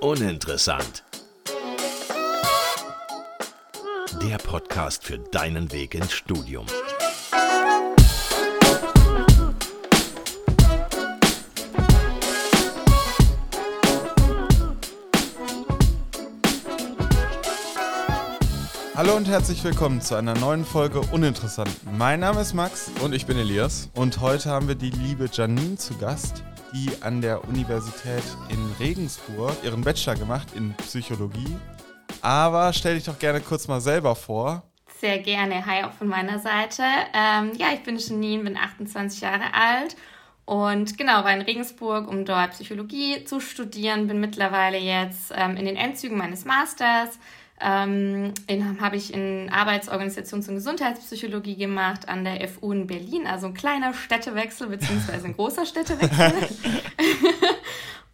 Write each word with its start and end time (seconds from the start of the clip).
Uninteressant. 0.00 1.04
Der 4.22 4.38
Podcast 4.38 5.04
für 5.04 5.18
deinen 5.18 5.70
Weg 5.72 5.94
ins 5.94 6.12
Studium. 6.12 6.66
Hallo 18.94 19.16
und 19.16 19.28
herzlich 19.28 19.64
willkommen 19.64 20.00
zu 20.02 20.14
einer 20.14 20.34
neuen 20.34 20.64
Folge 20.64 21.00
Uninteressant. 21.12 21.70
Mein 21.96 22.20
Name 22.20 22.40
ist 22.42 22.52
Max 22.52 22.90
Und 23.02 23.14
ich 23.14 23.24
bin 23.24 23.38
Elias. 23.38 23.88
und 23.94 24.20
heute 24.20 24.50
haben 24.50 24.68
wir 24.68 24.74
die 24.74 24.90
liebe 24.90 25.28
Janine 25.32 25.76
zu 25.76 25.96
Gast, 25.96 26.42
die 26.72 26.90
an 27.00 27.20
der 27.20 27.46
Universität 27.48 28.22
in 28.48 28.74
Regensburg 28.78 29.56
ihren 29.62 29.82
Bachelor 29.82 30.16
gemacht 30.16 30.48
in 30.54 30.74
Psychologie. 30.74 31.56
Aber 32.22 32.72
stell 32.72 32.94
dich 32.94 33.04
doch 33.04 33.18
gerne 33.18 33.40
kurz 33.40 33.68
mal 33.68 33.80
selber 33.80 34.14
vor. 34.14 34.62
Sehr 35.00 35.18
gerne. 35.18 35.64
Hi 35.64 35.84
auch 35.84 35.92
von 35.92 36.08
meiner 36.08 36.38
Seite. 36.38 36.82
Ähm, 37.14 37.52
ja, 37.56 37.68
ich 37.72 37.82
bin 37.82 37.96
Janine, 37.96 38.44
bin 38.44 38.56
28 38.56 39.22
Jahre 39.22 39.54
alt 39.54 39.96
und 40.44 40.98
genau, 40.98 41.24
war 41.24 41.32
in 41.32 41.42
Regensburg, 41.42 42.08
um 42.08 42.24
dort 42.24 42.50
Psychologie 42.50 43.24
zu 43.24 43.40
studieren. 43.40 44.08
Bin 44.08 44.20
mittlerweile 44.20 44.78
jetzt 44.78 45.32
ähm, 45.34 45.56
in 45.56 45.64
den 45.64 45.76
Endzügen 45.76 46.18
meines 46.18 46.44
Masters. 46.44 47.18
Ähm, 47.62 48.32
habe 48.80 48.96
ich 48.96 49.12
in 49.12 49.50
Arbeitsorganisations- 49.50 50.48
und 50.48 50.54
Gesundheitspsychologie 50.54 51.56
gemacht 51.56 52.08
an 52.08 52.24
der 52.24 52.48
FU 52.48 52.72
in 52.72 52.86
Berlin, 52.86 53.26
also 53.26 53.48
ein 53.48 53.54
kleiner 53.54 53.92
Städtewechsel 53.92 54.68
beziehungsweise 54.68 55.26
ein 55.26 55.34
großer 55.34 55.66
Städtewechsel. 55.66 56.32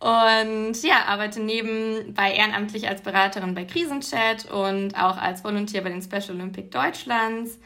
und 0.01 0.83
ja, 0.83 1.05
arbeite 1.07 1.41
nebenbei 1.41 2.33
ehrenamtlich 2.33 2.89
als 2.89 3.03
Beraterin 3.03 3.55
bei 3.55 3.65
Krisenchat 3.65 4.51
und 4.51 4.95
auch 4.95 5.17
als 5.17 5.45
Volunteer 5.45 5.83
bei 5.83 5.91
den 5.91 6.03
Special 6.03 6.31
Olympic 6.31 6.71
Deutschlands. 6.71 7.59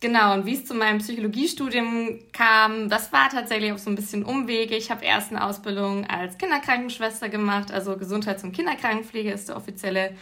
Genau, 0.00 0.32
und 0.32 0.46
wie 0.46 0.54
es 0.54 0.64
zu 0.64 0.72
meinem 0.72 0.98
Psychologiestudium 0.98 2.20
kam, 2.32 2.88
das 2.88 3.12
war 3.12 3.28
tatsächlich 3.28 3.72
auch 3.72 3.78
so 3.78 3.90
ein 3.90 3.96
bisschen 3.96 4.24
Umwege. 4.24 4.74
Ich 4.74 4.90
habe 4.90 5.04
erst 5.04 5.30
eine 5.30 5.44
Ausbildung 5.44 6.08
als 6.08 6.38
Kinderkrankenschwester 6.38 7.28
gemacht, 7.28 7.70
also 7.70 7.98
Gesundheits- 7.98 8.42
und 8.42 8.52
Kinderkrankenpflege 8.52 9.30
ist 9.30 9.50
der 9.50 9.58
offizielle 9.58 10.16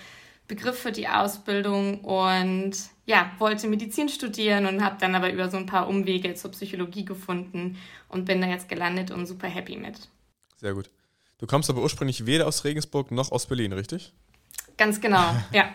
Begriff 0.49 0.79
für 0.79 0.93
die 0.93 1.09
Ausbildung 1.09 2.01
und 2.01 2.73
ja, 3.05 3.31
wollte 3.39 3.69
Medizin 3.69 4.09
studieren 4.09 4.67
und 4.67 4.83
habe 4.83 4.97
dann 4.99 5.15
aber 5.15 5.31
über 5.31 5.51
so 5.51 5.59
ein 5.59 5.67
paar 5.67 5.89
Umwege 5.89 6.35
zur 6.35 6.51
Psychologie 6.53 7.05
gefunden 7.05 7.79
und 8.09 8.25
bin 8.25 8.41
da 8.41 8.49
jetzt 8.49 8.69
gelandet 8.69 9.11
und 9.11 9.27
super 9.27 9.47
happy 9.47 9.77
mit. 9.77 10.09
Sehr 10.57 10.73
gut. 10.75 10.91
Du 11.37 11.47
kommst 11.47 11.71
aber 11.71 11.83
ursprünglich 11.83 12.27
weder 12.27 12.47
aus 12.47 12.65
Regensburg 12.65 13.13
noch 13.13 13.31
aus 13.31 13.47
Berlin, 13.47 13.73
richtig? 13.73 14.13
Ganz 14.77 15.01
genau, 15.01 15.35
ja. 15.53 15.69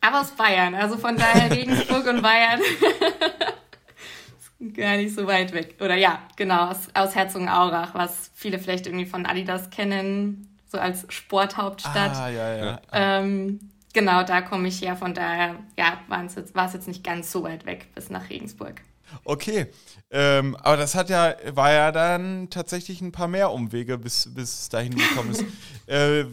Aber 0.00 0.22
aus 0.22 0.30
Bayern, 0.30 0.74
also 0.74 0.96
von 0.96 1.16
daher 1.16 1.50
Regensburg 1.50 2.06
und 2.06 2.22
Bayern. 2.22 2.60
Gar 4.74 4.96
nicht 4.96 5.14
so 5.14 5.26
weit 5.26 5.52
weg. 5.52 5.76
Oder 5.80 5.96
ja, 5.96 6.22
genau, 6.36 6.70
aus, 6.70 6.88
aus 6.94 7.14
Herzogenaurach, 7.14 7.94
was 7.94 8.30
viele 8.34 8.58
vielleicht 8.58 8.86
irgendwie 8.86 9.06
von 9.06 9.26
Adidas 9.26 9.70
kennen, 9.70 10.48
so 10.66 10.78
als 10.78 11.04
Sporthauptstadt. 11.12 12.16
Ah, 12.16 12.28
ja, 12.30 12.56
ja. 12.56 12.80
Ähm, 12.92 13.60
genau, 13.92 14.22
da 14.22 14.40
komme 14.42 14.68
ich 14.68 14.80
her. 14.82 14.96
Von 14.96 15.14
daher 15.14 15.56
ja, 15.78 15.98
war 16.08 16.24
es 16.24 16.34
jetzt, 16.34 16.54
jetzt 16.56 16.88
nicht 16.88 17.04
ganz 17.04 17.30
so 17.32 17.42
weit 17.42 17.66
weg 17.66 17.88
bis 17.94 18.10
nach 18.10 18.28
Regensburg. 18.30 18.80
Okay. 19.24 19.66
Ähm, 20.10 20.56
aber 20.56 20.76
das 20.76 20.94
hat 20.94 21.10
ja, 21.10 21.34
war 21.52 21.72
ja 21.72 21.92
dann 21.92 22.48
tatsächlich 22.50 23.00
ein 23.00 23.12
paar 23.12 23.28
mehr 23.28 23.50
Umwege, 23.50 23.98
bis, 23.98 24.32
bis 24.34 24.60
es 24.62 24.68
dahin 24.68 24.96
gekommen 24.96 25.30
ist. 25.30 25.44
äh, 25.86 26.24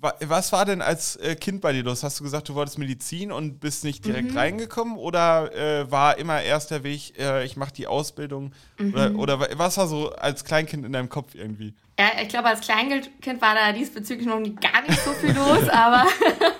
wa- 0.00 0.14
was 0.20 0.52
war 0.52 0.64
denn 0.66 0.82
als 0.82 1.16
äh, 1.16 1.34
Kind 1.34 1.60
bei 1.62 1.72
dir 1.72 1.82
los? 1.82 2.02
Hast 2.02 2.20
du 2.20 2.24
gesagt, 2.24 2.48
du 2.50 2.54
wolltest 2.54 2.78
Medizin 2.78 3.32
und 3.32 3.60
bist 3.60 3.84
nicht 3.84 4.04
direkt 4.06 4.36
reingekommen? 4.36 4.96
Oder 4.96 5.54
äh, 5.54 5.90
war 5.90 6.18
immer 6.18 6.42
erst 6.42 6.70
der 6.70 6.82
Weg, 6.82 7.18
äh, 7.18 7.44
ich 7.44 7.56
mache 7.56 7.72
die 7.72 7.86
Ausbildung? 7.86 8.52
Oder, 8.92 9.14
oder 9.16 9.40
wa- 9.40 9.48
was 9.54 9.78
war 9.78 9.86
so 9.86 10.10
als 10.12 10.44
Kleinkind 10.44 10.84
in 10.84 10.92
deinem 10.92 11.08
Kopf 11.08 11.34
irgendwie? 11.34 11.74
Ja, 11.98 12.06
ich 12.22 12.28
glaube, 12.28 12.48
als 12.48 12.60
Kleinkind 12.62 13.42
war 13.42 13.54
da 13.54 13.72
diesbezüglich 13.72 14.26
noch 14.26 14.40
gar 14.60 14.80
nicht 14.82 14.98
so 15.04 15.12
viel 15.12 15.32
los, 15.34 15.68
aber 15.70 16.06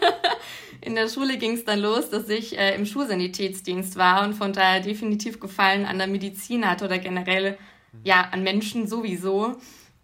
in 0.82 0.94
der 0.94 1.08
Schule 1.08 1.36
ging 1.38 1.52
es 1.52 1.64
dann 1.64 1.80
los, 1.80 2.10
dass 2.10 2.28
ich 2.28 2.58
äh, 2.58 2.74
im 2.74 2.86
Schulsanitätsdienst 2.86 3.96
war 3.96 4.24
und 4.24 4.34
von 4.34 4.52
daher 4.52 4.80
definitiv 4.80 5.40
Gefallen 5.40 5.84
an 5.84 5.98
der 5.98 6.06
Medizin 6.06 6.68
hatte 6.68 6.86
oder 6.86 6.98
generell 6.98 7.58
ja 8.02 8.28
an 8.32 8.42
Menschen 8.42 8.86
sowieso. 8.86 9.56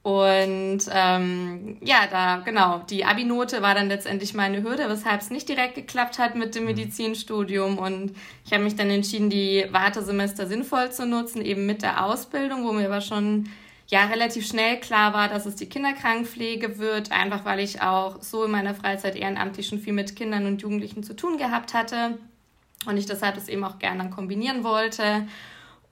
Und 0.03 0.83
ähm, 0.93 1.79
ja, 1.81 2.07
da 2.09 2.37
genau, 2.39 2.79
die 2.89 3.05
Abi-Note 3.05 3.61
war 3.61 3.75
dann 3.75 3.89
letztendlich 3.89 4.35
meine 4.35 4.63
Hürde, 4.63 4.89
weshalb 4.89 5.21
es 5.21 5.31
nicht 5.31 5.49
direkt 5.49 5.75
geklappt 5.75 6.21
hat 6.21 6.37
mit 6.37 6.55
dem 6.55 6.67
Medizinstudium. 6.67 7.79
Und 7.79 8.13
ich 8.45 8.53
habe 8.53 8.63
mich 8.63 8.77
dann 8.77 8.89
entschieden, 8.89 9.31
die 9.31 9.67
Wartesemester 9.73 10.47
sinnvoll 10.47 10.93
zu 10.93 11.07
nutzen, 11.07 11.45
eben 11.45 11.67
mit 11.67 11.83
der 11.83 12.05
Ausbildung, 12.05 12.65
wo 12.65 12.73
mir 12.73 12.87
aber 12.87 13.01
schon 13.01 13.49
ja 13.89 14.07
relativ 14.07 14.47
schnell 14.47 14.81
klar 14.81 15.13
war, 15.15 15.29
dass 15.29 15.47
es 15.47 15.57
die 15.57 15.69
Kinderkrankenpflege 15.69 16.79
wird, 16.79 17.13
einfach 17.13 17.45
weil 17.45 17.61
ich 17.61 17.83
auch 17.83 18.23
so 18.23 18.45
in 18.45 18.51
meiner 18.51 18.75
Freizeit 18.75 19.17
ehrenamtlich 19.17 19.69
schon 19.69 19.79
viel 19.79 19.93
mit 19.93 20.17
Kindern 20.17 20.47
und 20.47 20.63
Jugendlichen 20.63 21.03
zu 21.03 21.15
tun 21.15 21.39
gehabt 21.39 21.75
hatte 21.75 22.19
und 22.87 22.97
ich 22.97 23.07
deshalb 23.07 23.35
das 23.37 23.49
eben 23.49 23.65
auch 23.65 23.79
gerne 23.79 23.99
dann 23.99 24.11
kombinieren 24.11 24.65
wollte. 24.65 25.27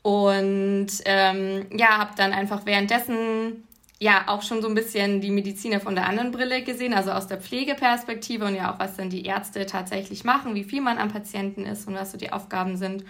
Und 0.02 0.88
ähm, 1.06 1.66
ja, 1.70 1.98
habe 1.98 2.10
dann 2.16 2.32
einfach 2.32 2.66
währenddessen 2.66 3.64
ja 3.98 4.24
auch 4.26 4.42
schon 4.42 4.60
so 4.60 4.68
ein 4.68 4.74
bisschen 4.74 5.20
die 5.20 5.30
Mediziner 5.30 5.80
von 5.80 5.94
der 5.94 6.06
anderen 6.06 6.30
Brille 6.30 6.62
gesehen, 6.62 6.92
also 6.92 7.12
aus 7.12 7.26
der 7.26 7.40
Pflegeperspektive 7.40 8.44
und 8.44 8.54
ja 8.54 8.72
auch, 8.72 8.78
was 8.78 8.96
dann 8.96 9.08
die 9.08 9.24
Ärzte 9.24 9.64
tatsächlich 9.66 10.24
machen, 10.24 10.54
wie 10.54 10.64
viel 10.64 10.82
man 10.82 10.98
am 10.98 11.10
Patienten 11.10 11.64
ist 11.64 11.88
und 11.88 11.94
was 11.94 12.12
so 12.12 12.18
die 12.18 12.32
Aufgaben 12.32 12.76
sind. 12.76 13.04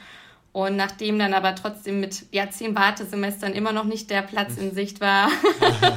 Und 0.55 0.77
nachdem 0.77 1.19
dann 1.19 1.35
aber 1.35 1.57
trotzdem 1.57 1.99
mit 1.99 2.27
ja, 2.31 2.49
zehn 2.49 2.77
Wartesemestern 2.77 3.55
immer 3.55 3.73
noch 3.73 3.83
nicht 3.83 4.09
der 4.09 4.23
Platz 4.23 4.57
in 4.57 4.73
Sicht 4.73 5.01
war, 5.01 5.29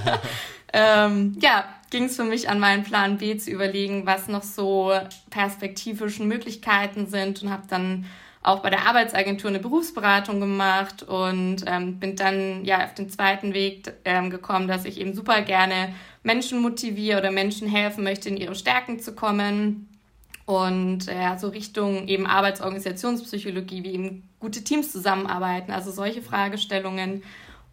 ähm, 0.74 1.38
ja, 1.40 1.64
ging 1.92 2.06
es 2.06 2.16
für 2.16 2.24
mich 2.24 2.50
an 2.50 2.60
meinen 2.60 2.84
Plan 2.84 3.20
B 3.20 3.38
zu 3.38 3.52
überlegen, 3.52 4.08
was 4.08 4.28
noch 4.28 4.42
so 4.42 4.92
perspektivischen 5.30 6.28
Möglichkeiten 6.28 7.06
sind 7.06 7.44
und 7.44 7.52
habe 7.52 7.68
dann 7.70 8.08
auch 8.42 8.64
bei 8.64 8.72
der 8.72 8.88
Arbeitsagentur 8.88 9.52
eine 9.52 9.60
Berufsberatung 9.60 10.40
gemacht 10.40 11.04
und 11.04 11.58
ähm, 11.68 12.00
bin 12.00 12.16
dann 12.16 12.66
ja 12.66 12.84
auf 12.84 12.96
den 12.96 13.12
zweiten 13.12 13.54
Weg 13.54 13.94
ähm, 14.06 14.32
gekommen, 14.32 14.68
dass 14.68 14.86
ich 14.86 15.00
eben 15.00 15.14
super 15.14 15.44
gerne 15.44 15.94
Menschen 16.24 16.64
motiviere 16.64 17.20
oder 17.20 17.30
Menschen 17.30 17.68
helfen 17.68 18.04
möchte, 18.04 18.30
in 18.30 18.38
ihre 18.38 18.56
Stärken 18.56 19.00
zu 19.00 19.14
kommen 19.14 19.88
und 20.48 21.10
äh, 21.10 21.22
ja, 21.22 21.38
so 21.38 21.50
Richtung 21.50 22.08
eben 22.08 22.26
Arbeitsorganisationspsychologie, 22.26 23.84
wie 23.84 23.92
eben 23.92 24.30
gute 24.40 24.64
Teams 24.64 24.94
zusammenarbeiten, 24.94 25.74
also 25.74 25.92
solche 25.92 26.22
Fragestellungen. 26.22 27.22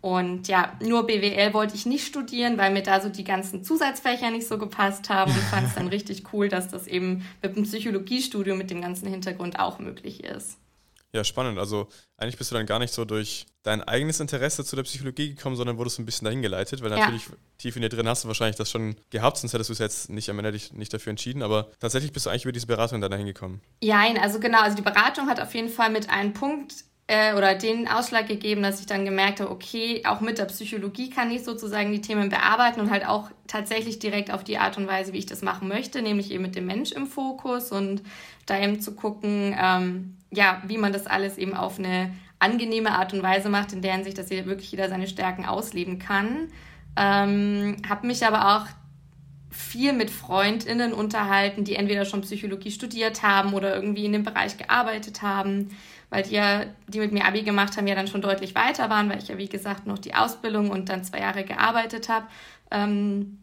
Und 0.00 0.48
ja, 0.48 0.72
nur 0.82 1.06
BWL 1.06 1.54
wollte 1.54 1.76
ich 1.76 1.86
nicht 1.86 2.04
studieren, 2.04 2.58
weil 2.58 2.72
mir 2.72 2.82
da 2.82 3.00
so 3.00 3.08
die 3.08 3.22
ganzen 3.22 3.62
Zusatzfächer 3.62 4.32
nicht 4.32 4.48
so 4.48 4.58
gepasst 4.58 5.08
haben 5.08 5.30
und 5.30 5.40
fand 5.44 5.68
es 5.68 5.76
dann 5.76 5.86
richtig 5.96 6.24
cool, 6.32 6.48
dass 6.48 6.66
das 6.66 6.88
eben 6.88 7.24
mit 7.42 7.54
dem 7.54 7.62
Psychologiestudium 7.62 8.58
mit 8.58 8.70
dem 8.70 8.82
ganzen 8.82 9.06
Hintergrund 9.06 9.60
auch 9.60 9.78
möglich 9.78 10.24
ist. 10.24 10.58
Ja, 11.14 11.22
spannend. 11.22 11.60
Also 11.60 11.86
eigentlich 12.16 12.36
bist 12.36 12.50
du 12.50 12.56
dann 12.56 12.66
gar 12.66 12.80
nicht 12.80 12.92
so 12.92 13.04
durch 13.04 13.46
dein 13.62 13.82
eigenes 13.84 14.18
Interesse 14.18 14.64
zu 14.64 14.74
der 14.74 14.82
Psychologie 14.82 15.34
gekommen, 15.36 15.54
sondern 15.54 15.78
wurdest 15.78 16.00
ein 16.00 16.04
bisschen 16.04 16.24
dahin 16.24 16.42
geleitet, 16.42 16.82
weil 16.82 16.90
Ja. 16.90 16.98
natürlich 16.98 17.28
tief 17.56 17.76
in 17.76 17.82
dir 17.82 17.88
drin 17.88 18.08
hast 18.08 18.24
du 18.24 18.28
wahrscheinlich 18.28 18.56
das 18.56 18.68
schon 18.68 18.96
gehabt, 19.10 19.38
sonst 19.38 19.52
hättest 19.52 19.70
du 19.70 19.74
es 19.74 19.78
jetzt 19.78 20.10
nicht 20.10 20.28
am 20.28 20.38
Ende 20.40 20.50
dich 20.50 20.72
nicht 20.72 20.92
dafür 20.92 21.10
entschieden. 21.10 21.42
Aber 21.44 21.70
tatsächlich 21.78 22.12
bist 22.12 22.26
du 22.26 22.30
eigentlich 22.30 22.44
über 22.44 22.52
diese 22.52 22.66
Beratung 22.66 23.00
dann 23.00 23.12
dahin 23.12 23.26
gekommen. 23.26 23.60
Jein, 23.80 24.18
also 24.18 24.40
genau, 24.40 24.60
also 24.60 24.74
die 24.76 24.82
Beratung 24.82 25.28
hat 25.28 25.40
auf 25.40 25.54
jeden 25.54 25.68
Fall 25.68 25.90
mit 25.90 26.10
einem 26.10 26.32
Punkt 26.32 26.74
äh, 27.06 27.34
oder 27.34 27.54
den 27.54 27.86
Ausschlag 27.86 28.26
gegeben, 28.26 28.62
dass 28.62 28.80
ich 28.80 28.86
dann 28.86 29.04
gemerkt 29.04 29.38
habe, 29.40 29.50
okay, 29.50 30.02
auch 30.06 30.20
mit 30.20 30.38
der 30.38 30.46
Psychologie 30.46 31.10
kann 31.10 31.30
ich 31.30 31.44
sozusagen 31.44 31.92
die 31.92 32.00
Themen 32.00 32.28
bearbeiten 32.28 32.80
und 32.80 32.90
halt 32.90 33.06
auch 33.06 33.30
tatsächlich 33.46 33.98
direkt 34.00 34.32
auf 34.32 34.42
die 34.42 34.58
Art 34.58 34.78
und 34.78 34.88
Weise, 34.88 35.12
wie 35.12 35.18
ich 35.18 35.26
das 35.26 35.42
machen 35.42 35.68
möchte, 35.68 36.02
nämlich 36.02 36.30
eben 36.32 36.42
mit 36.42 36.56
dem 36.56 36.66
Mensch 36.66 36.90
im 36.92 37.06
Fokus 37.06 37.70
und 37.70 38.02
da 38.46 38.58
eben 38.58 38.80
zu 38.80 38.94
gucken, 38.94 39.54
ähm, 39.58 40.16
ja, 40.34 40.62
wie 40.66 40.78
man 40.78 40.92
das 40.92 41.06
alles 41.06 41.38
eben 41.38 41.54
auf 41.54 41.78
eine 41.78 42.12
angenehme 42.38 42.92
Art 42.92 43.12
und 43.14 43.22
Weise 43.22 43.48
macht, 43.48 43.72
in 43.72 43.82
der 43.82 43.94
Hinsicht, 43.94 44.18
dass 44.18 44.28
hier 44.28 44.46
wirklich 44.46 44.70
jeder 44.70 44.88
seine 44.88 45.06
Stärken 45.06 45.44
ausleben 45.44 45.98
kann. 45.98 46.48
Ähm, 46.96 47.76
habe 47.88 48.06
mich 48.06 48.24
aber 48.24 48.56
auch 48.56 48.66
viel 49.50 49.92
mit 49.92 50.10
FreundInnen 50.10 50.92
unterhalten, 50.92 51.64
die 51.64 51.76
entweder 51.76 52.04
schon 52.04 52.22
Psychologie 52.22 52.72
studiert 52.72 53.22
haben 53.22 53.54
oder 53.54 53.74
irgendwie 53.74 54.04
in 54.04 54.12
dem 54.12 54.24
Bereich 54.24 54.56
gearbeitet 54.56 55.22
haben, 55.22 55.76
weil 56.10 56.24
die 56.24 56.34
ja, 56.34 56.64
die 56.88 56.98
mit 56.98 57.12
mir 57.12 57.24
Abi 57.24 57.42
gemacht 57.42 57.76
haben, 57.76 57.86
ja 57.86 57.94
dann 57.94 58.08
schon 58.08 58.20
deutlich 58.20 58.54
weiter 58.54 58.90
waren, 58.90 59.08
weil 59.08 59.18
ich 59.18 59.28
ja 59.28 59.38
wie 59.38 59.48
gesagt 59.48 59.86
noch 59.86 59.98
die 59.98 60.14
Ausbildung 60.14 60.70
und 60.70 60.88
dann 60.88 61.04
zwei 61.04 61.20
Jahre 61.20 61.44
gearbeitet 61.44 62.08
habe. 62.08 62.26
Ähm, 62.70 63.38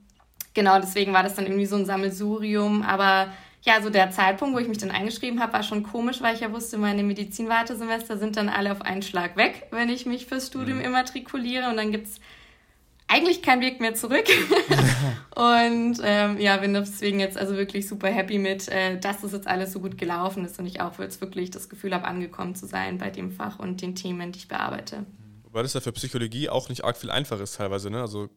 genau, 0.53 0.79
deswegen 0.79 1.13
war 1.13 1.23
das 1.23 1.35
dann 1.35 1.45
irgendwie 1.45 1.65
so 1.65 1.77
ein 1.77 1.85
Sammelsurium, 1.85 2.81
aber 2.81 3.27
ja, 3.63 3.81
so 3.81 3.89
der 3.91 4.09
Zeitpunkt, 4.09 4.55
wo 4.55 4.59
ich 4.59 4.67
mich 4.67 4.79
dann 4.79 4.91
eingeschrieben 4.91 5.39
habe, 5.39 5.53
war 5.53 5.63
schon 5.63 5.83
komisch, 5.83 6.21
weil 6.21 6.33
ich 6.33 6.41
ja 6.41 6.51
wusste, 6.51 6.77
meine 6.77 7.03
Medizinwartesemester 7.03 8.17
sind 8.17 8.35
dann 8.35 8.49
alle 8.49 8.71
auf 8.71 8.81
einen 8.81 9.03
Schlag 9.03 9.37
weg, 9.37 9.67
wenn 9.71 9.89
ich 9.89 10.05
mich 10.05 10.25
fürs 10.25 10.47
Studium 10.47 10.79
immatrikuliere 10.79 11.69
und 11.69 11.77
dann 11.77 11.91
gibt's 11.91 12.19
eigentlich 13.07 13.43
kein 13.43 13.61
Weg 13.61 13.79
mehr 13.79 13.93
zurück. 13.93 14.25
und 15.35 15.99
ähm, 16.01 16.39
ja, 16.39 16.57
bin 16.57 16.73
deswegen 16.73 17.19
jetzt 17.19 17.37
also 17.37 17.55
wirklich 17.55 17.87
super 17.87 18.07
happy 18.07 18.39
mit, 18.39 18.67
äh, 18.69 18.99
dass 18.99 19.21
das 19.21 19.33
jetzt 19.33 19.47
alles 19.47 19.73
so 19.73 19.79
gut 19.79 19.97
gelaufen 19.97 20.45
ist 20.45 20.57
und 20.57 20.65
ich 20.65 20.81
auch 20.81 20.97
jetzt 20.97 21.21
wirklich 21.21 21.51
das 21.51 21.69
Gefühl 21.69 21.93
habe, 21.93 22.05
angekommen 22.05 22.55
zu 22.55 22.65
sein 22.65 22.97
bei 22.97 23.09
dem 23.11 23.31
Fach 23.31 23.59
und 23.59 23.81
den 23.81 23.95
Themen, 23.95 24.31
die 24.31 24.39
ich 24.39 24.47
bearbeite. 24.47 25.05
Wobei 25.43 25.61
das 25.61 25.73
ja 25.73 25.81
für 25.81 25.91
Psychologie 25.91 26.49
auch 26.49 26.69
nicht 26.69 26.83
arg 26.83 26.97
viel 26.97 27.11
einfacher 27.11 27.43
ist 27.43 27.57
teilweise, 27.57 27.91
ne? 27.91 27.99
Also 27.99 28.29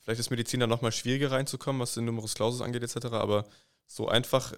vielleicht 0.00 0.18
ist 0.18 0.30
Medizin 0.30 0.58
dann 0.60 0.70
nochmal 0.70 0.92
schwieriger 0.92 1.30
reinzukommen, 1.30 1.80
was 1.80 1.94
den 1.94 2.06
Numerus 2.06 2.34
Clausus 2.34 2.62
angeht 2.62 2.82
etc., 2.82 3.06
aber 3.12 3.44
so 3.86 4.08
einfach 4.08 4.52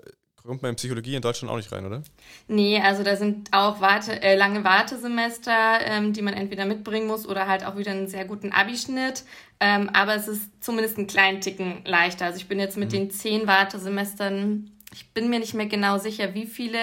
kommt 0.46 0.62
man 0.62 0.70
in 0.70 0.76
Psychologie 0.76 1.14
in 1.14 1.22
Deutschland 1.22 1.50
auch 1.50 1.56
nicht 1.56 1.72
rein, 1.72 1.86
oder? 1.86 2.02
Nee, 2.48 2.78
also 2.78 3.02
da 3.02 3.16
sind 3.16 3.48
auch 3.52 3.80
Warte, 3.80 4.20
äh, 4.20 4.36
lange 4.36 4.62
Wartesemester, 4.62 5.80
ähm, 5.86 6.12
die 6.12 6.20
man 6.20 6.34
entweder 6.34 6.66
mitbringen 6.66 7.06
muss 7.06 7.26
oder 7.26 7.46
halt 7.46 7.64
auch 7.64 7.76
wieder 7.78 7.92
einen 7.92 8.08
sehr 8.08 8.26
guten 8.26 8.52
Abischnitt. 8.52 9.24
Ähm, 9.58 9.88
aber 9.94 10.14
es 10.14 10.28
ist 10.28 10.62
zumindest 10.62 10.98
einen 10.98 11.06
kleinen 11.06 11.40
Ticken 11.40 11.82
leichter. 11.86 12.26
Also 12.26 12.36
ich 12.36 12.46
bin 12.46 12.58
jetzt 12.58 12.76
mit 12.76 12.88
mhm. 12.88 12.96
den 12.96 13.10
zehn 13.10 13.46
Wartesemestern, 13.46 14.70
ich 14.92 15.10
bin 15.12 15.30
mir 15.30 15.38
nicht 15.38 15.54
mehr 15.54 15.66
genau 15.66 15.96
sicher, 15.98 16.34
wie 16.34 16.46
viele 16.46 16.78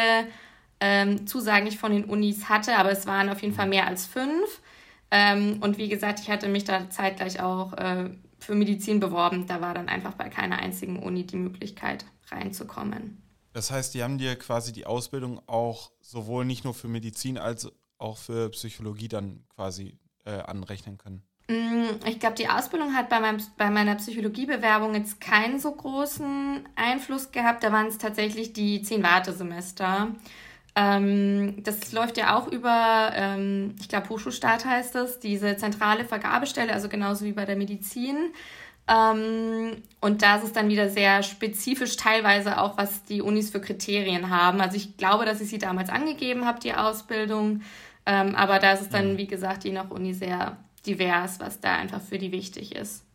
ähm, 0.80 1.28
Zusagen 1.28 1.68
ich 1.68 1.78
von 1.78 1.92
den 1.92 2.06
Unis 2.06 2.50
hatte, 2.50 2.76
aber 2.78 2.92
es 2.92 3.06
waren 3.06 3.30
auf 3.30 3.42
jeden 3.42 3.54
Fall 3.54 3.68
mehr 3.68 3.86
als 3.86 4.08
fünf. 4.08 4.60
Ähm, 5.12 5.58
und 5.62 5.78
wie 5.78 5.88
gesagt, 5.88 6.20
ich 6.20 6.32
hatte 6.32 6.48
mich 6.48 6.64
da 6.64 6.90
zeitgleich 6.90 7.40
auch 7.40 7.74
äh, 7.74 8.10
für 8.40 8.56
Medizin 8.56 9.00
beworben. 9.00 9.46
Da 9.46 9.62
war 9.62 9.76
dann 9.76 9.88
einfach 9.88 10.14
bei 10.14 10.30
keiner 10.30 10.58
einzigen 10.58 10.98
Uni 10.98 11.28
die 11.28 11.38
Möglichkeit 11.38 12.06
reinzukommen. 12.32 13.22
Das 13.54 13.70
heißt, 13.70 13.94
die 13.94 14.04
haben 14.04 14.18
dir 14.18 14.36
quasi 14.38 14.72
die 14.72 14.86
Ausbildung 14.86 15.42
auch 15.48 15.92
sowohl 16.00 16.46
nicht 16.46 16.64
nur 16.64 16.74
für 16.74 16.88
Medizin 16.88 17.38
als 17.38 17.72
auch 17.98 18.18
für 18.18 18.50
Psychologie 18.50 19.08
dann 19.08 19.44
quasi 19.54 20.00
äh, 20.26 20.32
anrechnen 20.32 20.98
können. 20.98 21.24
Mm, 21.48 22.06
ich 22.08 22.20
glaube, 22.20 22.36
die 22.36 22.48
Ausbildung 22.48 22.96
hat 22.96 23.10
bei, 23.10 23.20
meinem, 23.20 23.42
bei 23.58 23.70
meiner 23.70 23.96
Psychologiebewerbung 23.96 24.96
jetzt 24.96 25.20
keinen 25.20 25.60
so 25.60 25.72
großen 25.72 26.68
Einfluss 26.76 27.32
gehabt. 27.32 27.64
Da 27.64 27.72
waren 27.72 27.88
es 27.88 27.98
tatsächlich 27.98 28.54
die 28.54 28.82
zehn 28.82 29.04
Wartesemester. 29.04 30.16
Ähm, 30.76 31.62
das 31.64 31.92
läuft 31.92 32.18
ja 32.18 32.38
auch 32.38 32.48
über, 32.48 33.12
ähm, 33.14 33.76
ich 33.80 33.90
glaube, 33.90 34.10
Hochschulstaat 34.10 34.64
heißt 34.64 34.96
das, 34.96 35.20
diese 35.20 35.58
zentrale 35.58 36.06
Vergabestelle, 36.06 36.72
also 36.72 36.88
genauso 36.88 37.26
wie 37.26 37.34
bei 37.34 37.46
der 37.46 37.58
Medizin. 37.58 38.16
Ähm, 38.92 39.84
und 40.02 40.22
da 40.22 40.38
ist 40.38 40.44
es 40.44 40.52
dann 40.52 40.68
wieder 40.68 40.90
sehr 40.90 41.24
spezifisch 41.24 41.96
teilweise 41.96 42.60
auch, 42.60 42.78
was 42.78 43.04
die 43.06 43.22
Unis 43.22 43.50
für 43.50 43.62
Kriterien 43.62 44.30
haben. 44.30 44.60
Also 44.60 44.76
ich 44.76 44.98
glaube, 44.98 45.26
dass 45.26 45.40
ich 45.40 45.50
sie 45.50 45.60
damals 45.60 45.90
angegeben 45.90 46.46
habe, 46.46 46.60
die 46.60 46.74
Ausbildung. 46.74 47.62
Ähm, 48.06 48.36
aber 48.36 48.60
da 48.60 48.74
ist 48.74 48.82
es 48.82 48.90
dann, 48.90 49.14
mhm. 49.14 49.18
wie 49.18 49.28
gesagt, 49.28 49.64
je 49.64 49.72
nach 49.72 49.90
Uni 49.92 50.14
sehr 50.14 50.58
divers, 50.86 51.40
was 51.40 51.62
da 51.62 51.76
einfach 51.76 52.02
für 52.02 52.18
die 52.18 52.32
wichtig 52.32 52.76
ist. 52.76 53.06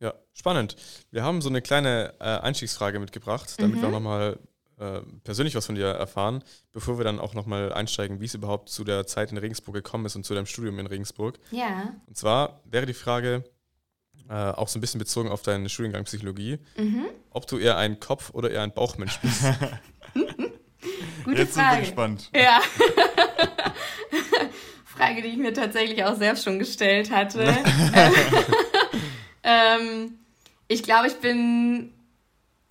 Ja, 0.00 0.14
spannend. 0.32 0.76
Wir 1.10 1.24
haben 1.24 1.40
so 1.40 1.48
eine 1.48 1.62
kleine 1.62 2.14
äh, 2.20 2.24
Einstiegsfrage 2.24 3.00
mitgebracht, 3.00 3.54
damit 3.58 3.78
mhm. 3.78 3.82
wir 3.82 3.88
nochmal 3.88 4.38
äh, 4.78 5.00
persönlich 5.24 5.54
was 5.54 5.66
von 5.66 5.74
dir 5.74 5.86
erfahren, 5.86 6.44
bevor 6.72 6.98
wir 6.98 7.04
dann 7.04 7.18
auch 7.18 7.34
nochmal 7.34 7.72
einsteigen, 7.72 8.20
wie 8.20 8.26
es 8.26 8.34
überhaupt 8.34 8.68
zu 8.68 8.84
der 8.84 9.06
Zeit 9.06 9.32
in 9.32 9.38
Regensburg 9.38 9.74
gekommen 9.74 10.04
ist 10.04 10.14
und 10.14 10.24
zu 10.24 10.34
deinem 10.34 10.46
Studium 10.46 10.78
in 10.78 10.86
Regensburg. 10.86 11.38
Ja. 11.50 11.94
Und 12.06 12.16
zwar 12.16 12.60
wäre 12.64 12.86
die 12.86 12.94
Frage, 12.94 13.44
äh, 14.28 14.32
auch 14.32 14.68
so 14.68 14.78
ein 14.78 14.80
bisschen 14.80 14.98
bezogen 14.98 15.28
auf 15.28 15.42
deinen 15.42 15.68
Studiengang 15.68 16.04
Psychologie, 16.04 16.58
mhm. 16.76 17.06
ob 17.30 17.46
du 17.46 17.58
eher 17.58 17.76
ein 17.76 18.00
Kopf- 18.00 18.30
oder 18.32 18.50
eher 18.50 18.62
ein 18.62 18.72
Bauchmensch 18.72 19.18
bist. 19.20 19.42
Gute 21.24 21.38
Jetzt 21.38 21.54
Frage. 21.54 21.68
sind 21.68 21.76
wir 21.76 21.80
gespannt. 21.80 22.30
Ja. 22.34 22.60
Frage, 24.84 25.22
die 25.22 25.28
ich 25.28 25.36
mir 25.36 25.52
tatsächlich 25.52 26.04
auch 26.04 26.16
selbst 26.16 26.44
schon 26.44 26.58
gestellt 26.58 27.10
hatte. 27.10 27.44
ähm, 29.42 30.14
ich 30.68 30.82
glaube, 30.82 31.08
ich 31.08 31.14
bin 31.14 31.92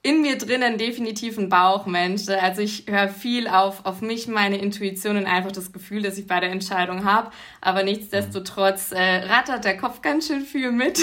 in 0.06 0.22
mir 0.22 0.38
drinnen 0.38 0.78
definitiv 0.78 1.38
ein 1.38 1.48
Bauchmensch. 1.48 2.28
Also 2.28 2.62
ich 2.62 2.86
höre 2.88 3.08
viel 3.08 3.48
auf, 3.48 3.86
auf 3.86 4.02
mich, 4.02 4.28
meine 4.28 4.58
Intuition 4.58 5.16
und 5.16 5.26
einfach 5.26 5.54
das 5.54 5.72
Gefühl, 5.72 6.02
das 6.02 6.18
ich 6.18 6.28
bei 6.28 6.42
der 6.42 6.52
Entscheidung 6.52 7.06
habe. 7.06 7.32
Aber 7.62 7.84
nichtsdestotrotz 7.84 8.92
äh, 8.92 9.02
rattert 9.02 9.64
der 9.64 9.78
Kopf 9.78 10.02
ganz 10.02 10.28
schön 10.28 10.42
viel 10.42 10.74
mit. 10.74 11.00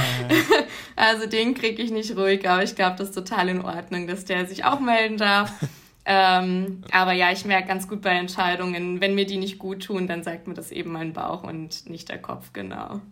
also 0.96 1.26
den 1.26 1.52
kriege 1.52 1.82
ich 1.82 1.90
nicht 1.90 2.16
ruhig, 2.16 2.48
aber 2.48 2.62
ich 2.62 2.74
glaube, 2.74 2.96
das 2.96 3.10
ist 3.10 3.14
total 3.14 3.50
in 3.50 3.60
Ordnung, 3.60 4.06
dass 4.06 4.24
der 4.24 4.46
sich 4.46 4.64
auch 4.64 4.80
melden 4.80 5.18
darf. 5.18 5.52
ähm, 6.06 6.84
aber 6.90 7.12
ja, 7.12 7.30
ich 7.30 7.44
merke 7.44 7.68
ganz 7.68 7.88
gut 7.88 8.00
bei 8.00 8.12
Entscheidungen, 8.12 9.02
wenn 9.02 9.14
mir 9.14 9.26
die 9.26 9.36
nicht 9.36 9.58
gut 9.58 9.84
tun, 9.84 10.06
dann 10.06 10.22
sagt 10.22 10.48
mir 10.48 10.54
das 10.54 10.72
eben 10.72 10.92
mein 10.92 11.12
Bauch 11.12 11.42
und 11.42 11.90
nicht 11.90 12.08
der 12.08 12.22
Kopf, 12.22 12.54
genau. 12.54 13.02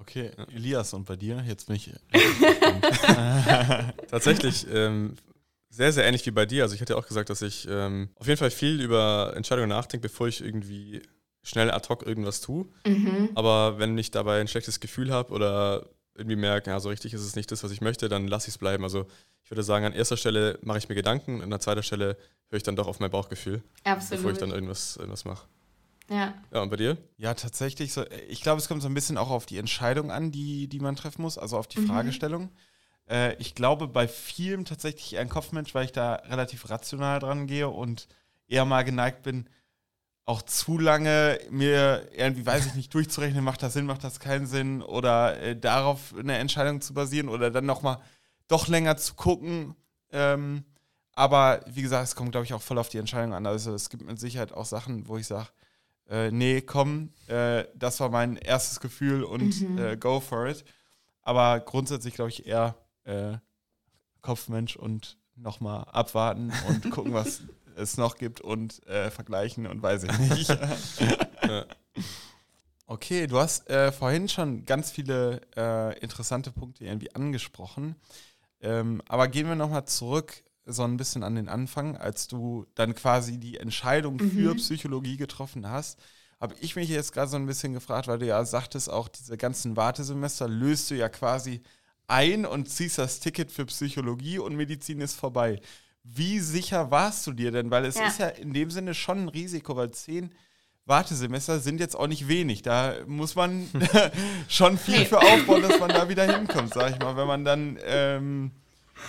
Okay, 0.00 0.30
Elias, 0.54 0.94
und 0.94 1.04
bei 1.04 1.16
dir? 1.16 1.44
Jetzt 1.46 1.66
bin 1.66 1.76
ich. 1.76 1.92
Tatsächlich 4.10 4.66
ähm, 4.72 5.14
sehr, 5.68 5.92
sehr 5.92 6.04
ähnlich 6.04 6.24
wie 6.26 6.30
bei 6.30 6.46
dir. 6.46 6.62
Also, 6.62 6.74
ich 6.74 6.80
hatte 6.80 6.94
ja 6.94 6.98
auch 6.98 7.06
gesagt, 7.06 7.30
dass 7.30 7.42
ich 7.42 7.68
ähm, 7.70 8.08
auf 8.16 8.26
jeden 8.26 8.38
Fall 8.38 8.50
viel 8.50 8.80
über 8.80 9.34
Entscheidungen 9.36 9.68
nachdenke, 9.68 10.08
bevor 10.08 10.26
ich 10.26 10.42
irgendwie 10.42 11.02
schnell 11.42 11.70
ad 11.70 11.88
hoc 11.88 12.06
irgendwas 12.06 12.40
tue. 12.40 12.66
Mhm. 12.86 13.30
Aber 13.34 13.78
wenn 13.78 13.96
ich 13.98 14.10
dabei 14.10 14.40
ein 14.40 14.48
schlechtes 14.48 14.80
Gefühl 14.80 15.12
habe 15.12 15.32
oder 15.32 15.86
irgendwie 16.14 16.36
merke, 16.36 16.70
ja, 16.70 16.80
so 16.80 16.88
richtig 16.88 17.14
ist 17.14 17.22
es 17.22 17.36
nicht 17.36 17.50
das, 17.52 17.62
was 17.62 17.70
ich 17.70 17.80
möchte, 17.80 18.08
dann 18.08 18.26
lasse 18.26 18.48
ich 18.48 18.54
es 18.54 18.58
bleiben. 18.58 18.84
Also, 18.84 19.06
ich 19.44 19.50
würde 19.50 19.62
sagen, 19.62 19.84
an 19.84 19.92
erster 19.92 20.16
Stelle 20.16 20.58
mache 20.62 20.78
ich 20.78 20.88
mir 20.88 20.94
Gedanken, 20.94 21.42
an 21.42 21.50
der 21.50 21.60
zweiten 21.60 21.82
Stelle 21.82 22.16
höre 22.48 22.56
ich 22.56 22.62
dann 22.62 22.76
doch 22.76 22.88
auf 22.88 23.00
mein 23.00 23.10
Bauchgefühl, 23.10 23.62
Absolut. 23.84 24.18
bevor 24.18 24.32
ich 24.32 24.38
dann 24.38 24.50
irgendwas, 24.50 24.96
irgendwas 24.96 25.24
mache. 25.24 25.46
Ja. 26.10 26.34
Ja, 26.52 26.62
und 26.62 26.70
bei 26.70 26.76
dir? 26.76 26.98
Ja, 27.16 27.34
tatsächlich. 27.34 27.92
So, 27.92 28.04
ich 28.28 28.42
glaube, 28.42 28.60
es 28.60 28.66
kommt 28.66 28.82
so 28.82 28.88
ein 28.88 28.94
bisschen 28.94 29.16
auch 29.16 29.30
auf 29.30 29.46
die 29.46 29.58
Entscheidung 29.58 30.10
an, 30.10 30.32
die, 30.32 30.68
die 30.68 30.80
man 30.80 30.96
treffen 30.96 31.22
muss, 31.22 31.38
also 31.38 31.56
auf 31.56 31.68
die 31.68 31.80
mhm. 31.80 31.86
Fragestellung. 31.86 32.50
Äh, 33.08 33.34
ich 33.36 33.54
glaube, 33.54 33.86
bei 33.86 34.08
vielem 34.08 34.64
tatsächlich 34.64 35.14
eher 35.14 35.20
ein 35.20 35.28
Kopfmensch, 35.28 35.72
weil 35.74 35.84
ich 35.84 35.92
da 35.92 36.14
relativ 36.14 36.68
rational 36.68 37.20
dran 37.20 37.46
gehe 37.46 37.68
und 37.68 38.08
eher 38.48 38.64
mal 38.64 38.82
geneigt 38.82 39.22
bin, 39.22 39.48
auch 40.24 40.42
zu 40.42 40.78
lange 40.78 41.38
mir 41.50 42.08
irgendwie, 42.12 42.44
weiß 42.44 42.66
ich 42.66 42.74
nicht, 42.74 42.92
durchzurechnen, 42.92 43.44
macht 43.44 43.62
das 43.62 43.72
Sinn, 43.72 43.86
macht 43.86 44.02
das 44.02 44.18
keinen 44.18 44.46
Sinn 44.46 44.82
oder 44.82 45.40
äh, 45.40 45.56
darauf 45.56 46.14
eine 46.18 46.38
Entscheidung 46.38 46.80
zu 46.80 46.92
basieren 46.92 47.28
oder 47.28 47.52
dann 47.52 47.66
nochmal 47.66 47.98
doch 48.48 48.66
länger 48.66 48.96
zu 48.96 49.14
gucken. 49.14 49.76
Ähm, 50.10 50.64
aber 51.12 51.60
wie 51.66 51.82
gesagt, 51.82 52.04
es 52.04 52.16
kommt, 52.16 52.32
glaube 52.32 52.46
ich, 52.46 52.54
auch 52.54 52.62
voll 52.62 52.78
auf 52.78 52.88
die 52.88 52.98
Entscheidung 52.98 53.32
an. 53.32 53.46
Also 53.46 53.74
es 53.74 53.90
gibt 53.90 54.04
mit 54.04 54.18
Sicherheit 54.18 54.52
auch 54.52 54.64
Sachen, 54.64 55.06
wo 55.06 55.16
ich 55.16 55.26
sage, 55.26 55.48
äh, 56.10 56.30
nee, 56.32 56.60
komm, 56.60 57.10
äh, 57.28 57.64
das 57.74 58.00
war 58.00 58.10
mein 58.10 58.36
erstes 58.36 58.80
Gefühl 58.80 59.22
und 59.22 59.60
mhm. 59.60 59.78
äh, 59.78 59.96
go 59.96 60.18
for 60.20 60.48
it. 60.48 60.64
Aber 61.22 61.60
grundsätzlich 61.60 62.14
glaube 62.14 62.30
ich 62.30 62.46
eher 62.46 62.74
äh, 63.04 63.38
Kopfmensch 64.20 64.76
und 64.76 65.18
nochmal 65.36 65.84
abwarten 65.92 66.52
und 66.68 66.90
gucken, 66.90 67.14
was 67.14 67.42
es 67.76 67.96
noch 67.96 68.16
gibt 68.16 68.40
und 68.40 68.84
äh, 68.88 69.10
vergleichen 69.10 69.66
und 69.66 69.82
weiß 69.82 70.04
ich 70.04 70.18
nicht. 70.18 70.58
Okay, 72.86 73.28
du 73.28 73.38
hast 73.38 73.70
äh, 73.70 73.92
vorhin 73.92 74.28
schon 74.28 74.64
ganz 74.64 74.90
viele 74.90 75.42
interessante 76.00 76.50
Punkte 76.50 76.84
irgendwie 76.84 77.14
angesprochen. 77.14 77.94
Ähm, 78.60 79.00
aber 79.06 79.28
gehen 79.28 79.46
wir 79.46 79.54
nochmal 79.54 79.84
zurück 79.84 80.42
so 80.66 80.84
ein 80.84 80.96
bisschen 80.96 81.22
an 81.22 81.34
den 81.34 81.48
Anfang, 81.48 81.96
als 81.96 82.28
du 82.28 82.66
dann 82.74 82.94
quasi 82.94 83.38
die 83.38 83.58
Entscheidung 83.58 84.16
mhm. 84.16 84.30
für 84.30 84.54
Psychologie 84.56 85.16
getroffen 85.16 85.68
hast, 85.68 85.98
habe 86.40 86.54
ich 86.60 86.76
mich 86.76 86.88
jetzt 86.88 87.12
gerade 87.12 87.30
so 87.30 87.36
ein 87.36 87.46
bisschen 87.46 87.72
gefragt, 87.72 88.08
weil 88.08 88.18
du 88.18 88.26
ja 88.26 88.44
sagtest, 88.44 88.88
auch 88.90 89.08
diese 89.08 89.36
ganzen 89.36 89.76
Wartesemester 89.76 90.48
löst 90.48 90.90
du 90.90 90.94
ja 90.94 91.08
quasi 91.08 91.60
ein 92.06 92.46
und 92.46 92.68
ziehst 92.68 92.98
das 92.98 93.20
Ticket 93.20 93.52
für 93.52 93.66
Psychologie 93.66 94.38
und 94.38 94.56
Medizin 94.56 95.00
ist 95.00 95.14
vorbei. 95.14 95.60
Wie 96.02 96.40
sicher 96.40 96.90
warst 96.90 97.26
du 97.26 97.32
dir 97.32 97.52
denn? 97.52 97.70
Weil 97.70 97.84
es 97.84 97.96
ja. 97.96 98.06
ist 98.06 98.18
ja 98.18 98.28
in 98.28 98.54
dem 98.54 98.70
Sinne 98.70 98.94
schon 98.94 99.24
ein 99.24 99.28
Risiko, 99.28 99.76
weil 99.76 99.90
zehn 99.90 100.34
Wartesemester 100.86 101.60
sind 101.60 101.78
jetzt 101.78 101.94
auch 101.94 102.06
nicht 102.06 102.26
wenig. 102.26 102.62
Da 102.62 102.94
muss 103.06 103.34
man 103.34 103.68
schon 104.48 104.78
viel 104.78 105.00
nee. 105.00 105.04
für 105.04 105.18
aufbauen, 105.18 105.62
dass 105.62 105.78
man 105.78 105.90
da 105.90 106.08
wieder 106.08 106.24
hinkommt, 106.36 106.72
sag 106.72 106.90
ich 106.90 106.98
mal. 106.98 107.16
Wenn 107.16 107.26
man 107.26 107.44
dann 107.44 107.78
ähm, 107.84 108.50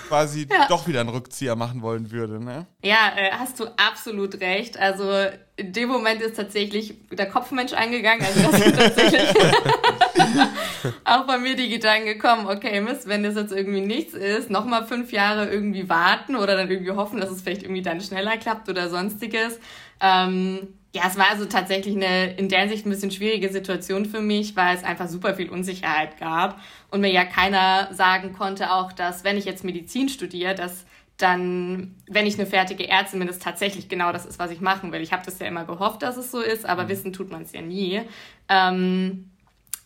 quasi 0.07 0.48
ja. 0.50 0.67
doch 0.67 0.88
wieder 0.88 1.00
einen 1.01 1.10
Rückzieher 1.10 1.55
machen 1.55 1.81
wollen 1.81 2.12
würde. 2.12 2.43
Ne? 2.43 2.67
Ja, 2.83 3.13
äh, 3.15 3.31
hast 3.31 3.60
du 3.60 3.65
absolut 3.77 4.39
recht. 4.41 4.77
Also 4.77 5.10
in 5.55 5.74
dem 5.74 5.89
Moment 5.89 6.21
ist 6.21 6.36
tatsächlich 6.36 6.95
der 7.12 7.29
Kopfmensch 7.29 7.74
eingegangen. 7.74 8.25
Also 8.25 8.51
das 8.51 8.62
sind 8.62 8.77
tatsächlich 8.77 9.29
auch 11.05 11.25
bei 11.27 11.38
mir 11.38 11.55
die 11.55 11.69
Gedanken 11.69 12.07
gekommen, 12.07 12.48
okay, 12.48 12.81
Mist, 12.81 13.07
wenn 13.07 13.24
das 13.24 13.36
jetzt 13.36 13.51
irgendwie 13.51 13.81
nichts 13.81 14.13
ist, 14.13 14.50
nochmal 14.50 14.86
fünf 14.86 15.12
Jahre 15.12 15.50
irgendwie 15.50 15.88
warten 15.88 16.36
oder 16.36 16.57
dann 16.57 16.69
irgendwie 16.69 16.91
hoffen, 16.91 17.19
dass 17.19 17.29
es 17.29 17.41
vielleicht 17.41 17.63
irgendwie 17.63 17.81
dann 17.81 18.01
schneller 18.01 18.38
klappt 18.38 18.69
oder 18.69 18.89
sonstiges. 18.89 19.60
Ähm, 20.01 20.67
ja, 20.93 21.03
es 21.07 21.17
war 21.17 21.29
also 21.29 21.45
tatsächlich 21.45 21.95
eine 21.95 22.33
in 22.33 22.50
der 22.50 22.67
Sicht 22.67 22.86
ein 22.86 22.89
bisschen 22.89 23.12
schwierige 23.12 23.50
Situation 23.50 24.05
für 24.05 24.19
mich, 24.19 24.55
weil 24.55 24.75
es 24.75 24.83
einfach 24.83 25.07
super 25.07 25.36
viel 25.36 25.50
Unsicherheit 25.50 26.19
gab 26.19 26.60
und 26.91 27.01
mir 27.01 27.12
ja 27.12 27.25
keiner 27.25 27.91
sagen 27.93 28.33
konnte 28.33 28.71
auch, 28.71 28.91
dass 28.91 29.24
wenn 29.24 29.38
ich 29.38 29.45
jetzt 29.45 29.63
Medizin 29.63 30.10
studiere, 30.10 30.53
dass 30.53 30.86
dann, 31.17 31.95
wenn 32.07 32.25
ich 32.25 32.36
eine 32.38 32.48
fertige 32.48 32.88
Ärztin 32.88 33.19
bin, 33.19 33.27
das 33.27 33.39
tatsächlich 33.39 33.89
genau 33.89 34.12
das 34.12 34.25
ist, 34.25 34.39
was 34.39 34.51
ich 34.51 34.62
machen 34.62 34.91
will. 34.91 35.01
Ich 35.01 35.13
habe 35.13 35.24
das 35.24 35.39
ja 35.39 35.48
immer 35.48 35.65
gehofft, 35.65 36.01
dass 36.01 36.17
es 36.17 36.31
so 36.31 36.41
ist, 36.41 36.65
aber 36.65 36.86
mhm. 36.86 36.89
wissen 36.89 37.13
tut 37.13 37.31
man 37.31 37.43
es 37.43 37.53
ja 37.53 37.62
nie. 37.62 38.01
Ähm, 38.50 39.29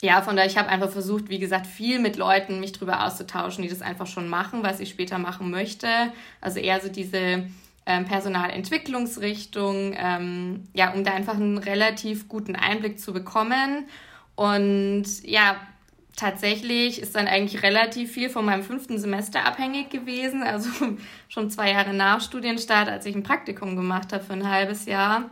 ja, 0.02 0.22
von 0.22 0.36
daher, 0.36 0.50
ich 0.50 0.58
habe 0.58 0.70
einfach 0.70 0.90
versucht, 0.90 1.30
wie 1.30 1.40
gesagt, 1.40 1.68
viel 1.68 2.00
mit 2.00 2.16
Leuten 2.18 2.60
mich 2.60 2.74
drüber 2.74 3.06
auszutauschen, 3.06 3.64
die 3.64 3.70
das 3.70 3.82
einfach 3.82 4.08
schon 4.08 4.28
machen, 4.28 4.64
was 4.64 4.80
ich 4.80 4.90
später 4.90 5.18
machen 5.18 5.52
möchte. 5.52 5.88
Also 6.42 6.60
eher 6.60 6.80
so 6.82 6.90
diese 6.90 7.48
ähm, 7.86 8.06
Personalentwicklungsrichtung, 8.06 9.94
ähm, 9.98 10.64
ja, 10.74 10.94
um 10.94 11.04
da 11.04 11.14
einfach 11.14 11.36
einen 11.36 11.58
relativ 11.58 12.28
guten 12.28 12.56
Einblick 12.56 13.00
zu 13.00 13.14
bekommen. 13.14 13.88
Und 14.36 15.06
ja, 15.24 15.56
tatsächlich 16.16 17.02
ist 17.02 17.16
dann 17.16 17.28
eigentlich 17.28 17.64
relativ 17.64 18.12
viel 18.12 18.30
von 18.30 18.46
meinem 18.46 18.64
fünften 18.64 18.98
Semester 19.00 19.46
abhängig 19.46 19.90
gewesen. 19.90 20.44
Also 20.44 20.70
schon 21.30 21.50
zwei 21.50 21.72
Jahre 21.72 21.94
nach 21.94 22.22
Studienstart, 22.22 22.90
als 22.90 23.06
ich 23.06 23.16
ein 23.16 23.24
Praktikum 23.24 23.76
gemacht 23.76 24.14
habe 24.14 24.24
für 24.24 24.34
ein 24.34 24.50
halbes 24.50 24.86
Jahr, 24.86 25.30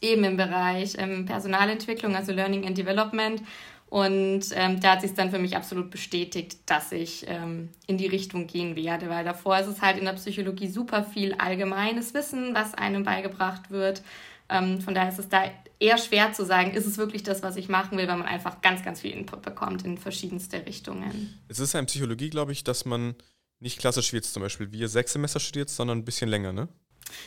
eben 0.00 0.24
im 0.24 0.36
Bereich 0.36 0.94
ähm, 0.98 1.26
Personalentwicklung, 1.26 2.14
also 2.16 2.32
Learning 2.32 2.66
and 2.66 2.76
Development. 2.76 3.42
Und 3.88 4.44
ähm, 4.54 4.78
da 4.80 4.92
hat 4.92 5.00
sich 5.00 5.14
dann 5.14 5.30
für 5.30 5.40
mich 5.40 5.56
absolut 5.56 5.90
bestätigt, 5.90 6.58
dass 6.66 6.92
ich 6.92 7.26
ähm, 7.26 7.70
in 7.88 7.98
die 7.98 8.06
Richtung 8.06 8.46
gehen 8.46 8.76
werde, 8.76 9.08
weil 9.08 9.24
davor 9.24 9.58
ist 9.58 9.66
es 9.66 9.82
halt 9.82 9.98
in 9.98 10.04
der 10.04 10.12
Psychologie 10.12 10.68
super 10.68 11.02
viel 11.02 11.34
allgemeines 11.34 12.14
Wissen, 12.14 12.54
was 12.54 12.74
einem 12.74 13.02
beigebracht 13.02 13.72
wird. 13.72 14.02
Ähm, 14.48 14.80
von 14.80 14.94
daher 14.94 15.10
ist 15.10 15.18
es 15.18 15.28
da 15.28 15.42
eher 15.80 15.98
schwer 15.98 16.32
zu 16.32 16.44
sagen, 16.44 16.72
ist 16.72 16.86
es 16.86 16.98
wirklich 16.98 17.22
das, 17.22 17.42
was 17.42 17.56
ich 17.56 17.68
machen 17.68 17.98
will, 17.98 18.06
weil 18.06 18.18
man 18.18 18.26
einfach 18.26 18.60
ganz, 18.60 18.84
ganz 18.84 19.00
viel 19.00 19.10
Input 19.12 19.42
bekommt 19.42 19.84
in 19.84 19.98
verschiedenste 19.98 20.64
Richtungen. 20.66 21.34
Es 21.48 21.58
ist 21.58 21.72
ja 21.72 21.80
in 21.80 21.86
Psychologie, 21.86 22.30
glaube 22.30 22.52
ich, 22.52 22.62
dass 22.62 22.84
man 22.84 23.14
nicht 23.58 23.78
klassisch 23.78 24.12
wie 24.12 24.16
jetzt 24.16 24.32
zum 24.32 24.42
Beispiel 24.42 24.70
wir 24.72 24.88
sechs 24.88 25.14
Semester 25.14 25.40
studiert, 25.40 25.70
sondern 25.70 25.98
ein 25.98 26.04
bisschen 26.04 26.28
länger, 26.28 26.52
ne? 26.52 26.68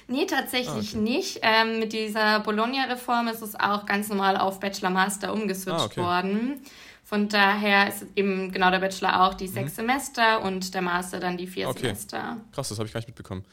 Nee, 0.07 0.25
tatsächlich 0.25 0.95
ah, 0.95 0.97
okay. 0.97 0.97
nicht. 0.97 1.39
Ähm, 1.41 1.79
mit 1.79 1.91
dieser 1.91 2.39
Bologna-Reform 2.39 3.27
ist 3.27 3.41
es 3.41 3.55
auch 3.55 3.85
ganz 3.85 4.07
normal 4.07 4.37
auf 4.37 4.59
Bachelor-Master 4.59 5.33
umgeswitcht 5.33 5.79
ah, 5.79 5.85
okay. 5.85 6.01
worden. 6.01 6.61
Von 7.03 7.27
daher 7.27 7.89
ist 7.89 8.05
eben 8.15 8.51
genau 8.51 8.71
der 8.71 8.79
Bachelor 8.79 9.23
auch 9.23 9.33
die 9.33 9.47
mhm. 9.47 9.53
sechs 9.53 9.75
Semester 9.75 10.41
und 10.41 10.73
der 10.73 10.81
Master 10.81 11.19
dann 11.19 11.37
die 11.37 11.47
vier 11.47 11.67
okay. 11.67 11.81
Semester. 11.81 12.37
Krass, 12.53 12.69
das 12.69 12.77
habe 12.79 12.87
ich 12.87 12.93
gar 12.93 12.99
nicht 12.99 13.07
mitbekommen. 13.07 13.43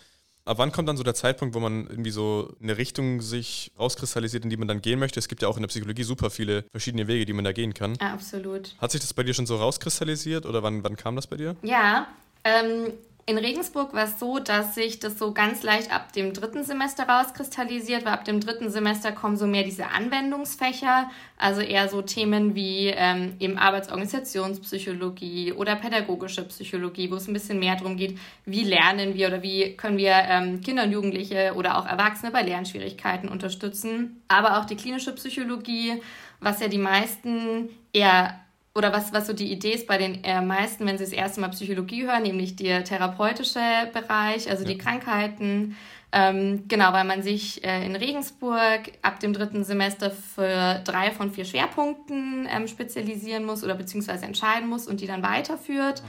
Ab 0.51 0.59
wann 0.59 0.73
kommt 0.73 0.89
dann 0.89 0.97
so 0.97 1.05
der 1.05 1.15
Zeitpunkt, 1.15 1.55
wo 1.55 1.61
man 1.61 1.87
irgendwie 1.87 2.11
so 2.11 2.53
eine 2.61 2.77
Richtung 2.77 3.21
sich 3.21 3.71
rauskristallisiert, 3.79 4.43
in 4.43 4.51
die 4.51 4.57
man 4.57 4.67
dann 4.67 4.83
gehen 4.83 4.99
möchte? 4.99 5.21
Es 5.21 5.29
gibt 5.29 5.43
ja 5.43 5.49
auch 5.49 5.57
in 5.57 5.63
der 5.63 5.69
Psychologie 5.69 6.03
super 6.03 6.29
viele 6.29 6.65
verschiedene 6.73 7.07
Wege, 7.07 7.25
die 7.25 7.33
man 7.33 7.45
da 7.45 7.53
gehen 7.53 7.73
kann. 7.73 7.97
Ja, 8.01 8.13
absolut. 8.13 8.75
Hat 8.79 8.91
sich 8.91 9.01
das 9.01 9.15
bei 9.15 9.23
dir 9.23 9.33
schon 9.33 9.47
so 9.47 9.55
rauskristallisiert 9.55 10.47
oder 10.47 10.65
wann, 10.65 10.83
wann 10.83 10.97
kam 10.97 11.15
das 11.15 11.29
bei 11.29 11.37
dir? 11.37 11.55
Ja, 11.63 12.09
ähm, 12.43 12.95
in 13.31 13.39
Regensburg 13.39 13.95
war 13.95 14.05
es 14.05 14.19
so, 14.19 14.41
dass 14.41 14.75
sich 14.75 14.99
das 14.99 15.17
so 15.19 15.33
ganz 15.33 15.63
leicht 15.63 15.95
ab 15.95 16.13
dem 16.13 16.33
dritten 16.33 16.65
Semester 16.65 17.05
rauskristallisiert, 17.09 18.05
weil 18.05 18.13
ab 18.13 18.25
dem 18.25 18.41
dritten 18.41 18.71
Semester 18.71 19.13
kommen 19.13 19.37
so 19.37 19.47
mehr 19.47 19.63
diese 19.63 19.87
Anwendungsfächer, 19.87 21.09
also 21.39 21.61
eher 21.61 21.89
so 21.89 22.03
Themen 22.03 22.57
wie 22.57 22.89
ähm, 22.89 23.37
eben 23.39 23.57
Arbeitsorganisationspsychologie 23.57 25.53
oder 25.53 25.77
pädagogische 25.77 26.43
Psychologie, 26.43 27.11
wo 27.11 27.15
es 27.15 27.29
ein 27.29 27.33
bisschen 27.33 27.61
mehr 27.61 27.77
darum 27.77 27.97
geht, 27.97 28.19
wie 28.45 28.65
lernen 28.65 29.15
wir 29.15 29.29
oder 29.29 29.43
wie 29.43 29.77
können 29.77 29.97
wir 29.97 30.13
ähm, 30.13 30.61
Kinder 30.61 30.83
und 30.83 30.91
Jugendliche 30.91 31.55
oder 31.55 31.79
auch 31.79 31.87
Erwachsene 31.87 32.33
bei 32.33 32.43
Lernschwierigkeiten 32.43 33.29
unterstützen. 33.29 34.23
Aber 34.27 34.59
auch 34.59 34.65
die 34.65 34.77
klinische 34.77 35.15
Psychologie, 35.15 36.03
was 36.41 36.61
ja 36.61 36.67
die 36.67 36.79
meisten 36.79 37.69
eher 37.93 38.41
oder 38.75 38.93
was, 38.93 39.13
was 39.13 39.27
so 39.27 39.33
die 39.33 39.51
Idee 39.51 39.73
ist 39.73 39.87
bei 39.87 39.99
den 39.99 40.23
äh, 40.23 40.41
meisten, 40.41 40.87
wenn 40.87 40.97
sie 40.97 41.05
das 41.05 41.13
erste 41.13 41.41
Mal 41.41 41.49
Psychologie 41.49 42.05
hören, 42.07 42.23
nämlich 42.23 42.55
der 42.55 42.85
therapeutische 42.85 43.61
Bereich, 43.93 44.49
also 44.49 44.63
ja. 44.63 44.71
die 44.71 44.79
Krankheiten. 44.79 45.77
Ähm, 46.13 46.65
genau, 46.67 46.93
weil 46.93 47.05
man 47.05 47.23
sich 47.23 47.65
äh, 47.65 47.85
in 47.87 47.95
Regensburg 47.95 48.93
ab 49.03 49.21
dem 49.21 49.33
dritten 49.33 49.63
Semester 49.63 50.11
für 50.11 50.81
drei 50.85 51.13
von 51.13 51.31
vier 51.31 51.45
Schwerpunkten 51.45 52.49
ähm, 52.51 52.67
spezialisieren 52.67 53.45
muss 53.45 53.63
oder 53.63 53.77
beziehungsweise 53.77 54.25
entscheiden 54.25 54.69
muss 54.69 54.89
und 54.89 55.01
die 55.01 55.07
dann 55.07 55.23
weiterführt. 55.23 56.03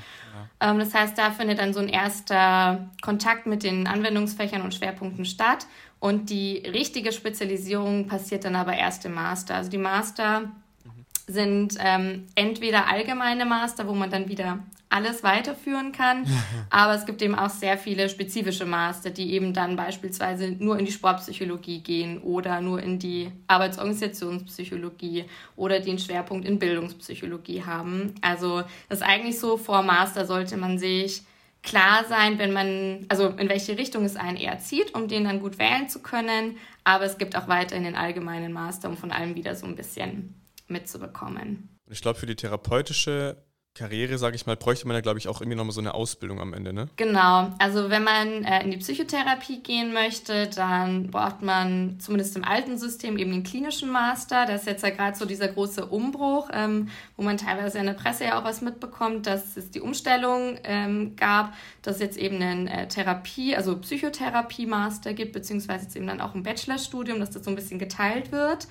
Ja. 0.60 0.72
Ähm, 0.72 0.80
das 0.80 0.94
heißt, 0.94 1.18
da 1.18 1.30
findet 1.30 1.60
dann 1.60 1.74
so 1.74 1.80
ein 1.80 1.90
erster 1.90 2.90
Kontakt 3.02 3.46
mit 3.46 3.62
den 3.62 3.86
Anwendungsfächern 3.86 4.64
und 4.64 4.74
Schwerpunkten 4.74 5.26
statt. 5.26 5.68
Und 6.00 6.32
die 6.32 6.58
richtige 6.58 7.12
Spezialisierung 7.12 8.08
passiert 8.08 8.44
dann 8.46 8.56
aber 8.56 8.74
erst 8.74 9.06
im 9.06 9.14
Master. 9.14 9.54
Also 9.54 9.70
die 9.70 9.78
Master 9.78 10.52
sind 11.28 11.78
ähm, 11.80 12.28
entweder 12.36 12.88
allgemeine 12.88 13.46
Master, 13.46 13.88
wo 13.88 13.94
man 13.94 14.10
dann 14.10 14.28
wieder 14.28 14.60
alles 14.92 15.24
weiterführen 15.24 15.92
kann, 15.94 16.26
aber 16.70 16.94
es 16.96 17.06
gibt 17.06 17.22
eben 17.22 17.36
auch 17.36 17.50
sehr 17.50 17.78
viele 17.78 18.10
spezifische 18.10 18.66
Master, 18.66 19.10
die 19.10 19.32
eben 19.32 19.54
dann 19.54 19.76
beispielsweise 19.76 20.52
nur 20.52 20.78
in 20.78 20.86
die 20.86 20.92
Sportpsychologie 20.92 21.80
gehen 21.80 22.22
oder 22.22 22.60
nur 22.62 22.82
in 22.82 23.00
die 23.00 23.32
Arbeitsorganisationspsychologie 23.48 25.26
oder 25.56 25.80
den 25.80 25.98
Schwerpunkt 25.98 26.46
in 26.46 26.60
Bildungspsychologie 26.60 27.64
haben. 27.64 28.16
Also 28.22 28.64
das 28.90 29.00
ist 29.00 29.06
eigentlich 29.06 29.40
so, 29.40 29.58
vor 29.58 29.82
Master 29.82 30.26
sollte 30.26 30.58
man 30.58 30.78
sich 30.78 31.24
klar 31.64 32.04
sein, 32.10 32.38
wenn 32.38 32.52
man, 32.52 33.06
also 33.08 33.28
in 33.28 33.48
welche 33.48 33.78
Richtung 33.78 34.04
es 34.04 34.16
einen 34.16 34.38
eher 34.38 34.60
zieht, 34.60 34.94
um 34.94 35.08
den 35.08 35.24
dann 35.24 35.40
gut 35.40 35.60
wählen 35.60 35.88
zu 35.88 36.00
können. 36.00 36.58
Aber 36.84 37.06
es 37.06 37.18
gibt 37.18 37.38
auch 37.38 37.48
weiterhin 37.48 37.84
den 37.84 37.96
allgemeinen 37.96 38.52
Master, 38.52 38.90
um 38.90 38.98
von 38.98 39.12
allem 39.12 39.36
wieder 39.36 39.56
so 39.56 39.68
ein 39.68 39.76
bisschen 39.76 40.34
mitzubekommen. 40.72 41.78
Ich 41.90 42.02
glaube, 42.02 42.18
für 42.18 42.26
die 42.26 42.36
therapeutische 42.36 43.38
Karriere, 43.74 44.18
sage 44.18 44.36
ich 44.36 44.46
mal, 44.46 44.58
bräuchte 44.58 44.86
man 44.86 44.96
ja, 44.96 45.02
glaube 45.02 45.18
ich, 45.18 45.30
auch 45.30 45.40
irgendwie 45.40 45.56
nochmal 45.56 45.72
so 45.72 45.80
eine 45.80 45.94
Ausbildung 45.94 46.42
am 46.42 46.54
Ende, 46.54 46.74
ne? 46.74 46.90
Genau. 46.98 47.54
Also 47.58 47.90
wenn 47.90 48.04
man 48.04 48.44
äh, 48.44 48.66
in 48.66 48.72
die 48.72 48.78
Psychotherapie 48.78 49.64
gehen 49.64 49.94
möchte, 49.94 50.48
dann 50.48 51.10
braucht 51.10 51.42
man 51.42 51.98
zumindest 52.02 52.36
im 52.36 52.44
alten 52.44 52.78
System 52.78 53.18
eben 53.18 53.32
den 53.32 53.44
klinischen 53.44 53.90
Master. 53.90 54.46
Das 54.46 54.62
ist 54.62 54.68
jetzt 54.68 54.84
ja 54.84 54.90
gerade 54.90 55.18
so 55.18 55.24
dieser 55.24 55.48
große 55.48 55.86
Umbruch, 55.86 56.50
ähm, 56.52 56.90
wo 57.16 57.24
man 57.24 57.38
teilweise 57.38 57.80
in 57.80 57.86
der 57.86 57.94
Presse 57.94 58.26
ja 58.26 58.38
auch 58.38 58.44
was 58.44 58.60
mitbekommt, 58.60 59.26
dass 59.26 59.56
es 59.56 59.72
die 59.72 59.80
Umstellung 59.80 60.60
ähm, 60.66 61.16
gab, 61.16 61.54
dass 61.82 61.96
es 61.96 62.02
jetzt 62.02 62.18
eben 62.18 62.42
einen 62.42 62.68
äh, 62.68 62.90
Therapie, 62.90 63.56
also 63.56 63.78
Psychotherapie-Master 63.78 65.14
gibt, 65.14 65.32
beziehungsweise 65.32 65.86
jetzt 65.86 65.96
eben 65.96 66.08
dann 66.08 66.20
auch 66.20 66.36
ein 66.36 66.44
Bachelorstudium, 66.44 67.22
dass 67.22 67.32
das 67.32 67.46
so 67.46 67.50
ein 67.50 67.56
bisschen 67.56 67.80
geteilt 67.80 68.34
wird. 68.34 68.68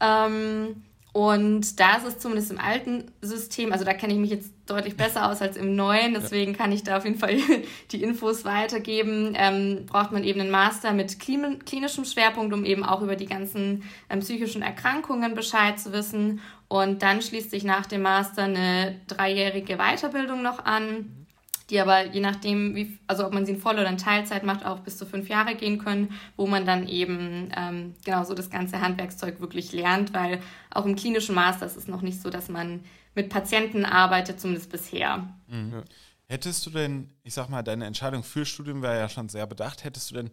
Ähm, 0.00 0.82
und 1.14 1.78
da 1.78 1.98
ist 1.98 2.06
es 2.08 2.18
zumindest 2.18 2.50
im 2.50 2.58
alten 2.58 3.04
System, 3.22 3.72
also 3.72 3.84
da 3.84 3.94
kenne 3.94 4.14
ich 4.14 4.18
mich 4.18 4.30
jetzt 4.30 4.50
deutlich 4.66 4.96
besser 4.96 5.30
aus 5.30 5.40
als 5.40 5.56
im 5.56 5.76
neuen, 5.76 6.12
deswegen 6.12 6.54
kann 6.54 6.72
ich 6.72 6.82
da 6.82 6.96
auf 6.96 7.04
jeden 7.04 7.20
Fall 7.20 7.36
die 7.92 8.02
Infos 8.02 8.44
weitergeben. 8.44 9.32
Ähm, 9.36 9.86
braucht 9.86 10.10
man 10.10 10.24
eben 10.24 10.40
einen 10.40 10.50
Master 10.50 10.92
mit 10.92 11.20
klinischem 11.20 12.04
Schwerpunkt, 12.04 12.52
um 12.52 12.64
eben 12.64 12.82
auch 12.82 13.00
über 13.00 13.14
die 13.14 13.26
ganzen 13.26 13.84
ähm, 14.10 14.18
psychischen 14.20 14.62
Erkrankungen 14.62 15.36
Bescheid 15.36 15.78
zu 15.78 15.92
wissen. 15.92 16.40
Und 16.66 17.02
dann 17.02 17.22
schließt 17.22 17.52
sich 17.52 17.62
nach 17.62 17.86
dem 17.86 18.02
Master 18.02 18.42
eine 18.42 19.00
dreijährige 19.06 19.76
Weiterbildung 19.76 20.42
noch 20.42 20.64
an 20.64 21.23
die 21.70 21.80
aber 21.80 22.06
je 22.06 22.20
nachdem, 22.20 22.74
wie, 22.74 22.98
also 23.06 23.26
ob 23.26 23.32
man 23.32 23.46
sie 23.46 23.52
in 23.52 23.60
Voll- 23.60 23.78
oder 23.78 23.88
in 23.88 23.98
Teilzeit 23.98 24.44
macht, 24.44 24.64
auch 24.64 24.80
bis 24.80 24.98
zu 24.98 25.06
fünf 25.06 25.28
Jahre 25.28 25.54
gehen 25.54 25.78
können, 25.78 26.12
wo 26.36 26.46
man 26.46 26.66
dann 26.66 26.88
eben 26.88 27.50
ähm, 27.56 27.94
genau 28.04 28.24
so 28.24 28.34
das 28.34 28.50
ganze 28.50 28.80
Handwerkszeug 28.80 29.40
wirklich 29.40 29.72
lernt, 29.72 30.12
weil 30.12 30.40
auch 30.70 30.84
im 30.84 30.96
klinischen 30.96 31.34
Master 31.34 31.66
ist 31.66 31.76
es 31.76 31.88
noch 31.88 32.02
nicht 32.02 32.20
so, 32.20 32.30
dass 32.30 32.48
man 32.48 32.80
mit 33.14 33.30
Patienten 33.30 33.84
arbeitet, 33.84 34.40
zumindest 34.40 34.70
bisher. 34.70 35.28
Mhm. 35.46 35.84
Hättest 36.26 36.66
du 36.66 36.70
denn, 36.70 37.10
ich 37.22 37.34
sag 37.34 37.48
mal, 37.48 37.62
deine 37.62 37.84
Entscheidung 37.84 38.22
für 38.22 38.44
Studium 38.44 38.82
wäre 38.82 38.98
ja 38.98 39.08
schon 39.08 39.28
sehr 39.28 39.46
bedacht, 39.46 39.84
hättest 39.84 40.10
du 40.10 40.16
denn 40.16 40.30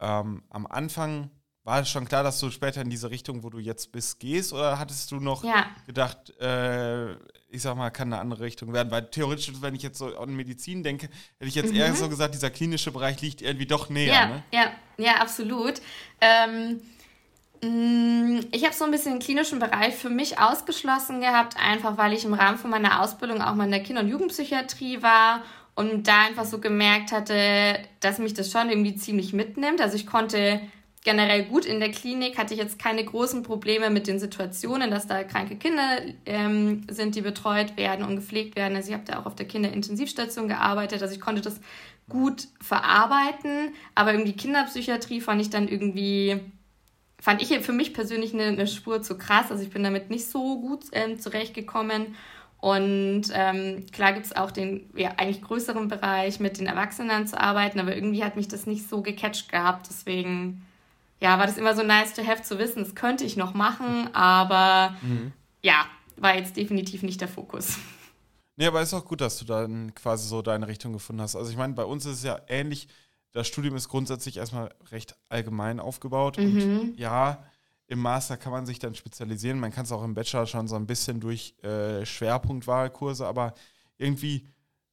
ähm, 0.00 0.42
am 0.50 0.66
Anfang 0.66 1.30
war 1.64 1.80
es 1.80 1.90
schon 1.90 2.08
klar, 2.08 2.24
dass 2.24 2.40
du 2.40 2.50
später 2.50 2.80
in 2.82 2.90
diese 2.90 3.10
Richtung, 3.10 3.44
wo 3.44 3.50
du 3.50 3.58
jetzt 3.58 3.92
bist, 3.92 4.18
gehst? 4.18 4.52
Oder 4.52 4.78
hattest 4.78 5.12
du 5.12 5.20
noch 5.20 5.44
ja. 5.44 5.66
gedacht, 5.86 6.36
äh, 6.40 7.12
ich 7.50 7.62
sag 7.62 7.76
mal, 7.76 7.90
kann 7.90 8.12
eine 8.12 8.20
andere 8.20 8.42
Richtung 8.42 8.72
werden? 8.72 8.90
Weil 8.90 9.08
theoretisch, 9.10 9.52
wenn 9.60 9.74
ich 9.74 9.82
jetzt 9.82 9.98
so 9.98 10.16
an 10.16 10.34
Medizin 10.34 10.82
denke, 10.82 11.06
hätte 11.38 11.48
ich 11.48 11.54
jetzt 11.54 11.70
mhm. 11.70 11.78
eher 11.78 11.94
so 11.94 12.08
gesagt, 12.08 12.34
dieser 12.34 12.50
klinische 12.50 12.90
Bereich 12.90 13.20
liegt 13.22 13.42
irgendwie 13.42 13.66
doch 13.66 13.90
näher. 13.90 14.12
Ja, 14.12 14.26
ne? 14.26 14.42
ja, 14.52 14.72
ja, 14.98 15.12
absolut. 15.20 15.80
Ähm, 16.20 16.80
mm, 17.62 18.40
ich 18.50 18.64
habe 18.64 18.74
so 18.74 18.84
ein 18.84 18.90
bisschen 18.90 19.12
den 19.12 19.20
klinischen 19.20 19.60
Bereich 19.60 19.94
für 19.94 20.10
mich 20.10 20.40
ausgeschlossen 20.40 21.20
gehabt, 21.20 21.56
einfach 21.56 21.96
weil 21.96 22.12
ich 22.12 22.24
im 22.24 22.34
Rahmen 22.34 22.58
von 22.58 22.70
meiner 22.70 23.00
Ausbildung 23.00 23.40
auch 23.40 23.54
mal 23.54 23.66
in 23.66 23.70
der 23.70 23.84
Kinder- 23.84 24.00
und 24.00 24.08
Jugendpsychiatrie 24.08 25.00
war 25.02 25.42
und 25.76 26.08
da 26.08 26.22
einfach 26.22 26.44
so 26.44 26.58
gemerkt 26.58 27.12
hatte, 27.12 27.78
dass 28.00 28.18
mich 28.18 28.34
das 28.34 28.50
schon 28.50 28.68
irgendwie 28.68 28.96
ziemlich 28.96 29.32
mitnimmt. 29.32 29.80
Also 29.80 29.94
ich 29.94 30.06
konnte 30.06 30.60
generell 31.04 31.44
gut 31.44 31.64
in 31.64 31.80
der 31.80 31.90
Klinik, 31.90 32.38
hatte 32.38 32.54
ich 32.54 32.60
jetzt 32.60 32.78
keine 32.78 33.04
großen 33.04 33.42
Probleme 33.42 33.90
mit 33.90 34.06
den 34.06 34.20
Situationen, 34.20 34.90
dass 34.90 35.06
da 35.06 35.24
kranke 35.24 35.56
Kinder 35.56 36.00
ähm, 36.26 36.86
sind, 36.88 37.16
die 37.16 37.22
betreut 37.22 37.76
werden 37.76 38.04
und 38.04 38.16
gepflegt 38.16 38.54
werden. 38.54 38.76
Also 38.76 38.90
ich 38.90 38.94
habe 38.94 39.04
da 39.06 39.18
auch 39.18 39.26
auf 39.26 39.34
der 39.34 39.46
Kinderintensivstation 39.46 40.48
gearbeitet, 40.48 41.02
also 41.02 41.14
ich 41.14 41.20
konnte 41.20 41.42
das 41.42 41.60
gut 42.08 42.46
verarbeiten, 42.60 43.74
aber 43.94 44.12
irgendwie 44.12 44.34
Kinderpsychiatrie 44.34 45.20
fand 45.20 45.40
ich 45.40 45.50
dann 45.50 45.66
irgendwie, 45.66 46.40
fand 47.18 47.42
ich 47.42 47.48
für 47.64 47.72
mich 47.72 47.94
persönlich 47.94 48.32
eine, 48.34 48.44
eine 48.44 48.66
Spur 48.66 49.02
zu 49.02 49.18
krass. 49.18 49.50
Also 49.50 49.62
ich 49.62 49.70
bin 49.70 49.82
damit 49.82 50.10
nicht 50.10 50.26
so 50.28 50.60
gut 50.60 50.84
ähm, 50.92 51.18
zurechtgekommen. 51.18 52.14
Und 52.60 53.24
ähm, 53.32 53.86
klar 53.90 54.12
gibt 54.12 54.26
es 54.26 54.36
auch 54.36 54.52
den 54.52 54.88
ja, 54.94 55.14
eigentlich 55.16 55.42
größeren 55.42 55.88
Bereich, 55.88 56.38
mit 56.38 56.60
den 56.60 56.66
Erwachsenen 56.68 57.26
zu 57.26 57.40
arbeiten, 57.40 57.80
aber 57.80 57.96
irgendwie 57.96 58.22
hat 58.22 58.36
mich 58.36 58.46
das 58.46 58.66
nicht 58.66 58.88
so 58.88 59.02
gecatcht 59.02 59.50
gehabt. 59.50 59.88
Deswegen 59.88 60.62
ja, 61.22 61.38
war 61.38 61.46
das 61.46 61.56
immer 61.56 61.76
so 61.76 61.84
nice 61.84 62.14
to 62.14 62.26
have 62.26 62.42
zu 62.42 62.58
wissen, 62.58 62.82
das 62.82 62.96
könnte 62.96 63.24
ich 63.24 63.36
noch 63.36 63.54
machen, 63.54 64.12
aber 64.12 64.96
mhm. 65.02 65.32
ja, 65.62 65.86
war 66.16 66.34
jetzt 66.36 66.56
definitiv 66.56 67.04
nicht 67.04 67.20
der 67.20 67.28
Fokus. 67.28 67.78
Nee, 68.56 68.66
aber 68.66 68.82
ist 68.82 68.92
auch 68.92 69.04
gut, 69.04 69.20
dass 69.20 69.38
du 69.38 69.44
dann 69.44 69.94
quasi 69.94 70.28
so 70.28 70.42
deine 70.42 70.66
Richtung 70.66 70.92
gefunden 70.92 71.22
hast. 71.22 71.36
Also 71.36 71.50
ich 71.50 71.56
meine, 71.56 71.74
bei 71.74 71.84
uns 71.84 72.04
ist 72.06 72.18
es 72.18 72.22
ja 72.24 72.40
ähnlich. 72.48 72.88
Das 73.30 73.46
Studium 73.46 73.76
ist 73.76 73.88
grundsätzlich 73.88 74.36
erstmal 74.36 74.74
recht 74.90 75.16
allgemein 75.28 75.78
aufgebaut. 75.78 76.38
Mhm. 76.38 76.80
Und 76.80 76.98
ja, 76.98 77.46
im 77.86 78.00
Master 78.00 78.36
kann 78.36 78.52
man 78.52 78.66
sich 78.66 78.80
dann 78.80 78.94
spezialisieren. 78.94 79.60
Man 79.60 79.72
kann 79.72 79.84
es 79.84 79.92
auch 79.92 80.02
im 80.02 80.14
Bachelor 80.14 80.46
schon 80.46 80.66
so 80.66 80.74
ein 80.76 80.86
bisschen 80.86 81.20
durch 81.20 81.54
äh, 81.62 82.04
Schwerpunktwahlkurse, 82.04 83.26
aber 83.26 83.54
irgendwie 83.96 84.48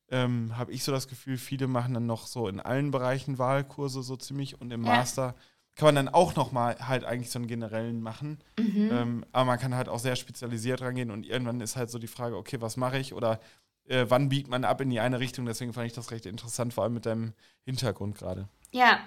ähm, 0.10 0.56
habe 0.58 0.72
ich 0.72 0.84
so 0.84 0.92
das 0.92 1.08
Gefühl, 1.08 1.38
viele 1.38 1.68
machen 1.68 1.96
dann 1.96 2.06
noch 2.06 2.28
so 2.28 2.48
in 2.48 2.60
allen 2.60 2.92
Bereichen 2.92 3.40
Wahlkurse 3.40 4.04
so 4.04 4.16
ziemlich 4.16 4.62
und 4.62 4.72
im 4.72 4.86
ja. 4.86 4.92
Master 4.92 5.36
kann 5.80 5.88
man 5.88 5.96
dann 5.96 6.10
auch 6.10 6.36
nochmal 6.36 6.76
halt 6.86 7.06
eigentlich 7.06 7.32
so 7.32 7.40
einen 7.40 7.48
generellen 7.48 8.02
machen. 8.02 8.40
Mhm. 8.60 8.90
Ähm, 8.92 9.26
aber 9.32 9.46
man 9.46 9.60
kann 9.60 9.76
halt 9.76 9.88
auch 9.88 10.00
sehr 10.00 10.18
spezialisiert 10.18 10.82
rangehen 10.82 11.10
und 11.10 11.26
irgendwann 11.26 11.62
ist 11.62 11.78
halt 11.78 11.90
so 11.90 12.00
die 12.00 12.08
Frage, 12.08 12.36
okay, 12.36 12.60
was 12.60 12.76
mache 12.76 13.00
ich 13.00 13.14
oder 13.14 13.40
äh, 13.88 14.06
wann 14.10 14.28
biegt 14.28 14.50
man 14.50 14.66
ab 14.66 14.82
in 14.82 14.90
die 14.90 15.00
eine 15.00 15.22
Richtung? 15.22 15.46
Deswegen 15.46 15.72
fand 15.72 15.88
ich 15.88 15.94
das 15.94 16.12
recht 16.12 16.26
interessant, 16.26 16.74
vor 16.74 16.84
allem 16.84 16.96
mit 16.96 17.06
deinem 17.06 17.32
Hintergrund 17.64 18.18
gerade. 18.18 18.50
Ja, 18.72 19.00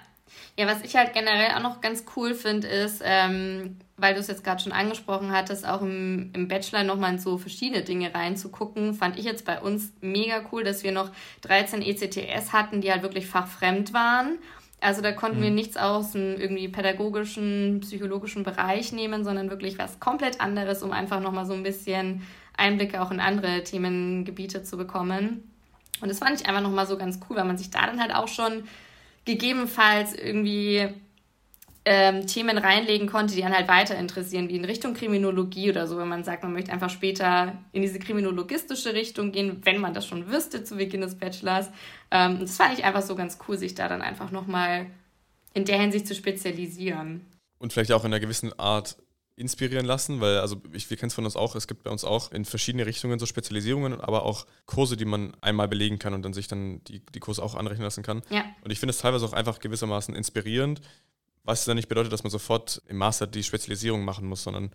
ja, 0.56 0.66
was 0.66 0.82
ich 0.82 0.96
halt 0.96 1.12
generell 1.12 1.50
auch 1.50 1.62
noch 1.62 1.82
ganz 1.82 2.04
cool 2.16 2.34
finde, 2.34 2.68
ist, 2.68 3.02
ähm, 3.04 3.76
weil 3.98 4.14
du 4.14 4.20
es 4.20 4.28
jetzt 4.28 4.42
gerade 4.42 4.62
schon 4.62 4.72
angesprochen 4.72 5.30
hattest, 5.30 5.66
auch 5.66 5.82
im, 5.82 6.30
im 6.32 6.48
Bachelor 6.48 6.84
nochmal 6.84 7.12
in 7.12 7.18
so 7.18 7.36
verschiedene 7.36 7.82
Dinge 7.82 8.14
reinzugucken, 8.14 8.94
fand 8.94 9.18
ich 9.18 9.26
jetzt 9.26 9.44
bei 9.44 9.60
uns 9.60 9.92
mega 10.00 10.42
cool, 10.50 10.64
dass 10.64 10.84
wir 10.84 10.92
noch 10.92 11.10
13 11.42 11.82
ECTS 11.82 12.54
hatten, 12.54 12.80
die 12.80 12.90
halt 12.90 13.02
wirklich 13.02 13.26
fachfremd 13.26 13.92
waren. 13.92 14.38
Also 14.82 15.00
da 15.00 15.12
konnten 15.12 15.38
mhm. 15.38 15.42
wir 15.44 15.50
nichts 15.50 15.76
aus 15.76 16.12
dem 16.12 16.40
irgendwie 16.40 16.68
pädagogischen, 16.68 17.80
psychologischen 17.80 18.42
Bereich 18.42 18.92
nehmen, 18.92 19.24
sondern 19.24 19.48
wirklich 19.48 19.78
was 19.78 20.00
komplett 20.00 20.40
anderes, 20.40 20.82
um 20.82 20.90
einfach 20.90 21.20
nochmal 21.20 21.46
so 21.46 21.52
ein 21.52 21.62
bisschen 21.62 22.22
Einblicke 22.56 23.00
auch 23.00 23.12
in 23.12 23.20
andere 23.20 23.62
Themengebiete 23.62 24.64
zu 24.64 24.76
bekommen. 24.76 25.48
Und 26.00 26.08
das 26.08 26.18
fand 26.18 26.40
ich 26.40 26.46
einfach 26.48 26.62
nochmal 26.62 26.86
so 26.86 26.98
ganz 26.98 27.20
cool, 27.28 27.36
weil 27.36 27.44
man 27.44 27.58
sich 27.58 27.70
da 27.70 27.86
dann 27.86 28.00
halt 28.00 28.12
auch 28.12 28.26
schon 28.26 28.64
gegebenenfalls 29.24 30.14
irgendwie 30.14 30.88
ähm, 31.84 32.26
Themen 32.26 32.58
reinlegen 32.58 33.08
konnte, 33.08 33.34
die 33.34 33.40
dann 33.40 33.54
halt 33.54 33.68
weiter 33.68 33.96
interessieren, 33.96 34.48
wie 34.48 34.56
in 34.56 34.64
Richtung 34.64 34.94
Kriminologie 34.94 35.70
oder 35.70 35.86
so, 35.86 35.98
wenn 35.98 36.08
man 36.08 36.22
sagt, 36.22 36.44
man 36.44 36.52
möchte 36.52 36.72
einfach 36.72 36.90
später 36.90 37.58
in 37.72 37.82
diese 37.82 37.98
kriminologistische 37.98 38.94
Richtung 38.94 39.32
gehen, 39.32 39.60
wenn 39.64 39.80
man 39.80 39.92
das 39.92 40.06
schon 40.06 40.30
wüsste 40.30 40.62
zu 40.62 40.76
Beginn 40.76 41.00
des 41.00 41.16
Bachelors. 41.16 41.70
Ähm, 42.10 42.38
das 42.40 42.56
fand 42.56 42.78
ich 42.78 42.84
einfach 42.84 43.02
so 43.02 43.16
ganz 43.16 43.38
cool, 43.48 43.58
sich 43.58 43.74
da 43.74 43.88
dann 43.88 44.02
einfach 44.02 44.30
nochmal 44.30 44.86
in 45.54 45.64
der 45.64 45.80
Hinsicht 45.80 46.06
zu 46.06 46.14
spezialisieren. 46.14 47.26
Und 47.58 47.72
vielleicht 47.72 47.92
auch 47.92 48.04
in 48.04 48.12
einer 48.12 48.20
gewissen 48.20 48.56
Art 48.58 48.96
inspirieren 49.34 49.86
lassen, 49.86 50.20
weil 50.20 50.38
also 50.38 50.62
ich, 50.72 50.88
wir 50.90 50.96
kennen 50.96 51.08
es 51.08 51.14
von 51.14 51.24
uns 51.24 51.36
auch, 51.36 51.56
es 51.56 51.66
gibt 51.66 51.82
bei 51.84 51.90
uns 51.90 52.04
auch 52.04 52.30
in 52.32 52.44
verschiedene 52.44 52.86
Richtungen 52.86 53.18
so 53.18 53.26
Spezialisierungen, 53.26 54.00
aber 54.00 54.24
auch 54.24 54.46
Kurse, 54.66 54.96
die 54.96 55.04
man 55.04 55.34
einmal 55.40 55.68
belegen 55.68 55.98
kann 55.98 56.14
und 56.14 56.22
dann 56.22 56.34
sich 56.34 56.48
dann 56.48 56.84
die, 56.84 57.00
die 57.00 57.20
Kurse 57.20 57.42
auch 57.42 57.54
anrechnen 57.54 57.84
lassen 57.84 58.02
kann. 58.02 58.22
Ja. 58.30 58.44
Und 58.62 58.70
ich 58.70 58.78
finde 58.78 58.90
es 58.90 58.98
teilweise 58.98 59.24
auch 59.24 59.32
einfach 59.32 59.58
gewissermaßen 59.58 60.14
inspirierend, 60.14 60.80
was 61.44 61.64
dann 61.64 61.76
nicht 61.76 61.88
bedeutet, 61.88 62.12
dass 62.12 62.22
man 62.22 62.30
sofort 62.30 62.82
im 62.88 62.98
Master 62.98 63.26
die 63.26 63.42
Spezialisierung 63.42 64.04
machen 64.04 64.26
muss, 64.26 64.42
sondern 64.42 64.70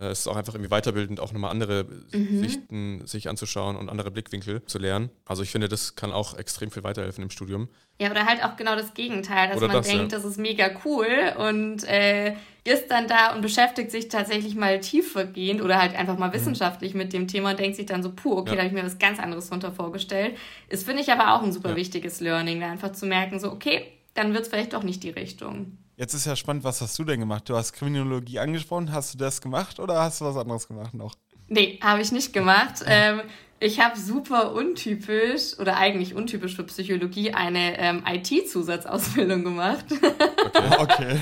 äh, 0.00 0.06
es 0.06 0.20
ist 0.20 0.28
auch 0.28 0.36
einfach 0.36 0.54
irgendwie 0.54 0.70
weiterbildend, 0.70 1.20
auch 1.20 1.32
nochmal 1.32 1.50
andere 1.50 1.86
mhm. 2.12 2.40
Sichten 2.40 3.06
sich 3.06 3.28
anzuschauen 3.28 3.76
und 3.76 3.88
andere 3.88 4.10
Blickwinkel 4.10 4.64
zu 4.64 4.78
lernen. 4.78 5.10
Also 5.24 5.42
ich 5.42 5.50
finde, 5.50 5.68
das 5.68 5.94
kann 5.94 6.12
auch 6.12 6.36
extrem 6.36 6.70
viel 6.70 6.82
weiterhelfen 6.82 7.22
im 7.22 7.30
Studium. 7.30 7.68
Ja, 8.00 8.10
oder 8.10 8.24
halt 8.24 8.42
auch 8.42 8.56
genau 8.56 8.76
das 8.76 8.94
Gegenteil, 8.94 9.48
dass 9.48 9.58
oder 9.58 9.68
man 9.68 9.76
das, 9.76 9.86
denkt, 9.86 10.12
ja. 10.12 10.18
das 10.18 10.24
ist 10.24 10.38
mega 10.38 10.70
cool 10.84 11.06
und 11.36 11.84
äh, 11.84 12.34
ist 12.64 12.90
dann 12.90 13.08
da 13.08 13.34
und 13.34 13.42
beschäftigt 13.42 13.90
sich 13.90 14.08
tatsächlich 14.08 14.54
mal 14.54 14.80
tiefergehend 14.80 15.60
oder 15.60 15.78
halt 15.78 15.94
einfach 15.94 16.16
mal 16.16 16.28
mhm. 16.28 16.34
wissenschaftlich 16.34 16.94
mhm. 16.94 16.98
mit 16.98 17.12
dem 17.12 17.28
Thema 17.28 17.50
und 17.50 17.58
denkt 17.58 17.76
sich 17.76 17.86
dann 17.86 18.02
so, 18.02 18.12
puh, 18.12 18.38
okay, 18.38 18.50
ja. 18.50 18.56
da 18.56 18.62
habe 18.62 18.68
ich 18.68 18.74
mir 18.74 18.86
was 18.86 18.98
ganz 18.98 19.18
anderes 19.18 19.50
drunter 19.50 19.72
vorgestellt. 19.72 20.36
Ist, 20.68 20.86
finde 20.86 21.02
ich, 21.02 21.12
aber 21.12 21.34
auch 21.34 21.42
ein 21.42 21.52
super 21.52 21.70
ja. 21.70 21.76
wichtiges 21.76 22.20
Learning, 22.20 22.60
da 22.60 22.70
einfach 22.70 22.92
zu 22.92 23.04
merken, 23.04 23.38
so, 23.38 23.52
okay, 23.52 23.86
dann 24.14 24.32
wird 24.32 24.44
es 24.44 24.48
vielleicht 24.48 24.72
doch 24.72 24.82
nicht 24.82 25.02
die 25.02 25.10
Richtung. 25.10 25.78
Jetzt 26.00 26.14
ist 26.14 26.24
ja 26.24 26.34
spannend, 26.34 26.64
was 26.64 26.80
hast 26.80 26.98
du 26.98 27.04
denn 27.04 27.20
gemacht? 27.20 27.46
Du 27.46 27.54
hast 27.54 27.74
Kriminologie 27.74 28.38
angesprochen. 28.38 28.90
Hast 28.90 29.12
du 29.12 29.18
das 29.18 29.42
gemacht 29.42 29.78
oder 29.78 30.00
hast 30.00 30.22
du 30.22 30.24
was 30.24 30.34
anderes 30.34 30.66
gemacht 30.66 30.94
noch? 30.94 31.14
Nee, 31.48 31.78
habe 31.82 32.00
ich 32.00 32.10
nicht 32.10 32.32
gemacht. 32.32 32.82
ähm, 32.86 33.20
ich 33.58 33.80
habe 33.80 33.98
super 34.00 34.54
untypisch 34.54 35.58
oder 35.58 35.76
eigentlich 35.76 36.14
untypisch 36.14 36.56
für 36.56 36.64
Psychologie 36.64 37.34
eine 37.34 37.78
ähm, 37.78 38.02
IT-Zusatzausbildung 38.10 39.44
gemacht. 39.44 39.84
Okay. 40.78 40.78
okay. 40.78 41.18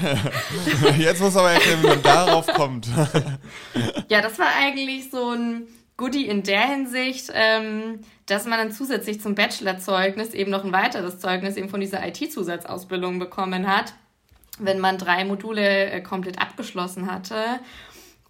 Jetzt 0.96 1.20
muss 1.22 1.36
aber 1.36 1.50
erklären, 1.50 1.82
wie 1.82 1.88
man 1.88 2.02
darauf 2.04 2.46
kommt. 2.46 2.86
ja, 4.08 4.22
das 4.22 4.38
war 4.38 4.46
eigentlich 4.60 5.10
so 5.10 5.30
ein 5.30 5.66
Goodie 5.96 6.28
in 6.28 6.44
der 6.44 6.68
Hinsicht, 6.68 7.32
ähm, 7.34 8.02
dass 8.26 8.46
man 8.46 8.60
dann 8.60 8.70
zusätzlich 8.70 9.20
zum 9.20 9.34
Bachelorzeugnis 9.34 10.34
eben 10.34 10.52
noch 10.52 10.64
ein 10.64 10.70
weiteres 10.70 11.18
Zeugnis 11.18 11.56
eben 11.56 11.68
von 11.68 11.80
dieser 11.80 12.06
IT-Zusatzausbildung 12.06 13.18
bekommen 13.18 13.66
hat 13.66 13.92
wenn 14.58 14.78
man 14.78 14.98
drei 14.98 15.24
Module 15.24 15.90
äh, 15.90 16.00
komplett 16.00 16.40
abgeschlossen 16.40 17.10
hatte. 17.10 17.60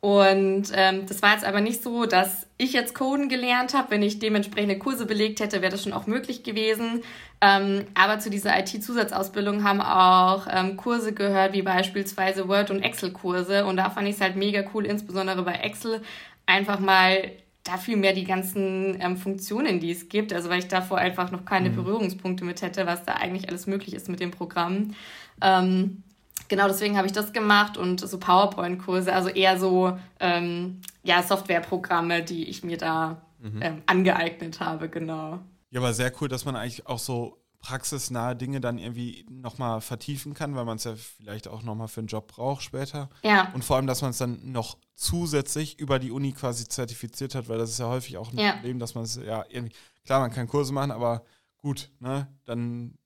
Und 0.01 0.71
ähm, 0.75 1.07
das 1.07 1.23
war 1.23 1.33
jetzt 1.33 1.45
aber 1.45 1.61
nicht 1.61 1.83
so, 1.83 2.07
dass 2.07 2.47
ich 2.57 2.73
jetzt 2.73 2.95
Coden 2.95 3.29
gelernt 3.29 3.75
habe. 3.75 3.91
Wenn 3.91 4.03
ich 4.03 4.21
dementsprechende 4.21 4.79
Kurse 4.79 5.07
belegt 5.07 5.41
hätte, 5.41 5.61
wäre 5.61 5.73
das 5.73 5.83
schon 5.83 5.93
auch 5.93 6.07
möglich 6.07 6.45
gewesen. 6.45 7.03
Ähm, 7.41 7.85
aber 7.95 8.21
zu 8.21 8.31
dieser 8.31 8.57
IT-Zusatzausbildung 8.59 9.64
haben 9.64 9.81
auch 9.81 10.47
ähm, 10.51 10.77
Kurse 10.77 11.12
gehört, 11.12 11.53
wie 11.53 11.62
beispielsweise 11.62 12.47
Word- 12.49 12.71
und 12.71 12.83
Excel-Kurse. 12.83 13.67
Und 13.67 13.77
da 13.77 13.91
fand 13.91 14.07
ich 14.07 14.14
es 14.14 14.21
halt 14.21 14.37
mega 14.37 14.62
cool, 14.73 14.87
insbesondere 14.87 15.43
bei 15.43 15.55
Excel, 15.55 16.01
einfach 16.47 16.79
mal 16.79 17.33
dafür 17.64 17.97
mehr 17.97 18.12
die 18.12 18.25
ganzen 18.25 18.99
ähm, 19.01 19.17
Funktionen, 19.17 19.81
die 19.81 19.91
es 19.91 20.09
gibt. 20.09 20.33
Also 20.33 20.49
weil 20.49 20.61
ich 20.61 20.69
davor 20.69 20.99
einfach 20.99 21.33
noch 21.33 21.45
keine 21.45 21.71
mhm. 21.71 21.77
Berührungspunkte 21.77 22.45
mit 22.45 22.62
hätte, 22.62 22.87
was 22.87 23.05
da 23.05 23.14
eigentlich 23.14 23.49
alles 23.49 23.67
möglich 23.67 23.95
ist 23.95 24.09
mit 24.09 24.21
dem 24.21 24.31
Programm. 24.31 24.95
Ähm, 25.43 26.05
genau 26.49 26.67
deswegen 26.67 26.97
habe 26.97 27.07
ich 27.07 27.13
das 27.13 27.33
gemacht 27.33 27.77
und 27.77 28.01
so 28.01 28.19
PowerPoint-Kurse, 28.19 29.13
also 29.13 29.29
eher 29.29 29.59
so 29.59 29.99
ähm, 30.21 30.81
ja, 31.03 31.23
Softwareprogramme, 31.23 32.23
die 32.23 32.49
ich 32.49 32.65
mir 32.65 32.77
da 32.77 33.23
mhm. 33.39 33.63
ähm, 33.63 33.83
angeeignet 33.87 34.61
habe, 34.61 34.89
genau. 34.89 35.39
Ja, 35.71 35.81
aber 35.81 35.93
sehr 35.93 36.13
cool, 36.21 36.29
dass 36.29 36.45
man 36.45 36.57
eigentlich 36.57 36.87
auch 36.87 36.99
so 36.99 37.39
praxisnahe 37.61 38.37
Dinge 38.37 38.61
dann 38.61 38.79
irgendwie 38.79 39.27
nochmal 39.29 39.81
vertiefen 39.81 40.33
kann, 40.33 40.55
weil 40.55 40.65
man 40.65 40.77
es 40.77 40.85
ja 40.85 40.95
vielleicht 40.95 41.49
auch 41.49 41.63
nochmal 41.63 41.89
für 41.89 42.01
einen 42.01 42.09
Job 42.09 42.29
braucht 42.29 42.63
später. 42.63 43.11
Ja. 43.23 43.51
Und 43.53 43.65
vor 43.65 43.77
allem, 43.77 43.87
dass 43.87 44.01
man 44.01 44.13
es 44.13 44.19
dann 44.19 44.53
noch 44.53 44.79
zusätzlich 44.95 45.79
über 45.79 45.99
die 45.99 46.11
Uni 46.11 46.33
quasi 46.33 46.69
zertifiziert 46.69 47.35
hat, 47.35 47.49
weil 47.49 47.59
das 47.59 47.71
ist 47.71 47.79
ja 47.79 47.89
häufig 47.89 48.17
auch 48.17 48.33
ein 48.33 48.39
ja. 48.39 48.53
Problem, 48.53 48.79
dass 48.79 48.95
man 48.95 49.05
es 49.05 49.17
ja 49.17 49.45
irgendwie, 49.49 49.75
klar, 50.05 50.21
man 50.21 50.31
kann 50.31 50.47
Kurse 50.47 50.73
machen, 50.73 50.91
aber 50.91 51.25
gut, 51.59 51.91
ne, 52.01 52.29
dann 52.45 52.98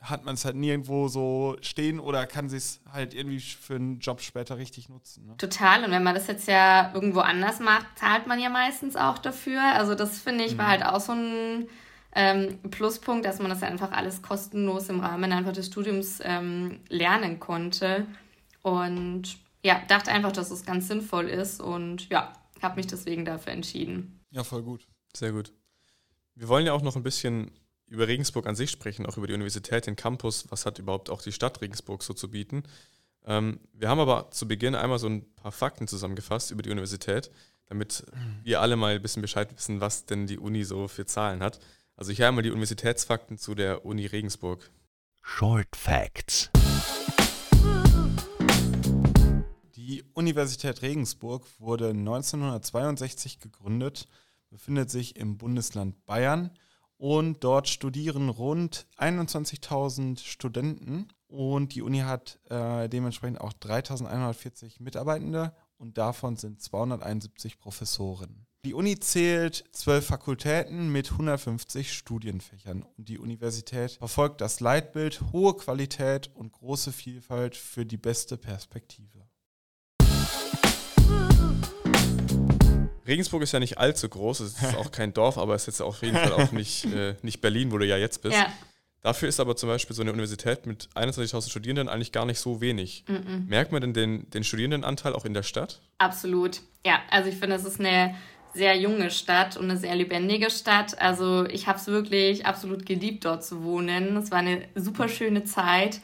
hat 0.00 0.24
man 0.24 0.34
es 0.34 0.44
halt 0.44 0.56
nirgendwo 0.56 1.08
so 1.08 1.56
stehen 1.60 1.98
oder 1.98 2.26
kann 2.26 2.48
sich 2.48 2.80
halt 2.92 3.14
irgendwie 3.14 3.40
für 3.40 3.74
einen 3.74 3.98
Job 3.98 4.20
später 4.20 4.56
richtig 4.56 4.88
nutzen. 4.88 5.26
Ne? 5.26 5.36
Total. 5.38 5.84
Und 5.84 5.90
wenn 5.90 6.04
man 6.04 6.14
das 6.14 6.28
jetzt 6.28 6.46
ja 6.46 6.92
irgendwo 6.94 7.20
anders 7.20 7.58
macht, 7.58 7.86
zahlt 7.96 8.26
man 8.26 8.40
ja 8.40 8.48
meistens 8.48 8.94
auch 8.94 9.18
dafür. 9.18 9.60
Also 9.74 9.94
das 9.94 10.20
finde 10.20 10.44
ich 10.44 10.54
mhm. 10.54 10.58
war 10.58 10.68
halt 10.68 10.84
auch 10.84 11.00
so 11.00 11.12
ein 11.12 11.68
ähm, 12.14 12.58
Pluspunkt, 12.70 13.26
dass 13.26 13.40
man 13.40 13.50
das 13.50 13.62
einfach 13.62 13.90
alles 13.90 14.22
kostenlos 14.22 14.88
im 14.88 15.00
Rahmen 15.00 15.32
einfach 15.32 15.52
des 15.52 15.66
Studiums 15.66 16.20
ähm, 16.22 16.80
lernen 16.88 17.40
konnte. 17.40 18.06
Und 18.62 19.36
ja, 19.64 19.82
dachte 19.88 20.12
einfach, 20.12 20.32
dass 20.32 20.50
es 20.50 20.64
ganz 20.64 20.86
sinnvoll 20.86 21.28
ist 21.28 21.60
und 21.60 22.08
ja, 22.08 22.32
habe 22.62 22.76
mich 22.76 22.86
deswegen 22.86 23.24
dafür 23.24 23.52
entschieden. 23.52 24.20
Ja, 24.30 24.44
voll 24.44 24.62
gut. 24.62 24.86
Sehr 25.14 25.32
gut. 25.32 25.52
Wir 26.34 26.48
wollen 26.48 26.66
ja 26.66 26.72
auch 26.72 26.82
noch 26.82 26.94
ein 26.94 27.02
bisschen 27.02 27.50
über 27.88 28.08
Regensburg 28.08 28.46
an 28.46 28.56
sich 28.56 28.70
sprechen, 28.70 29.06
auch 29.06 29.16
über 29.16 29.26
die 29.26 29.34
Universität, 29.34 29.86
den 29.86 29.96
Campus, 29.96 30.46
was 30.50 30.66
hat 30.66 30.78
überhaupt 30.78 31.10
auch 31.10 31.22
die 31.22 31.32
Stadt 31.32 31.60
Regensburg 31.60 32.02
so 32.02 32.14
zu 32.14 32.30
bieten. 32.30 32.62
Ähm, 33.26 33.60
wir 33.72 33.88
haben 33.88 34.00
aber 34.00 34.30
zu 34.30 34.46
Beginn 34.46 34.74
einmal 34.74 34.98
so 34.98 35.08
ein 35.08 35.34
paar 35.34 35.52
Fakten 35.52 35.88
zusammengefasst 35.88 36.50
über 36.50 36.62
die 36.62 36.70
Universität, 36.70 37.30
damit 37.66 38.04
wir 38.44 38.60
alle 38.60 38.76
mal 38.76 38.94
ein 38.94 39.02
bisschen 39.02 39.22
Bescheid 39.22 39.54
wissen, 39.54 39.80
was 39.80 40.06
denn 40.06 40.26
die 40.26 40.38
Uni 40.38 40.64
so 40.64 40.88
für 40.88 41.06
Zahlen 41.06 41.42
hat. 41.42 41.60
Also 41.96 42.12
hier 42.12 42.28
einmal 42.28 42.42
die 42.42 42.50
Universitätsfakten 42.50 43.38
zu 43.38 43.54
der 43.54 43.84
Uni 43.84 44.06
Regensburg. 44.06 44.70
Short 45.20 45.74
Facts. 45.74 46.50
Die 49.76 50.04
Universität 50.14 50.82
Regensburg 50.82 51.44
wurde 51.58 51.90
1962 51.90 53.40
gegründet, 53.40 54.06
befindet 54.48 54.90
sich 54.90 55.16
im 55.16 55.38
Bundesland 55.38 56.06
Bayern 56.06 56.50
und 56.98 57.42
dort 57.44 57.68
studieren 57.68 58.28
rund 58.28 58.86
21.000 58.98 60.18
Studenten 60.18 61.08
und 61.28 61.74
die 61.74 61.82
Uni 61.82 62.00
hat 62.00 62.40
äh, 62.50 62.88
dementsprechend 62.88 63.40
auch 63.40 63.52
3.140 63.52 64.82
Mitarbeitende 64.82 65.54
und 65.78 65.96
davon 65.96 66.36
sind 66.36 66.60
271 66.60 67.58
Professoren. 67.58 68.46
Die 68.64 68.74
Uni 68.74 68.98
zählt 68.98 69.64
zwölf 69.70 70.06
Fakultäten 70.06 70.90
mit 70.90 71.12
150 71.12 71.92
Studienfächern 71.92 72.82
und 72.82 73.08
die 73.08 73.18
Universität 73.18 73.92
verfolgt 73.92 74.40
das 74.40 74.58
Leitbild 74.58 75.22
hohe 75.32 75.54
Qualität 75.56 76.34
und 76.34 76.52
große 76.52 76.92
Vielfalt 76.92 77.56
für 77.56 77.86
die 77.86 77.96
beste 77.96 78.36
Perspektive. 78.36 79.27
Regensburg 83.08 83.42
ist 83.42 83.52
ja 83.52 83.58
nicht 83.58 83.78
allzu 83.78 84.08
groß, 84.08 84.40
es 84.40 84.62
ist 84.62 84.76
auch 84.76 84.92
kein 84.92 85.12
Dorf, 85.12 85.38
aber 85.38 85.54
es 85.54 85.62
ist 85.62 85.66
jetzt 85.66 85.80
auf 85.80 86.02
jeden 86.02 86.16
Fall 86.16 86.32
auch 86.32 86.52
nicht, 86.52 86.84
äh, 86.94 87.16
nicht 87.22 87.40
Berlin, 87.40 87.72
wo 87.72 87.78
du 87.78 87.86
ja 87.86 87.96
jetzt 87.96 88.22
bist. 88.22 88.36
Ja. 88.36 88.46
Dafür 89.00 89.28
ist 89.28 89.40
aber 89.40 89.56
zum 89.56 89.68
Beispiel 89.68 89.94
so 89.94 90.02
eine 90.02 90.12
Universität 90.12 90.66
mit 90.66 90.88
21.000 90.94 91.48
Studierenden 91.48 91.88
eigentlich 91.88 92.12
gar 92.12 92.26
nicht 92.26 92.40
so 92.40 92.60
wenig. 92.60 93.04
Mm 93.06 93.12
-mm. 93.12 93.48
Merkt 93.48 93.72
man 93.72 93.80
denn 93.80 93.94
den, 93.94 94.30
den 94.30 94.44
Studierendenanteil 94.44 95.14
auch 95.14 95.24
in 95.24 95.34
der 95.34 95.44
Stadt? 95.44 95.80
Absolut. 95.98 96.60
Ja, 96.84 97.00
also 97.10 97.30
ich 97.30 97.36
finde, 97.36 97.56
es 97.56 97.64
ist 97.64 97.78
eine 97.80 98.14
sehr 98.54 98.76
junge 98.76 99.10
Stadt 99.10 99.56
und 99.56 99.64
eine 99.64 99.78
sehr 99.78 99.94
lebendige 99.94 100.50
Stadt. 100.50 101.00
Also 101.00 101.46
ich 101.46 101.68
habe 101.68 101.78
es 101.78 101.86
wirklich 101.86 102.44
absolut 102.44 102.86
geliebt, 102.86 103.24
dort 103.24 103.44
zu 103.44 103.62
wohnen. 103.62 104.16
Es 104.16 104.30
war 104.30 104.38
eine 104.38 104.62
super 104.74 105.08
schöne 105.08 105.44
Zeit. 105.44 106.00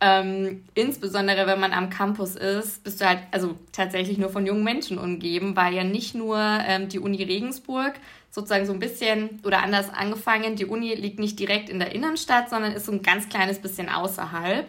Ähm, 0.00 0.64
insbesondere 0.74 1.46
wenn 1.48 1.58
man 1.58 1.72
am 1.72 1.90
Campus 1.90 2.36
ist, 2.36 2.84
bist 2.84 3.00
du 3.00 3.06
halt 3.06 3.18
also 3.32 3.56
tatsächlich 3.72 4.16
nur 4.16 4.30
von 4.30 4.46
jungen 4.46 4.62
Menschen 4.62 4.96
umgeben, 4.96 5.56
weil 5.56 5.74
ja 5.74 5.82
nicht 5.82 6.14
nur 6.14 6.38
ähm, 6.38 6.88
die 6.88 7.00
Uni 7.00 7.22
Regensburg 7.24 7.94
sozusagen 8.30 8.66
so 8.66 8.72
ein 8.72 8.78
bisschen 8.78 9.40
oder 9.44 9.62
anders 9.62 9.92
angefangen, 9.92 10.54
die 10.54 10.66
Uni 10.66 10.94
liegt 10.94 11.18
nicht 11.18 11.38
direkt 11.40 11.68
in 11.68 11.80
der 11.80 11.92
Innenstadt, 11.94 12.48
sondern 12.48 12.72
ist 12.72 12.86
so 12.86 12.92
ein 12.92 13.02
ganz 13.02 13.28
kleines 13.28 13.58
bisschen 13.58 13.88
außerhalb, 13.88 14.66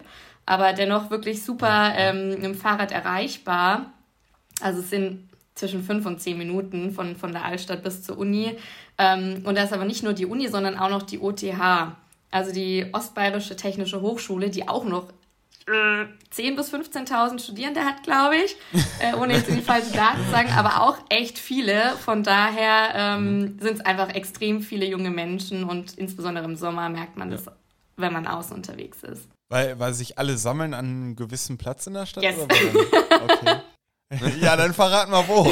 aber 0.47 0.73
dennoch 0.73 1.11
wirklich 1.11 1.43
super 1.43 1.93
ähm, 1.95 2.31
im 2.41 2.55
Fahrrad 2.55 2.91
erreichbar. 2.91 3.93
Also 4.61 4.79
es 4.79 4.89
sind 4.89 5.29
zwischen 5.53 5.83
fünf 5.83 6.07
und 6.07 6.19
zehn 6.19 6.39
Minuten 6.39 6.91
von, 6.91 7.15
von 7.15 7.33
der 7.33 7.45
Altstadt 7.45 7.83
bis 7.83 8.01
zur 8.01 8.17
Uni. 8.17 8.57
Ähm, 8.97 9.43
und 9.43 9.55
da 9.55 9.63
ist 9.63 9.73
aber 9.73 9.85
nicht 9.85 10.03
nur 10.03 10.13
die 10.13 10.25
Uni, 10.25 10.47
sondern 10.47 10.77
auch 10.77 10.89
noch 10.89 11.03
die 11.03 11.19
OTH, 11.19 11.93
also 12.31 12.51
die 12.51 12.87
Ostbayerische 12.93 13.55
Technische 13.55 14.01
Hochschule, 14.01 14.49
die 14.49 14.67
auch 14.67 14.85
noch 14.85 15.09
10.000 15.71 16.55
bis 16.55 16.73
15.000 16.73 17.39
Studierende 17.39 17.81
hat, 17.81 18.03
glaube 18.03 18.35
ich, 18.37 18.55
äh, 18.99 19.15
ohne 19.15 19.33
jetzt 19.33 19.49
in 19.49 19.55
die 19.55 19.61
falsche 19.61 19.91
Daten 19.91 20.23
zu 20.25 20.31
sagen, 20.31 20.49
aber 20.55 20.81
auch 20.81 20.97
echt 21.09 21.37
viele. 21.37 21.93
Von 22.03 22.23
daher 22.23 22.93
ähm, 22.95 23.57
sind 23.59 23.75
es 23.75 23.81
einfach 23.81 24.09
extrem 24.13 24.61
viele 24.61 24.85
junge 24.85 25.09
Menschen 25.09 25.63
und 25.63 25.97
insbesondere 25.97 26.45
im 26.45 26.55
Sommer 26.55 26.89
merkt 26.89 27.17
man 27.17 27.31
ja. 27.31 27.37
das, 27.37 27.45
wenn 27.97 28.13
man 28.13 28.27
außen 28.27 28.55
unterwegs 28.55 29.03
ist. 29.03 29.27
Weil, 29.49 29.79
weil 29.79 29.93
sich 29.93 30.17
alle 30.17 30.37
sammeln 30.37 30.73
an 30.73 30.85
einem 30.85 31.15
gewissen 31.15 31.57
Platz 31.57 31.87
in 31.87 31.95
der 31.95 32.05
Stadt? 32.05 32.23
Yes. 32.23 32.35
Okay. 32.39 33.61
ja, 34.41 34.55
dann 34.55 34.73
verrat 34.73 35.09
mal 35.09 35.27
wo. 35.27 35.51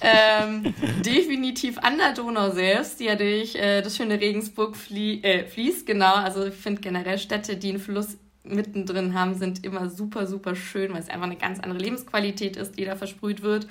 ähm, 0.00 0.74
definitiv 1.04 1.78
an 1.78 1.98
der 1.98 2.12
Donau 2.12 2.50
selbst, 2.50 3.00
die 3.00 3.04
ja 3.04 3.16
durch 3.16 3.54
äh, 3.56 3.82
das 3.82 3.96
schöne 3.96 4.20
Regensburg 4.20 4.76
flie 4.76 5.20
äh, 5.22 5.46
fließt, 5.46 5.86
genau. 5.86 6.14
Also 6.14 6.46
ich 6.46 6.54
finde 6.54 6.80
generell 6.80 7.18
Städte, 7.18 7.56
die 7.56 7.70
einen 7.70 7.80
Fluss 7.80 8.18
mittendrin 8.44 9.18
haben, 9.18 9.34
sind 9.34 9.64
immer 9.64 9.88
super, 9.88 10.26
super 10.26 10.54
schön, 10.54 10.92
weil 10.92 11.00
es 11.00 11.08
einfach 11.08 11.26
eine 11.26 11.36
ganz 11.36 11.60
andere 11.60 11.78
Lebensqualität 11.78 12.56
ist, 12.56 12.78
die 12.78 12.84
da 12.84 12.94
versprüht 12.96 13.42
wird. 13.42 13.66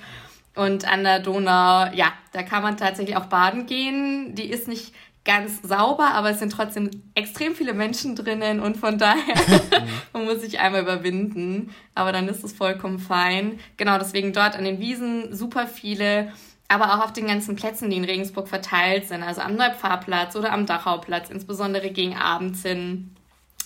Und 0.56 0.88
an 0.88 1.04
der 1.04 1.20
Donau, 1.20 1.92
ja, 1.94 2.14
da 2.32 2.44
kann 2.44 2.64
man 2.64 2.78
tatsächlich 2.78 3.16
auch 3.16 3.26
baden 3.26 3.66
gehen. 3.66 4.36
Die 4.36 4.50
ist 4.50 4.68
nicht 4.68 4.94
ganz 5.26 5.62
sauber, 5.62 6.12
aber 6.14 6.32
es 6.32 6.40
sind 6.40 6.52
trotzdem 6.52 6.92
extrem 7.16 7.56
viele 7.56 7.74
Menschen 7.74 8.16
drinnen 8.16 8.60
und 8.60 8.78
von 8.78 8.98
daher 8.98 9.36
man 10.14 10.26
muss 10.26 10.42
sich 10.42 10.60
einmal 10.60 10.82
überwinden. 10.82 11.74
Aber 11.96 12.12
dann 12.12 12.28
ist 12.28 12.44
es 12.44 12.54
vollkommen 12.54 13.00
fein. 13.00 13.60
Genau, 13.78 13.98
deswegen 13.98 14.34
dort 14.34 14.56
an 14.56 14.66
den 14.66 14.80
Wiesen 14.80 15.34
super 15.36 15.68
viele, 15.68 16.32
aber 16.68 16.94
auch 16.94 17.06
auf 17.06 17.14
den 17.14 17.28
ganzen 17.28 17.56
Plätzen, 17.56 17.90
die 17.90 17.98
in 17.98 18.06
Regensburg 18.06 18.48
verteilt 18.48 19.08
sind. 19.08 19.24
Also 19.24 19.42
am 19.42 19.56
Neupfarrplatz 19.56 20.36
oder 20.36 20.52
am 20.52 20.66
Dachauplatz, 20.66 21.30
insbesondere 21.30 21.90
gegen 21.92 22.16
abends 22.16 22.64
hin 22.64 23.12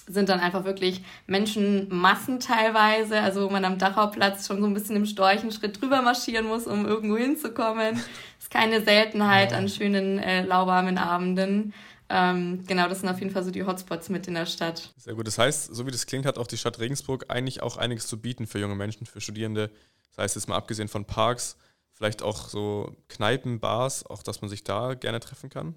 sind 0.07 0.29
dann 0.29 0.39
einfach 0.39 0.63
wirklich 0.63 1.01
Menschenmassen 1.27 2.39
teilweise, 2.39 3.19
also 3.19 3.43
wo 3.43 3.49
man 3.49 3.65
am 3.65 3.77
Dachauplatz 3.77 4.47
schon 4.47 4.61
so 4.61 4.67
ein 4.67 4.73
bisschen 4.73 4.95
im 4.95 5.05
Storchenschritt 5.05 5.81
drüber 5.81 6.01
marschieren 6.01 6.47
muss, 6.47 6.65
um 6.65 6.85
irgendwo 6.85 7.17
hinzukommen. 7.17 8.01
Ist 8.39 8.49
keine 8.49 8.81
Seltenheit 8.81 9.53
an 9.53 9.67
schönen, 9.67 10.19
äh, 10.19 10.43
lauwarmen 10.43 10.97
Abenden. 10.97 11.73
Ähm, 12.09 12.63
genau, 12.65 12.87
das 12.87 13.01
sind 13.01 13.09
auf 13.09 13.19
jeden 13.19 13.31
Fall 13.31 13.43
so 13.43 13.51
die 13.51 13.65
Hotspots 13.65 14.09
mit 14.09 14.27
in 14.27 14.35
der 14.35 14.45
Stadt. 14.45 14.93
Sehr 14.97 15.13
gut. 15.13 15.27
Das 15.27 15.37
heißt, 15.37 15.75
so 15.75 15.85
wie 15.85 15.91
das 15.91 16.05
klingt, 16.05 16.25
hat 16.25 16.37
auch 16.37 16.47
die 16.47 16.57
Stadt 16.57 16.79
Regensburg 16.79 17.25
eigentlich 17.27 17.61
auch 17.61 17.75
einiges 17.77 18.07
zu 18.07 18.17
bieten 18.19 18.47
für 18.47 18.59
junge 18.59 18.75
Menschen, 18.75 19.05
für 19.05 19.19
Studierende. 19.19 19.69
Das 20.09 20.23
heißt, 20.23 20.35
jetzt 20.35 20.47
mal 20.47 20.55
abgesehen 20.55 20.87
von 20.87 21.03
Parks, 21.05 21.57
vielleicht 21.91 22.21
auch 22.23 22.47
so 22.47 22.95
Kneipen, 23.09 23.59
Bars, 23.59 24.05
auch 24.05 24.23
dass 24.23 24.41
man 24.41 24.49
sich 24.49 24.63
da 24.63 24.93
gerne 24.93 25.19
treffen 25.19 25.49
kann. 25.49 25.75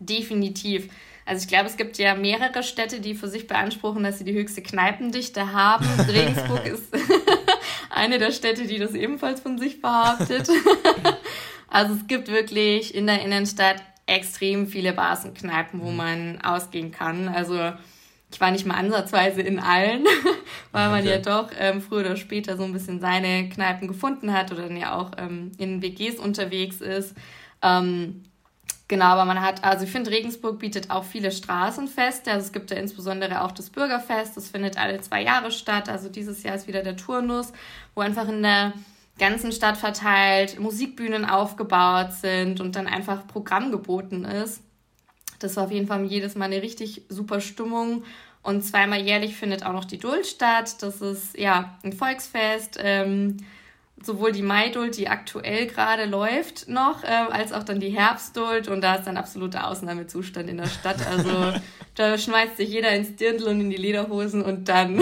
Definitiv. 0.00 0.88
Also 1.26 1.42
ich 1.42 1.48
glaube, 1.48 1.66
es 1.66 1.76
gibt 1.76 1.96
ja 1.98 2.14
mehrere 2.14 2.62
Städte, 2.62 3.00
die 3.00 3.14
für 3.14 3.28
sich 3.28 3.46
beanspruchen, 3.46 4.02
dass 4.02 4.18
sie 4.18 4.24
die 4.24 4.32
höchste 4.32 4.62
Kneipendichte 4.62 5.52
haben. 5.52 5.86
Regensburg 6.08 6.66
ist 6.66 6.92
eine 7.90 8.18
der 8.18 8.32
Städte, 8.32 8.66
die 8.66 8.78
das 8.78 8.94
ebenfalls 8.94 9.40
von 9.40 9.58
sich 9.58 9.80
behauptet. 9.80 10.48
also 11.68 11.94
es 11.94 12.06
gibt 12.08 12.28
wirklich 12.28 12.94
in 12.94 13.06
der 13.06 13.22
Innenstadt 13.22 13.82
extrem 14.06 14.66
viele 14.66 14.92
Bars 14.92 15.24
und 15.24 15.36
Kneipen, 15.36 15.80
wo 15.82 15.90
mhm. 15.90 15.96
man 15.96 16.40
ausgehen 16.40 16.90
kann. 16.90 17.28
Also 17.28 17.72
ich 18.32 18.40
war 18.40 18.50
nicht 18.50 18.66
mal 18.66 18.74
ansatzweise 18.74 19.42
in 19.42 19.60
allen, 19.60 20.04
weil 20.72 20.88
man 20.88 21.00
okay. 21.00 21.10
ja 21.10 21.18
doch 21.18 21.50
ähm, 21.58 21.80
früher 21.80 22.00
oder 22.00 22.16
später 22.16 22.56
so 22.56 22.64
ein 22.64 22.72
bisschen 22.72 23.00
seine 23.00 23.48
Kneipen 23.50 23.86
gefunden 23.88 24.32
hat 24.32 24.50
oder 24.50 24.62
dann 24.62 24.76
ja 24.76 24.96
auch 24.96 25.12
ähm, 25.18 25.52
in 25.58 25.82
WGs 25.82 26.18
unterwegs 26.18 26.80
ist. 26.80 27.14
Ähm, 27.62 28.24
Genau, 28.90 29.04
aber 29.04 29.24
man 29.24 29.40
hat, 29.40 29.62
also 29.62 29.84
ich 29.84 29.92
finde, 29.92 30.10
Regensburg 30.10 30.58
bietet 30.58 30.90
auch 30.90 31.04
viele 31.04 31.30
Straßenfeste. 31.30 32.32
Also 32.32 32.46
es 32.46 32.52
gibt 32.52 32.72
ja 32.72 32.76
insbesondere 32.76 33.44
auch 33.44 33.52
das 33.52 33.70
Bürgerfest, 33.70 34.36
das 34.36 34.48
findet 34.48 34.78
alle 34.78 35.00
zwei 35.00 35.22
Jahre 35.22 35.52
statt. 35.52 35.88
Also 35.88 36.08
dieses 36.08 36.42
Jahr 36.42 36.56
ist 36.56 36.66
wieder 36.66 36.82
der 36.82 36.96
Turnus, 36.96 37.52
wo 37.94 38.00
einfach 38.00 38.28
in 38.28 38.42
der 38.42 38.72
ganzen 39.16 39.52
Stadt 39.52 39.76
verteilt 39.76 40.58
Musikbühnen 40.58 41.24
aufgebaut 41.24 42.14
sind 42.14 42.60
und 42.60 42.74
dann 42.74 42.88
einfach 42.88 43.28
Programm 43.28 43.70
geboten 43.70 44.24
ist. 44.24 44.60
Das 45.38 45.54
war 45.54 45.66
auf 45.66 45.70
jeden 45.70 45.86
Fall 45.86 46.04
jedes 46.06 46.34
Mal 46.34 46.46
eine 46.46 46.60
richtig 46.60 47.02
super 47.08 47.40
Stimmung. 47.40 48.02
Und 48.42 48.62
zweimal 48.62 49.00
jährlich 49.02 49.36
findet 49.36 49.64
auch 49.64 49.72
noch 49.72 49.84
die 49.84 49.98
Duld 49.98 50.26
statt. 50.26 50.82
Das 50.82 51.00
ist 51.00 51.38
ja 51.38 51.78
ein 51.84 51.92
Volksfest. 51.92 52.76
Ähm, 52.82 53.36
sowohl 54.02 54.32
die 54.32 54.42
Maiduld, 54.42 54.96
die 54.96 55.08
aktuell 55.08 55.66
gerade 55.66 56.06
läuft 56.06 56.68
noch, 56.68 57.04
äh, 57.04 57.06
als 57.06 57.52
auch 57.52 57.62
dann 57.62 57.80
die 57.80 57.90
Herbstduld 57.90 58.68
und 58.68 58.80
da 58.80 58.96
ist 58.96 59.06
dann 59.06 59.16
absoluter 59.16 59.68
Ausnahmezustand 59.68 60.48
in 60.48 60.56
der 60.56 60.66
Stadt. 60.66 61.06
Also 61.06 61.52
da 61.94 62.16
schmeißt 62.16 62.56
sich 62.56 62.70
jeder 62.70 62.90
ins 62.92 63.16
Dirndl 63.16 63.48
und 63.48 63.60
in 63.60 63.70
die 63.70 63.76
Lederhosen 63.76 64.42
und 64.42 64.68
dann 64.68 65.00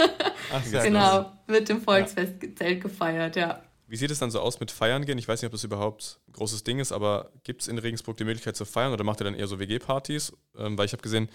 Ach, 0.52 0.62
genau 0.82 1.32
wird 1.46 1.70
im 1.70 1.80
Volksfestzelt 1.80 2.60
ja. 2.60 2.74
gefeiert, 2.74 3.36
ja. 3.36 3.62
Wie 3.86 3.96
sieht 3.96 4.10
es 4.10 4.18
dann 4.18 4.30
so 4.30 4.40
aus 4.40 4.58
mit 4.58 4.70
Feiern 4.70 5.04
gehen? 5.04 5.18
Ich 5.18 5.28
weiß 5.28 5.42
nicht, 5.42 5.46
ob 5.46 5.52
das 5.52 5.64
überhaupt 5.64 6.18
ein 6.26 6.32
großes 6.32 6.64
Ding 6.64 6.78
ist, 6.78 6.92
aber 6.92 7.30
gibt 7.44 7.62
es 7.62 7.68
in 7.68 7.78
Regensburg 7.78 8.16
die 8.16 8.24
Möglichkeit 8.24 8.56
zu 8.56 8.64
feiern 8.64 8.92
oder 8.92 9.04
macht 9.04 9.20
ihr 9.20 9.24
dann 9.24 9.34
eher 9.34 9.46
so 9.46 9.60
WG-Partys? 9.60 10.32
Ähm, 10.56 10.78
weil 10.78 10.86
ich 10.86 10.92
habe 10.92 11.02
gesehen, 11.02 11.28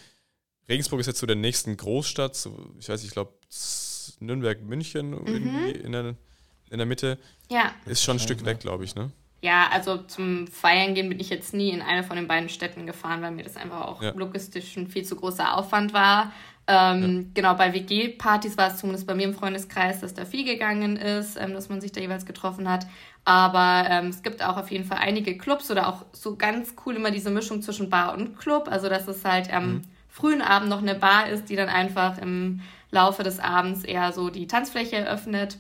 Regensburg 0.68 1.00
ist 1.00 1.06
jetzt 1.06 1.20
so 1.20 1.28
der 1.28 1.36
nächsten 1.36 1.78
Großstadt, 1.78 2.36
so, 2.36 2.74
ich 2.80 2.90
weiß, 2.90 3.04
ich 3.04 3.12
glaube 3.12 3.34
Nürnberg, 4.20 4.62
München 4.64 5.12
mhm. 5.12 5.28
irgendwie 5.28 5.72
in 5.72 5.92
der 5.92 6.16
in 6.70 6.78
der 6.78 6.88
Mitte. 6.88 7.18
Ja. 7.50 7.72
Ist 7.86 8.04
schon 8.04 8.18
ein 8.18 8.20
Stück 8.20 8.46
weg, 8.46 8.60
glaube 8.60 8.84
ich, 8.84 8.96
ne? 8.96 9.12
Ja, 9.42 9.68
also 9.72 9.98
zum 9.98 10.48
Feiern 10.48 10.96
gehen 10.96 11.10
bin 11.10 11.20
ich 11.20 11.30
jetzt 11.30 11.54
nie 11.54 11.70
in 11.70 11.82
eine 11.82 12.04
von 12.04 12.16
den 12.16 12.28
beiden 12.28 12.50
Städten 12.50 12.88
gefahren, 12.88 13.22
weil 13.22 13.32
mir 13.32 13.44
das 13.44 13.56
einfach 13.56 13.82
auch 13.82 14.02
ja. 14.02 14.12
logistisch 14.16 14.76
ein 14.78 14.88
viel 14.88 15.06
zu 15.06 15.16
großer 15.16 15.56
Aufwand 15.56 15.94
war. 15.94 16.32
Ähm, 16.66 17.18
ja. 17.18 17.24
Genau, 17.34 17.54
bei 17.54 17.74
WG-Partys 17.74 18.58
war 18.58 18.70
es 18.70 18.78
zumindest 18.78 19.08
bei 19.08 19.16
mir 19.16 19.26
im 19.26 19.34
Freundeskreis, 19.34 20.02
dass 20.02 20.14
da 20.14 20.26
viel 20.26 20.44
gegangen 20.44 20.98
ist, 20.98 21.38
ähm, 21.38 21.54
dass 21.54 21.70
man 21.70 21.80
sich 21.82 21.92
da 21.92 22.02
jeweils 22.02 22.26
getroffen 22.26 22.70
hat. 22.70 22.88
Aber 23.24 23.90
ähm, 23.90 24.08
es 24.08 24.22
gibt 24.24 24.44
auch 24.44 24.58
auf 24.58 24.72
jeden 24.72 24.84
Fall 24.84 24.98
einige 24.98 25.38
Clubs 25.38 25.70
oder 25.72 25.88
auch 25.88 26.06
so 26.14 26.36
ganz 26.36 26.74
cool 26.86 26.96
immer 26.96 27.12
diese 27.12 27.30
Mischung 27.30 27.62
zwischen 27.62 27.90
Bar 27.90 28.14
und 28.16 28.38
Club. 28.38 28.68
Also, 28.70 28.90
dass 28.90 29.08
es 29.08 29.24
halt 29.24 29.54
am 29.54 29.76
mhm. 29.76 29.82
frühen 30.10 30.42
Abend 30.42 30.70
noch 30.70 30.82
eine 30.82 30.96
Bar 30.96 31.30
ist, 31.30 31.50
die 31.50 31.56
dann 31.56 31.70
einfach 31.70 32.18
im 32.18 32.62
Laufe 32.92 33.24
des 33.24 33.40
Abends 33.40 33.84
eher 33.84 34.12
so 34.12 34.30
die 34.30 34.48
Tanzfläche 34.48 34.98
eröffnet. 34.98 35.60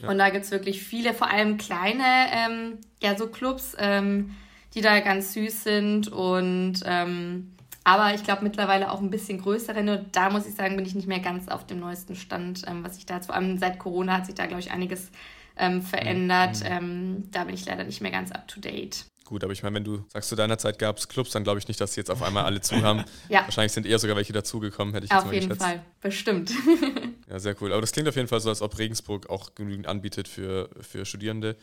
Ja. 0.00 0.08
Und 0.08 0.18
da 0.18 0.30
gibt 0.30 0.44
es 0.44 0.50
wirklich 0.50 0.82
viele, 0.82 1.14
vor 1.14 1.30
allem 1.30 1.56
kleine, 1.56 2.04
ähm, 2.32 2.78
ja, 3.02 3.16
so 3.16 3.28
Clubs, 3.28 3.74
ähm, 3.78 4.34
die 4.74 4.80
da 4.80 5.00
ganz 5.00 5.32
süß 5.32 5.64
sind 5.64 6.08
und 6.08 6.80
ähm, 6.84 7.52
aber 7.82 8.12
ich 8.14 8.24
glaube 8.24 8.42
mittlerweile 8.42 8.90
auch 8.90 9.00
ein 9.00 9.10
bisschen 9.10 9.40
größere. 9.40 9.84
Nur 9.84 9.98
da 10.10 10.28
muss 10.28 10.46
ich 10.46 10.54
sagen, 10.54 10.76
bin 10.76 10.84
ich 10.84 10.96
nicht 10.96 11.06
mehr 11.06 11.20
ganz 11.20 11.46
auf 11.46 11.66
dem 11.66 11.78
neuesten 11.78 12.16
Stand, 12.16 12.64
ähm, 12.66 12.84
was 12.84 12.98
ich 12.98 13.06
da, 13.06 13.20
vor 13.20 13.36
allem 13.36 13.58
seit 13.58 13.78
Corona 13.78 14.14
hat 14.14 14.26
sich 14.26 14.34
da, 14.34 14.46
glaube 14.46 14.60
ich, 14.60 14.72
einiges 14.72 15.10
ähm, 15.56 15.82
verändert. 15.82 16.60
Mhm. 16.60 16.66
Ähm, 16.66 17.28
da 17.30 17.44
bin 17.44 17.54
ich 17.54 17.64
leider 17.64 17.84
nicht 17.84 18.00
mehr 18.00 18.10
ganz 18.10 18.32
up 18.32 18.48
to 18.48 18.60
date. 18.60 19.06
Gut, 19.26 19.42
aber 19.42 19.52
ich 19.52 19.64
meine, 19.64 19.74
wenn 19.74 19.84
du 19.84 20.04
sagst, 20.08 20.28
zu 20.28 20.36
deiner 20.36 20.56
Zeit 20.56 20.78
gab 20.78 20.98
es 20.98 21.08
Clubs, 21.08 21.30
dann 21.30 21.42
glaube 21.42 21.58
ich 21.58 21.66
nicht, 21.66 21.80
dass 21.80 21.94
sie 21.94 22.00
jetzt 22.00 22.10
auf 22.12 22.22
einmal 22.22 22.44
alle 22.44 22.60
zu 22.60 22.76
haben. 22.82 23.04
ja. 23.28 23.42
Wahrscheinlich 23.42 23.72
sind 23.72 23.84
eher 23.84 23.98
sogar 23.98 24.16
welche 24.16 24.32
dazugekommen, 24.32 24.94
hätte 24.94 25.06
ich 25.06 25.10
jetzt 25.10 25.18
auf 25.18 25.26
mal 25.26 25.34
geschätzt. 25.34 25.60
Auf 25.60 25.68
jeden 25.68 25.80
Fall, 25.80 25.86
bestimmt. 26.00 26.52
ja, 27.28 27.38
sehr 27.40 27.60
cool. 27.60 27.72
Aber 27.72 27.80
das 27.80 27.90
klingt 27.90 28.08
auf 28.08 28.14
jeden 28.14 28.28
Fall 28.28 28.40
so, 28.40 28.48
als 28.48 28.62
ob 28.62 28.78
Regensburg 28.78 29.28
auch 29.28 29.56
genügend 29.56 29.88
anbietet 29.88 30.28
für, 30.28 30.70
für 30.80 31.04
Studierende. 31.04 31.56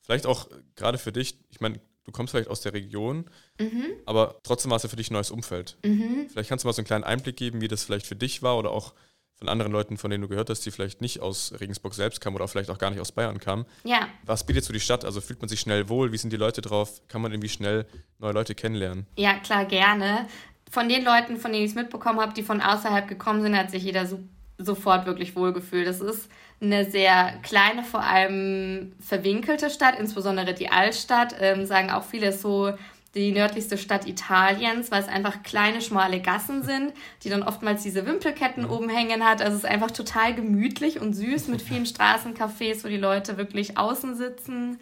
Vielleicht 0.00 0.26
auch 0.26 0.48
gerade 0.76 0.96
für 0.96 1.10
dich, 1.10 1.38
ich 1.50 1.60
meine, 1.60 1.80
du 2.04 2.12
kommst 2.12 2.30
vielleicht 2.30 2.48
aus 2.48 2.60
der 2.60 2.72
Region, 2.72 3.24
mhm. 3.60 3.86
aber 4.06 4.36
trotzdem 4.44 4.70
war 4.70 4.76
es 4.76 4.84
ja 4.84 4.88
für 4.88 4.96
dich 4.96 5.10
ein 5.10 5.14
neues 5.14 5.32
Umfeld. 5.32 5.76
Mhm. 5.84 6.28
Vielleicht 6.30 6.48
kannst 6.48 6.64
du 6.64 6.68
mal 6.68 6.72
so 6.72 6.80
einen 6.80 6.86
kleinen 6.86 7.04
Einblick 7.04 7.36
geben, 7.36 7.60
wie 7.60 7.68
das 7.68 7.82
vielleicht 7.82 8.06
für 8.06 8.16
dich 8.16 8.42
war 8.42 8.56
oder 8.56 8.70
auch 8.70 8.94
von 9.38 9.48
anderen 9.48 9.70
Leuten, 9.70 9.96
von 9.96 10.10
denen 10.10 10.22
du 10.22 10.28
gehört 10.28 10.50
hast, 10.50 10.66
die 10.66 10.70
vielleicht 10.70 11.00
nicht 11.00 11.20
aus 11.20 11.54
Regensburg 11.60 11.94
selbst 11.94 12.20
kamen 12.20 12.34
oder 12.34 12.48
vielleicht 12.48 12.70
auch 12.70 12.78
gar 12.78 12.90
nicht 12.90 13.00
aus 13.00 13.12
Bayern 13.12 13.38
kamen. 13.38 13.66
Ja. 13.84 14.08
Was 14.24 14.44
bietet 14.44 14.64
so 14.64 14.72
die 14.72 14.80
Stadt? 14.80 15.04
Also 15.04 15.20
fühlt 15.20 15.40
man 15.40 15.48
sich 15.48 15.60
schnell 15.60 15.88
wohl? 15.88 16.12
Wie 16.12 16.18
sind 16.18 16.32
die 16.32 16.36
Leute 16.36 16.60
drauf? 16.60 17.00
Kann 17.08 17.22
man 17.22 17.32
irgendwie 17.32 17.48
schnell 17.48 17.86
neue 18.18 18.32
Leute 18.32 18.54
kennenlernen? 18.54 19.06
Ja, 19.16 19.34
klar, 19.34 19.64
gerne. 19.64 20.26
Von 20.70 20.88
den 20.88 21.04
Leuten, 21.04 21.36
von 21.36 21.52
denen 21.52 21.64
ich 21.64 21.70
es 21.70 21.76
mitbekommen 21.76 22.20
habe, 22.20 22.34
die 22.34 22.42
von 22.42 22.60
außerhalb 22.60 23.06
gekommen 23.06 23.42
sind, 23.42 23.56
hat 23.56 23.70
sich 23.70 23.84
jeder 23.84 24.06
so, 24.06 24.18
sofort 24.58 25.06
wirklich 25.06 25.36
wohlgefühlt. 25.36 25.86
Das 25.86 26.00
ist 26.00 26.28
eine 26.60 26.90
sehr 26.90 27.38
kleine, 27.44 27.84
vor 27.84 28.02
allem 28.02 28.92
verwinkelte 28.98 29.70
Stadt, 29.70 29.98
insbesondere 29.98 30.52
die 30.52 30.68
Altstadt, 30.68 31.36
ähm, 31.40 31.64
sagen 31.64 31.90
auch 31.90 32.02
viele 32.02 32.32
so 32.32 32.72
die 33.18 33.32
nördlichste 33.32 33.78
Stadt 33.78 34.06
Italiens, 34.06 34.90
weil 34.90 35.02
es 35.02 35.08
einfach 35.08 35.42
kleine, 35.42 35.80
schmale 35.80 36.20
Gassen 36.20 36.62
sind, 36.62 36.92
die 37.22 37.28
dann 37.28 37.42
oftmals 37.42 37.82
diese 37.82 38.06
Wimpelketten 38.06 38.64
oben 38.64 38.88
hängen 38.88 39.24
hat. 39.24 39.40
Also 39.40 39.56
es 39.56 39.64
ist 39.64 39.70
einfach 39.70 39.90
total 39.90 40.34
gemütlich 40.34 41.00
und 41.00 41.14
süß 41.14 41.48
mit 41.48 41.62
vielen 41.62 41.86
Straßencafés, 41.86 42.84
wo 42.84 42.88
die 42.88 42.96
Leute 42.96 43.36
wirklich 43.36 43.76
außen 43.76 44.16
sitzen. 44.16 44.78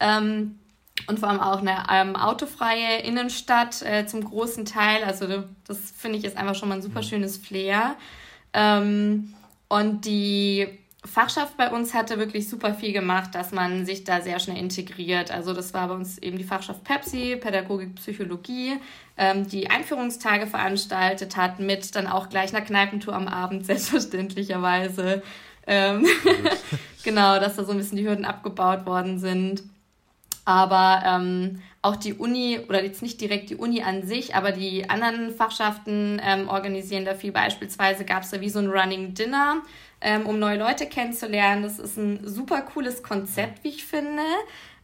Ähm, 0.00 0.58
und 1.06 1.18
vor 1.18 1.28
allem 1.28 1.40
auch 1.40 1.60
eine 1.60 1.84
ähm, 1.90 2.16
autofreie 2.16 3.02
Innenstadt 3.02 3.82
äh, 3.82 4.06
zum 4.06 4.24
großen 4.24 4.64
Teil. 4.64 5.04
Also 5.04 5.44
das 5.66 5.78
finde 5.96 6.18
ich 6.18 6.24
ist 6.24 6.36
einfach 6.36 6.54
schon 6.54 6.68
mal 6.68 6.76
ein 6.76 6.82
super 6.82 7.02
schönes 7.02 7.36
Flair. 7.36 7.96
Ähm, 8.52 9.34
und 9.68 10.04
die 10.04 10.68
Fachschaft 11.04 11.56
bei 11.56 11.70
uns 11.70 11.92
hatte 11.92 12.18
wirklich 12.18 12.48
super 12.48 12.74
viel 12.74 12.92
gemacht, 12.92 13.34
dass 13.34 13.52
man 13.52 13.84
sich 13.84 14.04
da 14.04 14.22
sehr 14.22 14.40
schnell 14.40 14.56
integriert. 14.56 15.30
Also 15.30 15.52
das 15.52 15.74
war 15.74 15.88
bei 15.88 15.94
uns 15.94 16.18
eben 16.18 16.38
die 16.38 16.44
Fachschaft 16.44 16.82
Pepsi, 16.82 17.36
Pädagogik, 17.36 17.94
Psychologie, 17.96 18.78
ähm, 19.18 19.46
die 19.46 19.70
Einführungstage 19.70 20.46
veranstaltet 20.46 21.36
hat 21.36 21.60
mit 21.60 21.94
dann 21.94 22.06
auch 22.06 22.30
gleich 22.30 22.54
einer 22.54 22.64
Kneipentour 22.64 23.14
am 23.14 23.28
Abend, 23.28 23.66
selbstverständlicherweise. 23.66 25.22
Ähm, 25.66 26.06
genau, 27.04 27.38
dass 27.38 27.56
da 27.56 27.64
so 27.64 27.72
ein 27.72 27.78
bisschen 27.78 27.98
die 27.98 28.06
Hürden 28.06 28.24
abgebaut 28.24 28.86
worden 28.86 29.18
sind. 29.18 29.62
Aber 30.44 31.02
ähm, 31.06 31.62
auch 31.80 31.96
die 31.96 32.14
Uni, 32.14 32.60
oder 32.68 32.82
jetzt 32.82 33.02
nicht 33.02 33.20
direkt 33.20 33.50
die 33.50 33.56
Uni 33.56 33.82
an 33.82 34.06
sich, 34.06 34.34
aber 34.34 34.52
die 34.52 34.88
anderen 34.90 35.34
Fachschaften 35.34 36.20
ähm, 36.22 36.48
organisieren 36.48 37.04
da 37.04 37.14
viel. 37.14 37.32
Beispielsweise 37.32 38.04
gab 38.04 38.22
es 38.22 38.30
da 38.30 38.40
wie 38.40 38.50
so 38.50 38.58
ein 38.58 38.68
Running 38.68 39.14
Dinner 39.14 39.62
ähm, 40.04 40.26
um 40.26 40.38
neue 40.38 40.58
Leute 40.58 40.86
kennenzulernen. 40.86 41.62
Das 41.62 41.78
ist 41.78 41.96
ein 41.96 42.20
super 42.22 42.60
cooles 42.60 43.02
Konzept, 43.02 43.64
wie 43.64 43.70
ich 43.70 43.84
finde. 43.84 44.22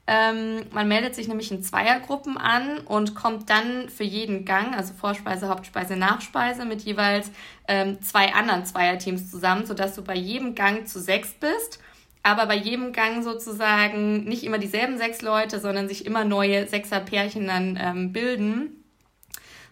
Ähm, 0.07 0.62
man 0.73 0.88
meldet 0.88 1.14
sich 1.14 1.29
nämlich 1.29 1.53
in 1.53 1.62
Zweiergruppen 1.62 2.37
an 2.37 2.79
und 2.79 3.14
kommt 3.14 3.49
dann 3.49 3.88
für 3.88 4.03
jeden 4.03 4.44
Gang, 4.44 4.75
also 4.75 4.92
Vorspeise, 4.94 5.49
Hauptspeise, 5.49 5.94
Nachspeise, 5.94 6.64
mit 6.64 6.83
jeweils 6.83 7.31
ähm, 7.68 8.03
zwei 8.03 8.33
anderen 8.35 8.64
Zweierteams 8.64 9.31
zusammen, 9.31 9.66
sodass 9.66 9.94
du 9.94 10.03
bei 10.03 10.16
jedem 10.16 10.55
Gang 10.55 10.88
zu 10.88 10.99
sechs 10.99 11.35
bist. 11.35 11.79
Aber 12.22 12.46
bei 12.46 12.56
jedem 12.56 12.92
Gang 12.92 13.22
sozusagen 13.22 14.24
nicht 14.24 14.44
immer 14.44 14.59
dieselben 14.59 14.98
sechs 14.98 15.22
Leute, 15.22 15.59
sondern 15.59 15.88
sich 15.88 16.04
immer 16.04 16.24
neue 16.24 16.66
Sechser-Pärchen 16.66 17.46
dann 17.46 17.78
ähm, 17.80 18.12
bilden. 18.12 18.85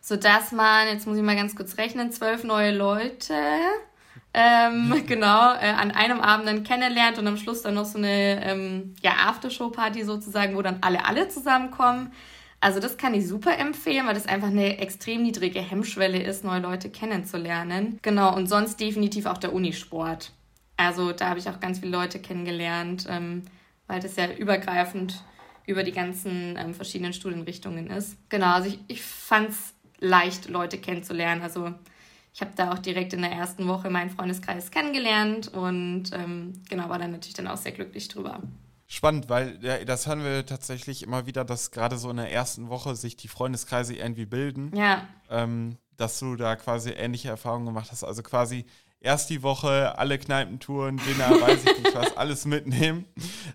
Sodass 0.01 0.53
man, 0.53 0.89
jetzt 0.89 1.07
muss 1.07 1.19
ich 1.19 1.23
mal 1.23 1.37
ganz 1.37 1.55
kurz 1.55 1.77
rechnen, 1.77 2.11
zwölf 2.13 2.45
neue 2.45 2.75
Leute 2.75 3.35
ähm, 4.35 5.03
genau, 5.07 5.55
äh, 5.55 5.71
an 5.71 5.91
einem 5.91 6.21
Abend 6.21 6.47
dann 6.47 6.65
kennenlernt 6.65 7.19
und 7.19 7.27
am 7.27 7.37
Schluss 7.37 7.63
dann 7.63 7.75
noch 7.75 7.85
so 7.85 7.99
eine 7.99 8.45
ähm, 8.45 8.95
ja, 9.03 9.13
Aftershow-Party 9.27 10.05
sozusagen, 10.05 10.57
wo 10.57 10.63
dann 10.63 10.79
alle, 10.81 11.05
alle 11.05 11.29
zusammenkommen. 11.29 12.13
Also 12.61 12.81
das 12.81 12.97
kann 12.97 13.15
ich 13.15 13.27
super 13.27 13.57
empfehlen, 13.57 14.07
weil 14.07 14.15
das 14.15 14.27
einfach 14.27 14.49
eine 14.49 14.79
extrem 14.79 15.23
niedrige 15.23 15.61
Hemmschwelle 15.61 16.21
ist, 16.21 16.45
neue 16.45 16.61
Leute 16.61 16.91
kennenzulernen. 16.91 17.99
Genau, 18.03 18.35
und 18.35 18.49
sonst 18.49 18.81
definitiv 18.81 19.27
auch 19.27 19.39
der 19.39 19.53
Unisport. 19.53 20.33
Also 20.79 21.13
da 21.13 21.29
habe 21.29 21.41
ich 21.41 21.49
auch 21.51 21.61
ganz 21.61 21.81
viele 21.81 21.91
Leute 21.91 22.21
kennengelernt, 22.21 23.07
ähm, 23.11 23.43
weil 23.89 24.01
das 24.01 24.17
ja 24.17 24.33
übergreifend 24.33 25.23
über 25.67 25.83
die 25.83 25.93
ganzen 25.93 26.57
ähm, 26.57 26.73
verschiedenen 26.73 27.13
Studienrichtungen 27.13 27.91
ist. 27.91 28.17
Genau, 28.31 28.55
also 28.55 28.69
ich, 28.69 28.79
ich 28.87 29.03
fand 29.03 29.51
es 29.51 29.75
leicht, 29.99 30.49
Leute 30.49 30.79
kennenzulernen. 30.79 31.43
Also 31.43 31.75
ich 32.33 32.41
habe 32.41 32.53
da 32.55 32.73
auch 32.73 32.79
direkt 32.79 33.13
in 33.13 33.23
der 33.23 33.33
ersten 33.33 33.67
Woche 33.67 33.91
meinen 33.91 34.11
Freundeskreis 34.11 34.71
kennengelernt 34.71 35.49
und 35.49 36.13
ähm, 36.13 36.53
genau, 36.69 36.89
war 36.89 36.99
dann 36.99 37.11
natürlich 37.11 37.35
dann 37.35 37.49
auch 37.49 37.57
sehr 37.57 37.73
glücklich 37.73 38.07
drüber. 38.07 38.41
Spannend, 38.87 39.29
weil 39.29 39.59
ja, 39.61 39.85
das 39.85 40.07
hören 40.07 40.23
wir 40.23 40.47
tatsächlich 40.47 41.03
immer 41.03 41.27
wieder, 41.27 41.45
dass 41.45 41.73
gerade 41.73 41.99
so 41.99 42.09
in 42.11 42.19
der 42.19 42.33
ersten 42.33 42.69
Woche 42.69 42.95
sich 42.95 43.17
die 43.17 43.29
Freundeskreise 43.29 43.95
irgendwie 43.95 44.27
bilden. 44.27 44.75
Ja. 44.75 45.09
Ähm, 45.29 45.77
dass 45.97 46.21
du 46.21 46.37
da 46.37 46.55
quasi 46.55 46.91
ähnliche 46.91 47.29
Erfahrungen 47.29 47.67
gemacht 47.67 47.91
hast. 47.91 48.05
Also 48.05 48.23
quasi 48.23 48.65
erst 49.01 49.31
die 49.31 49.43
Woche 49.43 49.99
alle 49.99 50.19
Kneipentouren, 50.19 50.99
Dinner, 50.99 51.31
weiß 51.41 51.65
ich 51.65 51.79
nicht 51.79 51.95
was, 51.95 52.17
alles 52.17 52.45
mitnehmen. 52.45 53.07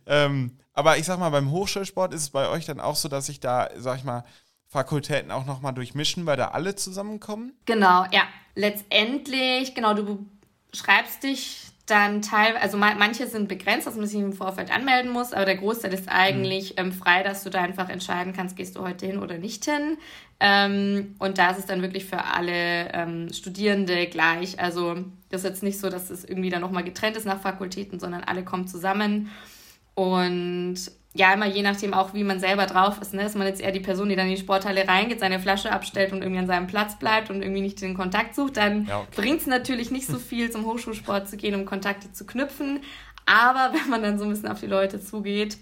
Ähm, 0.06 0.58
aber 0.74 0.98
ich 0.98 1.06
sag 1.06 1.20
mal, 1.20 1.30
beim 1.30 1.52
Hochschulsport 1.52 2.14
ist 2.14 2.22
es 2.22 2.30
bei 2.32 2.50
euch 2.50 2.66
dann 2.66 2.80
auch 2.80 2.96
so, 2.96 3.10
dass 3.10 3.28
sich 3.28 3.40
da, 3.40 3.70
sag 3.78 3.98
ich 3.98 4.04
mal, 4.04 4.24
Fakultäten 4.68 5.32
auch 5.32 5.46
nochmal 5.46 5.74
durchmischen, 5.74 6.26
weil 6.26 6.38
da 6.38 6.50
alle 6.50 6.76
zusammenkommen? 6.76 7.54
Genau, 7.66 8.06
ja. 8.12 8.24
Letztendlich, 8.56 9.76
genau, 9.76 9.94
du 9.94 10.26
schreibst 10.74 11.24
dich 11.24 11.73
dann 11.86 12.22
teilweise, 12.22 12.62
also 12.62 12.78
manche 12.78 13.28
sind 13.28 13.50
begrenzt, 13.50 13.88
dass 13.88 13.96
man 13.96 14.08
sich 14.08 14.20
im 14.20 14.32
Vorfeld 14.32 14.74
anmelden 14.74 15.12
muss, 15.12 15.34
aber 15.34 15.44
der 15.44 15.58
Großteil 15.58 15.94
ist 15.94 16.08
eigentlich 16.08 16.72
mhm. 16.72 16.78
ähm, 16.78 16.92
frei, 16.94 17.24
dass 17.24 17.44
du 17.44 17.50
da 17.50 17.62
einfach 17.62 17.90
entscheiden 17.90 18.32
kannst, 18.32 18.56
gehst 18.56 18.78
du 18.78 18.82
heute 18.82 19.06
hin 19.06 19.20
oder 19.20 19.38
nicht 19.38 19.66
hin. 19.66 19.98
Ähm, 20.40 21.16
und 21.20 21.38
da 21.38 21.52
ist 21.52 21.60
es 21.60 21.66
dann 21.66 21.82
wirklich 21.82 22.06
für 22.06 22.24
alle 22.24 22.90
ähm, 22.94 23.34
Studierende 23.34 24.08
gleich. 24.08 24.60
Also 24.60 24.96
das 25.30 25.42
ist 25.42 25.50
jetzt 25.50 25.64
nicht 25.64 25.80
so, 25.80 25.90
dass 25.90 26.10
es 26.10 26.24
irgendwie 26.24 26.50
dann 26.50 26.62
nochmal 26.62 26.84
getrennt 26.86 27.18
ist 27.18 27.26
nach 27.26 27.42
Fakultäten, 27.42 28.00
sondern 28.00 28.24
alle 28.24 28.46
kommen 28.46 28.68
zusammen. 28.68 29.30
Und 29.94 30.80
ja, 31.16 31.32
immer 31.32 31.46
je 31.46 31.62
nachdem 31.62 31.94
auch, 31.94 32.14
wie 32.16 32.24
man 32.24 32.40
selber 32.40 32.66
drauf 32.66 33.00
ist. 33.00 33.14
Ne? 33.14 33.24
Ist 33.24 33.36
man 33.36 33.46
jetzt 33.46 33.62
eher 33.62 33.72
die 33.72 33.80
Person, 33.80 34.10
die 34.10 34.16
dann 34.16 34.28
in 34.28 34.36
die 34.36 34.42
Sporthalle 34.42 34.88
reingeht, 34.88 35.20
seine 35.20 35.40
Flasche 35.40 35.72
abstellt 35.72 36.12
und 36.12 36.24
irgendwie 36.24 36.40
an 36.40 36.48
seinem 36.48 36.66
Platz 36.66 36.98
bleibt 36.98 37.30
und 37.30 37.44
irgendwie 37.44 37.62
nicht 37.62 37.82
den 37.82 37.94
Kontakt 37.94 38.34
sucht, 38.34 38.58
dann 38.58 38.88
ja, 38.88 39.00
okay. 39.00 39.08
bringt 39.16 39.42
es 39.42 39.48
natürlich 39.48 39.92
nicht 39.92 40.08
so 40.08 40.18
viel, 40.18 40.50
zum 40.50 40.66
Hochschulsport 40.66 41.30
zu 41.30 41.38
gehen, 41.38 41.54
um 41.54 41.66
Kontakte 41.66 42.12
zu 42.12 42.26
knüpfen. 42.26 42.80
Aber 43.26 43.74
wenn 43.78 43.90
man 43.90 44.02
dann 44.02 44.18
so 44.18 44.26
ein 44.26 44.32
bisschen 44.32 44.50
auf 44.50 44.60
die 44.60 44.68
Leute 44.68 45.00
zugeht, 45.00 45.58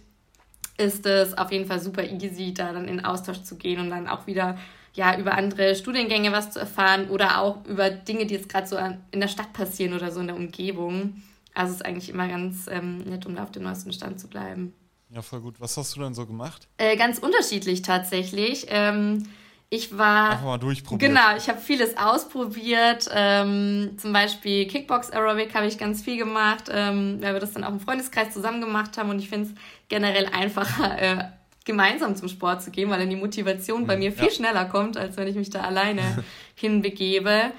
ist 0.77 1.05
es 1.05 1.37
auf 1.37 1.51
jeden 1.51 1.65
Fall 1.65 1.81
super 1.81 2.03
easy, 2.03 2.53
da 2.53 2.71
dann 2.71 2.87
in 2.87 3.03
Austausch 3.03 3.43
zu 3.43 3.57
gehen 3.57 3.79
und 3.81 3.89
dann 3.89 4.07
auch 4.07 4.27
wieder 4.27 4.57
ja, 4.93 5.17
über 5.17 5.33
andere 5.33 5.75
Studiengänge 5.75 6.31
was 6.31 6.51
zu 6.51 6.59
erfahren 6.59 7.09
oder 7.09 7.39
auch 7.39 7.65
über 7.65 7.89
Dinge, 7.89 8.25
die 8.25 8.35
jetzt 8.35 8.49
gerade 8.49 8.67
so 8.67 8.77
in 9.11 9.19
der 9.19 9.27
Stadt 9.27 9.53
passieren 9.53 9.93
oder 9.93 10.11
so 10.11 10.21
in 10.21 10.27
der 10.27 10.35
Umgebung. 10.35 11.21
Also 11.53 11.71
es 11.71 11.81
ist 11.81 11.85
eigentlich 11.85 12.09
immer 12.09 12.27
ganz 12.27 12.67
ähm, 12.69 12.99
nett, 12.99 13.25
um 13.25 13.35
da 13.35 13.43
auf 13.43 13.51
dem 13.51 13.63
neuesten 13.63 13.91
Stand 13.93 14.19
zu 14.19 14.27
bleiben. 14.27 14.73
Ja, 15.13 15.21
voll 15.21 15.41
gut. 15.41 15.59
Was 15.59 15.75
hast 15.75 15.95
du 15.95 16.01
denn 16.01 16.13
so 16.13 16.25
gemacht? 16.25 16.67
Äh, 16.77 16.95
ganz 16.95 17.19
unterschiedlich 17.19 17.81
tatsächlich. 17.81 18.67
Ähm, 18.69 19.23
ich 19.69 19.97
war. 19.97 20.31
Einfach 20.31 20.45
mal 20.45 20.57
durchprobiert. 20.57 21.11
Genau, 21.11 21.35
ich 21.37 21.49
habe 21.49 21.59
vieles 21.59 21.97
ausprobiert. 21.97 23.09
Ähm, 23.13 23.91
zum 23.97 24.13
Beispiel 24.13 24.67
Kickbox 24.67 25.11
Aerobic 25.11 25.53
habe 25.53 25.67
ich 25.67 25.77
ganz 25.77 26.01
viel 26.01 26.17
gemacht, 26.17 26.65
ähm, 26.71 27.17
weil 27.21 27.33
wir 27.33 27.39
das 27.39 27.53
dann 27.53 27.63
auch 27.63 27.71
im 27.71 27.79
Freundeskreis 27.79 28.33
zusammen 28.33 28.61
gemacht 28.61 28.97
haben. 28.97 29.09
Und 29.09 29.19
ich 29.19 29.29
finde 29.29 29.49
es 29.49 29.55
generell 29.89 30.27
einfacher, 30.27 31.01
äh, 31.01 31.23
gemeinsam 31.65 32.15
zum 32.15 32.29
Sport 32.29 32.63
zu 32.63 32.71
gehen, 32.71 32.89
weil 32.89 32.99
dann 32.99 33.09
die 33.09 33.15
Motivation 33.15 33.87
bei 33.87 33.95
mhm, 33.95 34.03
mir 34.03 34.11
viel 34.11 34.25
ja. 34.25 34.31
schneller 34.31 34.65
kommt, 34.65 34.97
als 34.97 35.17
wenn 35.17 35.27
ich 35.27 35.35
mich 35.35 35.49
da 35.49 35.61
alleine 35.61 36.23
hinbegebe. 36.55 37.51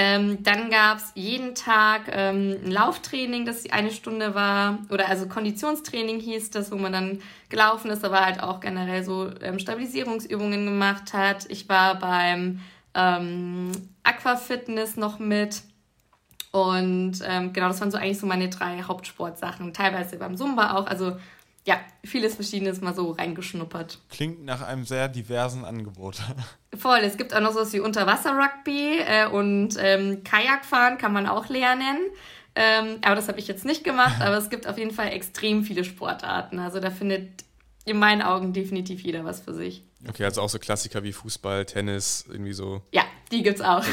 Ähm, 0.00 0.44
dann 0.44 0.70
gab 0.70 0.98
es 0.98 1.10
jeden 1.16 1.56
Tag 1.56 2.02
ähm, 2.12 2.56
ein 2.64 2.70
Lauftraining, 2.70 3.44
das 3.44 3.68
eine 3.68 3.90
Stunde 3.90 4.32
war, 4.32 4.78
oder 4.90 5.08
also 5.08 5.26
Konditionstraining 5.26 6.20
hieß 6.20 6.52
das, 6.52 6.70
wo 6.70 6.76
man 6.76 6.92
dann 6.92 7.18
gelaufen 7.48 7.90
ist, 7.90 8.04
aber 8.04 8.24
halt 8.24 8.40
auch 8.40 8.60
generell 8.60 9.02
so 9.02 9.28
ähm, 9.42 9.58
Stabilisierungsübungen 9.58 10.66
gemacht 10.66 11.12
hat. 11.14 11.46
Ich 11.50 11.68
war 11.68 11.98
beim 11.98 12.60
ähm, 12.94 13.72
Aquafitness 14.04 14.96
noch 14.96 15.18
mit. 15.18 15.62
Und 16.52 17.18
ähm, 17.26 17.52
genau, 17.52 17.66
das 17.66 17.80
waren 17.80 17.90
so 17.90 17.98
eigentlich 17.98 18.20
so 18.20 18.26
meine 18.28 18.50
drei 18.50 18.80
Hauptsportsachen. 18.82 19.74
Teilweise 19.74 20.16
beim 20.16 20.36
Zumba 20.36 20.76
auch, 20.76 20.86
also 20.86 21.16
ja, 21.68 21.78
vieles 22.02 22.34
Verschiedenes 22.34 22.80
mal 22.80 22.94
so 22.94 23.10
reingeschnuppert. 23.10 23.98
Klingt 24.08 24.42
nach 24.42 24.62
einem 24.62 24.84
sehr 24.84 25.06
diversen 25.06 25.66
Angebot. 25.66 26.16
Voll, 26.78 27.00
es 27.00 27.18
gibt 27.18 27.34
auch 27.34 27.40
noch 27.40 27.52
sowas 27.52 27.74
wie 27.74 27.80
Unterwasser-Rugby 27.80 29.00
äh, 29.00 29.28
und 29.28 29.76
ähm, 29.78 30.24
Kajakfahren 30.24 30.96
kann 30.96 31.12
man 31.12 31.26
auch 31.26 31.50
lernen. 31.50 31.98
Ähm, 32.54 32.96
aber 33.02 33.16
das 33.16 33.28
habe 33.28 33.38
ich 33.38 33.46
jetzt 33.48 33.66
nicht 33.66 33.84
gemacht, 33.84 34.16
aber 34.22 34.38
es 34.38 34.48
gibt 34.48 34.66
auf 34.66 34.78
jeden 34.78 34.92
Fall 34.92 35.08
extrem 35.08 35.62
viele 35.62 35.84
Sportarten. 35.84 36.58
Also 36.58 36.80
da 36.80 36.90
findet 36.90 37.44
in 37.84 37.98
meinen 37.98 38.22
Augen 38.22 38.54
definitiv 38.54 39.02
jeder 39.02 39.26
was 39.26 39.40
für 39.40 39.52
sich. 39.52 39.84
Okay, 40.08 40.24
also 40.24 40.40
auch 40.40 40.48
so 40.48 40.58
Klassiker 40.58 41.02
wie 41.02 41.12
Fußball, 41.12 41.66
Tennis, 41.66 42.24
irgendwie 42.30 42.54
so. 42.54 42.80
Ja, 42.92 43.02
die 43.30 43.42
gibt's 43.42 43.60
auch. 43.60 43.84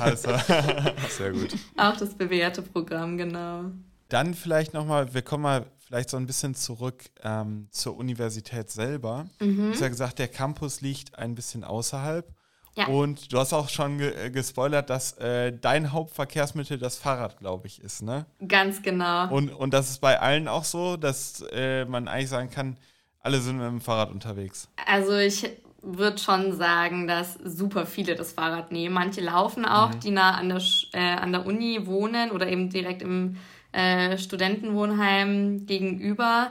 also. 0.00 0.30
Sehr 1.10 1.30
gut. 1.30 1.54
Auch 1.76 1.96
das 1.96 2.14
bewährte 2.14 2.62
Programm, 2.62 3.18
genau. 3.18 3.66
Dann 4.08 4.34
vielleicht 4.34 4.74
nochmal, 4.74 5.14
wir 5.14 5.22
kommen 5.22 5.42
mal 5.44 5.66
vielleicht 5.88 6.10
so 6.10 6.18
ein 6.18 6.26
bisschen 6.26 6.54
zurück 6.54 7.04
ähm, 7.24 7.66
zur 7.70 7.96
Universität 7.96 8.70
selber. 8.70 9.26
Mhm. 9.40 9.56
Du 9.56 9.70
hast 9.70 9.80
ja 9.80 9.88
gesagt, 9.88 10.18
der 10.18 10.28
Campus 10.28 10.82
liegt 10.82 11.18
ein 11.18 11.34
bisschen 11.34 11.64
außerhalb. 11.64 12.26
Ja. 12.74 12.86
Und 12.86 13.32
du 13.32 13.38
hast 13.38 13.54
auch 13.54 13.70
schon 13.70 13.96
ge 13.98 14.26
äh, 14.26 14.30
gespoilert, 14.30 14.90
dass 14.90 15.14
äh, 15.14 15.50
dein 15.58 15.90
Hauptverkehrsmittel 15.90 16.78
das 16.78 16.98
Fahrrad, 16.98 17.38
glaube 17.38 17.66
ich, 17.66 17.80
ist, 17.80 18.02
ne? 18.02 18.26
Ganz 18.46 18.82
genau. 18.82 19.32
Und, 19.34 19.48
und 19.48 19.72
das 19.72 19.90
ist 19.90 20.00
bei 20.00 20.20
allen 20.20 20.46
auch 20.46 20.64
so, 20.64 20.96
dass 20.96 21.42
äh, 21.50 21.86
man 21.86 22.06
eigentlich 22.06 22.28
sagen 22.28 22.50
kann, 22.50 22.76
alle 23.20 23.40
sind 23.40 23.56
mit 23.56 23.66
dem 23.66 23.80
Fahrrad 23.80 24.10
unterwegs. 24.10 24.68
Also 24.86 25.16
ich 25.16 25.50
würde 25.82 26.18
schon 26.18 26.56
sagen, 26.56 27.08
dass 27.08 27.34
super 27.42 27.86
viele 27.86 28.14
das 28.14 28.32
Fahrrad 28.32 28.70
nehmen. 28.72 28.94
Manche 28.94 29.22
laufen 29.22 29.64
auch, 29.64 29.94
mhm. 29.94 30.00
die 30.00 30.10
nah 30.10 30.36
an 30.36 30.50
der, 30.50 30.62
äh, 30.92 30.98
an 30.98 31.32
der 31.32 31.46
Uni 31.46 31.86
wohnen 31.86 32.30
oder 32.30 32.46
eben 32.46 32.68
direkt 32.68 33.02
im 33.02 33.38
äh, 33.72 34.18
Studentenwohnheim 34.18 35.66
gegenüber. 35.66 36.50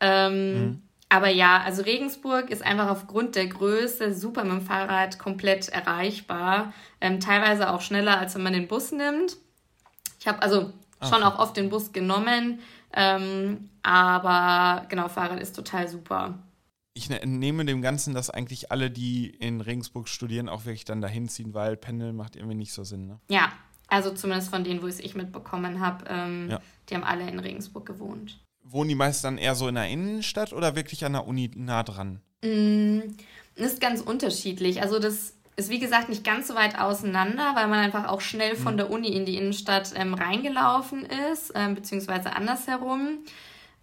Ähm, 0.00 0.52
mhm. 0.52 0.82
Aber 1.08 1.28
ja, 1.28 1.62
also 1.62 1.82
Regensburg 1.82 2.50
ist 2.50 2.62
einfach 2.62 2.88
aufgrund 2.88 3.34
der 3.34 3.46
Größe 3.46 4.12
super 4.12 4.44
mit 4.44 4.52
dem 4.52 4.60
Fahrrad 4.60 5.18
komplett 5.18 5.68
erreichbar. 5.68 6.74
Ähm, 7.00 7.18
teilweise 7.20 7.70
auch 7.70 7.80
schneller, 7.80 8.18
als 8.18 8.34
wenn 8.34 8.42
man 8.42 8.52
den 8.52 8.68
Bus 8.68 8.92
nimmt. 8.92 9.38
Ich 10.20 10.26
habe 10.28 10.42
also 10.42 10.72
schon 11.02 11.22
okay. 11.22 11.24
auch 11.24 11.38
oft 11.38 11.56
den 11.56 11.70
Bus 11.70 11.92
genommen, 11.92 12.58
ähm, 12.92 13.70
aber 13.82 14.86
genau, 14.88 15.08
Fahrrad 15.08 15.40
ist 15.40 15.54
total 15.54 15.88
super. 15.88 16.38
Ich 16.94 17.08
ne-, 17.08 17.24
nehme 17.24 17.64
dem 17.64 17.80
Ganzen, 17.80 18.14
dass 18.14 18.28
eigentlich 18.28 18.72
alle, 18.72 18.90
die 18.90 19.28
in 19.28 19.60
Regensburg 19.60 20.08
studieren, 20.08 20.48
auch 20.48 20.64
wirklich 20.64 20.84
dann 20.84 21.00
dahin 21.00 21.28
ziehen, 21.28 21.54
weil 21.54 21.76
Pendeln 21.76 22.16
macht 22.16 22.36
irgendwie 22.36 22.56
nicht 22.56 22.72
so 22.72 22.84
Sinn. 22.84 23.06
Ne? 23.06 23.20
Ja, 23.28 23.52
also 23.88 24.12
zumindest 24.12 24.50
von 24.50 24.64
denen, 24.64 24.82
wo 24.82 24.86
ich 24.86 25.14
mitbekommen 25.14 25.80
habe, 25.80 26.04
ähm, 26.08 26.48
ja. 26.50 26.60
die 26.88 26.94
haben 26.94 27.04
alle 27.04 27.28
in 27.28 27.40
Regensburg 27.40 27.86
gewohnt 27.86 28.38
wohnen 28.70 28.88
die 28.88 28.94
meisten 28.94 29.26
dann 29.26 29.38
eher 29.38 29.54
so 29.54 29.68
in 29.68 29.74
der 29.74 29.88
Innenstadt 29.88 30.52
oder 30.52 30.76
wirklich 30.76 31.04
an 31.04 31.12
der 31.12 31.26
Uni 31.26 31.50
nah 31.54 31.82
dran? 31.82 32.20
Mm, 32.42 33.00
ist 33.56 33.80
ganz 33.80 34.00
unterschiedlich. 34.00 34.82
Also 34.82 34.98
das 34.98 35.34
ist 35.56 35.70
wie 35.70 35.80
gesagt 35.80 36.08
nicht 36.08 36.24
ganz 36.24 36.46
so 36.46 36.54
weit 36.54 36.78
auseinander, 36.78 37.52
weil 37.54 37.66
man 37.66 37.80
einfach 37.80 38.08
auch 38.08 38.20
schnell 38.20 38.54
von 38.54 38.74
mhm. 38.74 38.78
der 38.78 38.90
Uni 38.90 39.08
in 39.08 39.26
die 39.26 39.36
Innenstadt 39.36 39.92
ähm, 39.96 40.14
reingelaufen 40.14 41.04
ist, 41.32 41.52
ähm, 41.54 41.74
beziehungsweise 41.74 42.34
andersherum. 42.36 43.18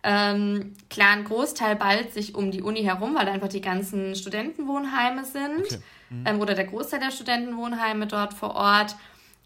Ähm, 0.04 0.74
klar, 0.89 1.12
ein 1.12 1.26
Großteil 1.26 1.76
ballt 1.76 2.13
sich 2.13 2.36
um 2.36 2.52
die 2.52 2.62
Uni 2.62 2.84
herum, 2.84 3.15
weil 3.15 3.28
einfach 3.28 3.50
die 3.50 3.62
ganzen 3.62 4.15
Studentenwohnheime 4.15 5.26
sind 5.26 5.65
okay. 5.65 5.80
mhm. 6.12 6.24
ähm, 6.26 6.39
oder 6.39 6.54
der 6.54 6.65
Großteil 6.65 7.00
der 7.00 7.12
Studentenwohnheime 7.12 8.08
dort 8.08 8.34
vor 8.34 8.56
Ort. 8.56 8.96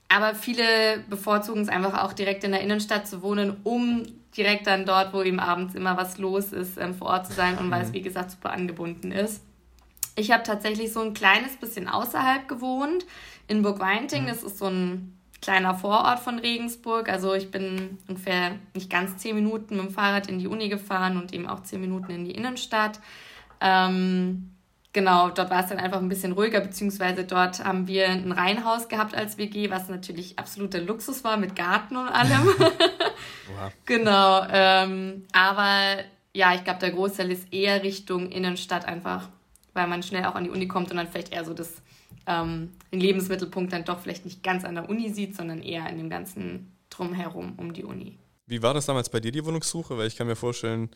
Aber 0.09 0.33
viele 0.33 1.03
bevorzugen 1.09 1.61
es 1.61 1.69
einfach 1.69 2.03
auch 2.03 2.13
direkt 2.13 2.43
in 2.43 2.51
der 2.51 2.61
Innenstadt 2.61 3.07
zu 3.07 3.21
wohnen, 3.21 3.57
um 3.63 4.03
direkt 4.35 4.67
dann 4.67 4.85
dort, 4.85 5.13
wo 5.13 5.21
eben 5.21 5.39
abends 5.39 5.75
immer 5.75 5.97
was 5.97 6.17
los 6.17 6.51
ist, 6.51 6.77
ähm, 6.77 6.95
vor 6.95 7.07
Ort 7.07 7.27
zu 7.27 7.33
sein 7.33 7.57
und 7.57 7.69
weil 7.71 7.83
es, 7.83 7.89
mhm. 7.89 7.93
wie 7.93 8.01
gesagt, 8.01 8.31
super 8.31 8.51
angebunden 8.51 9.11
ist. 9.11 9.43
Ich 10.15 10.31
habe 10.31 10.43
tatsächlich 10.43 10.91
so 10.91 11.01
ein 11.01 11.13
kleines 11.13 11.55
bisschen 11.57 11.87
außerhalb 11.87 12.47
gewohnt, 12.47 13.05
in 13.47 13.61
Burgweinting. 13.61 14.23
Mhm. 14.23 14.27
Das 14.27 14.43
ist 14.43 14.57
so 14.57 14.65
ein 14.65 15.17
kleiner 15.41 15.75
Vorort 15.75 16.19
von 16.19 16.39
Regensburg. 16.39 17.09
Also 17.09 17.33
ich 17.33 17.51
bin 17.51 17.97
ungefähr 18.07 18.55
nicht 18.73 18.89
ganz 18.89 19.17
zehn 19.17 19.35
Minuten 19.35 19.77
mit 19.77 19.85
dem 19.85 19.91
Fahrrad 19.91 20.27
in 20.27 20.39
die 20.39 20.47
Uni 20.47 20.69
gefahren 20.69 21.17
und 21.17 21.33
eben 21.33 21.47
auch 21.47 21.63
zehn 21.63 21.81
Minuten 21.81 22.11
in 22.11 22.25
die 22.25 22.31
Innenstadt. 22.31 22.99
Ähm, 23.61 24.51
genau, 24.93 25.29
dort 25.29 25.49
war 25.49 25.63
es 25.63 25.69
dann 25.69 25.79
einfach 25.79 25.99
ein 25.99 26.09
bisschen 26.09 26.31
ruhiger, 26.31 26.61
beziehungsweise 26.61 27.23
dort 27.23 27.63
haben 27.63 27.87
wir 27.87 28.09
ein 28.09 28.31
Reihenhaus 28.31 28.87
gehabt 28.87 29.15
als 29.15 29.37
WG, 29.37 29.69
was 29.69 29.89
natürlich 29.89 30.37
absoluter 30.37 30.79
Luxus 30.79 31.23
war 31.23 31.37
mit 31.37 31.55
Garten 31.55 31.97
und 31.97 32.07
allem. 32.07 32.49
genau, 33.85 34.45
ähm, 34.49 35.25
aber 35.31 36.03
ja, 36.33 36.53
ich 36.53 36.63
glaube, 36.63 36.79
der 36.79 36.91
Großteil 36.91 37.31
ist 37.31 37.51
eher 37.51 37.83
Richtung 37.83 38.31
Innenstadt 38.31 38.85
einfach, 38.85 39.29
weil 39.73 39.87
man 39.87 40.03
schnell 40.03 40.25
auch 40.25 40.35
an 40.35 40.43
die 40.43 40.49
Uni 40.49 40.67
kommt 40.67 40.91
und 40.91 40.97
dann 40.97 41.07
vielleicht 41.07 41.33
eher 41.33 41.45
so 41.45 41.53
das, 41.53 41.81
ähm, 42.27 42.71
den 42.91 42.99
Lebensmittelpunkt 42.99 43.73
dann 43.73 43.85
doch 43.85 43.99
vielleicht 43.99 44.25
nicht 44.25 44.43
ganz 44.43 44.63
an 44.65 44.75
der 44.75 44.89
Uni 44.89 45.09
sieht, 45.09 45.35
sondern 45.35 45.61
eher 45.61 45.87
in 45.89 45.97
dem 45.97 46.09
ganzen 46.09 46.75
Drumherum 46.89 47.53
um 47.57 47.73
die 47.73 47.83
Uni. 47.83 48.17
Wie 48.45 48.63
war 48.63 48.73
das 48.73 48.87
damals 48.87 49.09
bei 49.09 49.19
dir, 49.19 49.31
die 49.31 49.45
Wohnungssuche? 49.45 49.95
Weil 49.97 50.07
ich 50.07 50.15
kann 50.15 50.25
mir 50.25 50.35
vorstellen, 50.35 50.89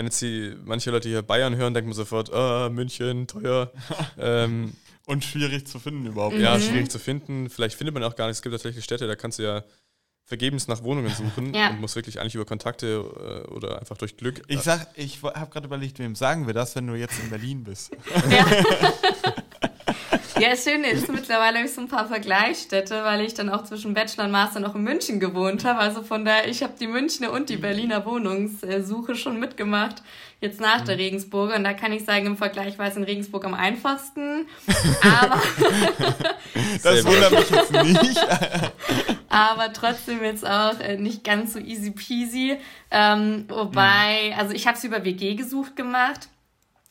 wenn 0.00 0.06
jetzt 0.06 0.22
die, 0.22 0.56
manche 0.64 0.90
Leute 0.90 1.10
hier 1.10 1.20
Bayern 1.20 1.56
hören, 1.56 1.74
denken 1.74 1.90
wir 1.90 1.94
sofort, 1.94 2.32
ah, 2.32 2.70
München, 2.70 3.26
teuer. 3.26 3.70
ähm, 4.18 4.72
und 5.04 5.22
schwierig 5.24 5.66
zu 5.66 5.78
finden 5.78 6.06
überhaupt. 6.06 6.38
Ja, 6.38 6.56
mhm. 6.56 6.62
schwierig 6.62 6.90
zu 6.90 6.98
finden. 6.98 7.50
Vielleicht 7.50 7.76
findet 7.76 7.92
man 7.92 8.02
auch 8.04 8.16
gar 8.16 8.26
nicht. 8.26 8.36
Es 8.36 8.42
gibt 8.42 8.54
tatsächlich 8.54 8.82
Städte, 8.82 9.06
da 9.06 9.14
kannst 9.14 9.38
du 9.38 9.42
ja 9.42 9.62
vergebens 10.24 10.68
nach 10.68 10.82
Wohnungen 10.84 11.10
suchen 11.10 11.52
ja. 11.52 11.68
und 11.68 11.82
musst 11.82 11.96
wirklich 11.96 12.18
eigentlich 12.18 12.34
über 12.34 12.46
Kontakte 12.46 13.44
äh, 13.46 13.50
oder 13.50 13.78
einfach 13.78 13.98
durch 13.98 14.16
Glück. 14.16 14.40
Ich 14.48 14.62
sag, 14.62 14.86
ich 14.94 15.22
habe 15.22 15.50
gerade 15.50 15.66
überlegt, 15.66 15.98
wem 15.98 16.14
sagen 16.14 16.46
wir 16.46 16.54
das, 16.54 16.74
wenn 16.76 16.86
du 16.86 16.94
jetzt 16.94 17.18
in 17.22 17.28
Berlin 17.28 17.62
bist? 17.64 17.90
Ja. 18.30 18.46
Ja, 20.40 20.48
das 20.48 20.64
Schöne 20.64 20.88
ist, 20.88 21.12
mittlerweile 21.12 21.58
habe 21.58 21.66
ich 21.66 21.74
so 21.74 21.82
ein 21.82 21.88
paar 21.88 22.08
Vergleichsstädte, 22.08 23.04
weil 23.04 23.20
ich 23.20 23.34
dann 23.34 23.50
auch 23.50 23.64
zwischen 23.64 23.92
Bachelor 23.92 24.24
und 24.24 24.30
Master 24.30 24.58
noch 24.58 24.74
in 24.74 24.82
München 24.82 25.20
gewohnt 25.20 25.66
habe. 25.66 25.80
Also 25.80 26.02
von 26.02 26.24
daher, 26.24 26.48
ich 26.48 26.62
habe 26.62 26.72
die 26.80 26.86
Münchner 26.86 27.30
und 27.30 27.50
die 27.50 27.58
Berliner 27.58 28.06
Wohnungssuche 28.06 29.16
schon 29.16 29.38
mitgemacht, 29.38 30.02
jetzt 30.40 30.58
nach 30.58 30.80
der 30.80 30.94
mhm. 30.94 31.02
Regensburger. 31.02 31.56
Und 31.56 31.64
da 31.64 31.74
kann 31.74 31.92
ich 31.92 32.06
sagen, 32.06 32.24
im 32.24 32.36
Vergleich 32.38 32.78
war 32.78 32.86
es 32.86 32.96
in 32.96 33.04
Regensburg 33.04 33.44
am 33.44 33.52
einfachsten. 33.52 34.46
Aber. 35.02 35.42
das 36.82 37.04
wundert 37.04 37.32
mich 37.32 37.50
jetzt 37.50 37.72
nicht. 37.72 38.26
aber 39.28 39.72
trotzdem 39.72 40.24
jetzt 40.24 40.46
auch 40.46 40.80
äh, 40.80 40.96
nicht 40.96 41.22
ganz 41.22 41.52
so 41.52 41.58
easy 41.58 41.90
peasy. 41.90 42.56
Ähm, 42.90 43.44
wobei, 43.48 44.30
mhm. 44.32 44.38
also 44.38 44.54
ich 44.54 44.66
habe 44.66 44.78
es 44.78 44.84
über 44.84 45.04
WG 45.04 45.34
gesucht 45.34 45.76
gemacht 45.76 46.28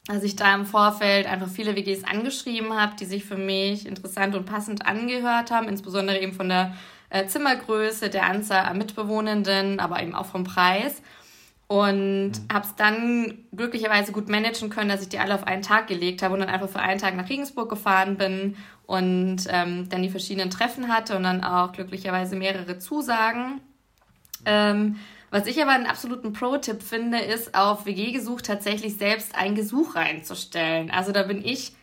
als 0.09 0.23
ich 0.23 0.35
da 0.35 0.55
im 0.55 0.65
Vorfeld 0.65 1.27
einfach 1.27 1.47
viele 1.47 1.75
WGs 1.75 2.03
angeschrieben 2.03 2.73
habe, 2.73 2.95
die 2.99 3.05
sich 3.05 3.25
für 3.25 3.37
mich 3.37 3.85
interessant 3.85 4.35
und 4.35 4.45
passend 4.45 4.87
angehört 4.87 5.51
haben, 5.51 5.67
insbesondere 5.69 6.19
eben 6.19 6.33
von 6.33 6.49
der 6.49 6.73
äh, 7.11 7.27
Zimmergröße, 7.27 8.09
der 8.09 8.25
Anzahl 8.25 8.65
an 8.65 8.79
Mitbewohnenden, 8.79 9.79
aber 9.79 10.01
eben 10.01 10.15
auch 10.15 10.25
vom 10.25 10.45
Preis. 10.45 11.03
Und 11.67 12.31
mhm. 12.31 12.47
habe 12.51 12.65
es 12.65 12.73
dann 12.73 13.45
glücklicherweise 13.55 14.11
gut 14.11 14.29
managen 14.29 14.71
können, 14.71 14.89
dass 14.89 15.03
ich 15.03 15.09
die 15.09 15.19
alle 15.19 15.35
auf 15.35 15.45
einen 15.45 15.61
Tag 15.61 15.85
gelegt 15.85 16.23
habe 16.23 16.33
und 16.33 16.39
dann 16.39 16.49
einfach 16.49 16.69
für 16.69 16.79
einen 16.79 16.99
Tag 16.99 17.15
nach 17.15 17.29
Regensburg 17.29 17.69
gefahren 17.69 18.17
bin 18.17 18.57
und 18.87 19.43
ähm, 19.47 19.89
dann 19.89 20.01
die 20.01 20.09
verschiedenen 20.09 20.49
Treffen 20.49 20.87
hatte 20.87 21.15
und 21.17 21.21
dann 21.21 21.43
auch 21.43 21.71
glücklicherweise 21.71 22.35
mehrere 22.35 22.79
Zusagen. 22.79 23.61
Ähm, 24.45 24.95
was 25.31 25.45
ich 25.45 25.61
aber 25.61 25.71
einen 25.71 25.85
absoluten 25.85 26.33
Pro-Tipp 26.33 26.81
finde, 26.81 27.19
ist 27.19 27.55
auf 27.55 27.85
WG 27.85 28.11
gesucht 28.11 28.45
tatsächlich 28.45 28.97
selbst 28.97 29.35
ein 29.35 29.55
Gesuch 29.55 29.95
reinzustellen. 29.95 30.91
Also 30.91 31.11
da 31.11 31.23
bin 31.23 31.43
ich 31.43 31.73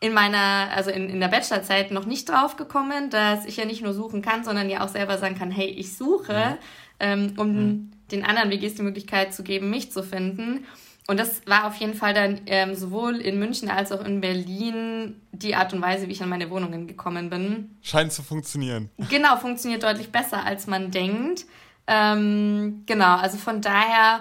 in 0.00 0.12
meiner, 0.12 0.70
also 0.74 0.90
in, 0.90 1.08
in 1.08 1.20
der 1.20 1.28
Bachelorzeit 1.28 1.90
noch 1.90 2.06
nicht 2.06 2.28
drauf 2.28 2.56
gekommen, 2.56 3.10
dass 3.10 3.44
ich 3.44 3.56
ja 3.56 3.64
nicht 3.64 3.82
nur 3.82 3.94
suchen 3.94 4.22
kann, 4.22 4.44
sondern 4.44 4.70
ja 4.70 4.84
auch 4.84 4.88
selber 4.88 5.18
sagen 5.18 5.36
kann, 5.36 5.50
hey, 5.50 5.68
ich 5.68 5.96
suche, 5.96 6.32
mhm. 6.32 6.56
ähm, 7.00 7.32
um 7.36 7.54
mhm. 7.54 7.90
den 8.12 8.24
anderen 8.24 8.50
WGs 8.50 8.74
die 8.74 8.82
Möglichkeit 8.82 9.34
zu 9.34 9.42
geben, 9.42 9.70
mich 9.70 9.90
zu 9.90 10.02
finden. 10.02 10.66
Und 11.08 11.18
das 11.18 11.40
war 11.46 11.66
auf 11.66 11.74
jeden 11.76 11.94
Fall 11.94 12.12
dann 12.12 12.42
ähm, 12.46 12.74
sowohl 12.74 13.16
in 13.16 13.38
München 13.38 13.70
als 13.70 13.92
auch 13.92 14.04
in 14.04 14.20
Berlin 14.20 15.16
die 15.32 15.54
Art 15.54 15.72
und 15.72 15.80
Weise, 15.80 16.06
wie 16.06 16.12
ich 16.12 16.22
an 16.22 16.28
meine 16.28 16.50
Wohnungen 16.50 16.86
gekommen 16.86 17.30
bin. 17.30 17.78
Scheint 17.80 18.12
zu 18.12 18.22
funktionieren. 18.22 18.90
Genau, 19.08 19.36
funktioniert 19.36 19.82
deutlich 19.82 20.12
besser, 20.12 20.44
als 20.44 20.66
man 20.66 20.90
denkt. 20.90 21.46
Ähm, 21.88 22.84
genau, 22.86 23.16
also 23.16 23.38
von 23.38 23.62
daher 23.62 24.20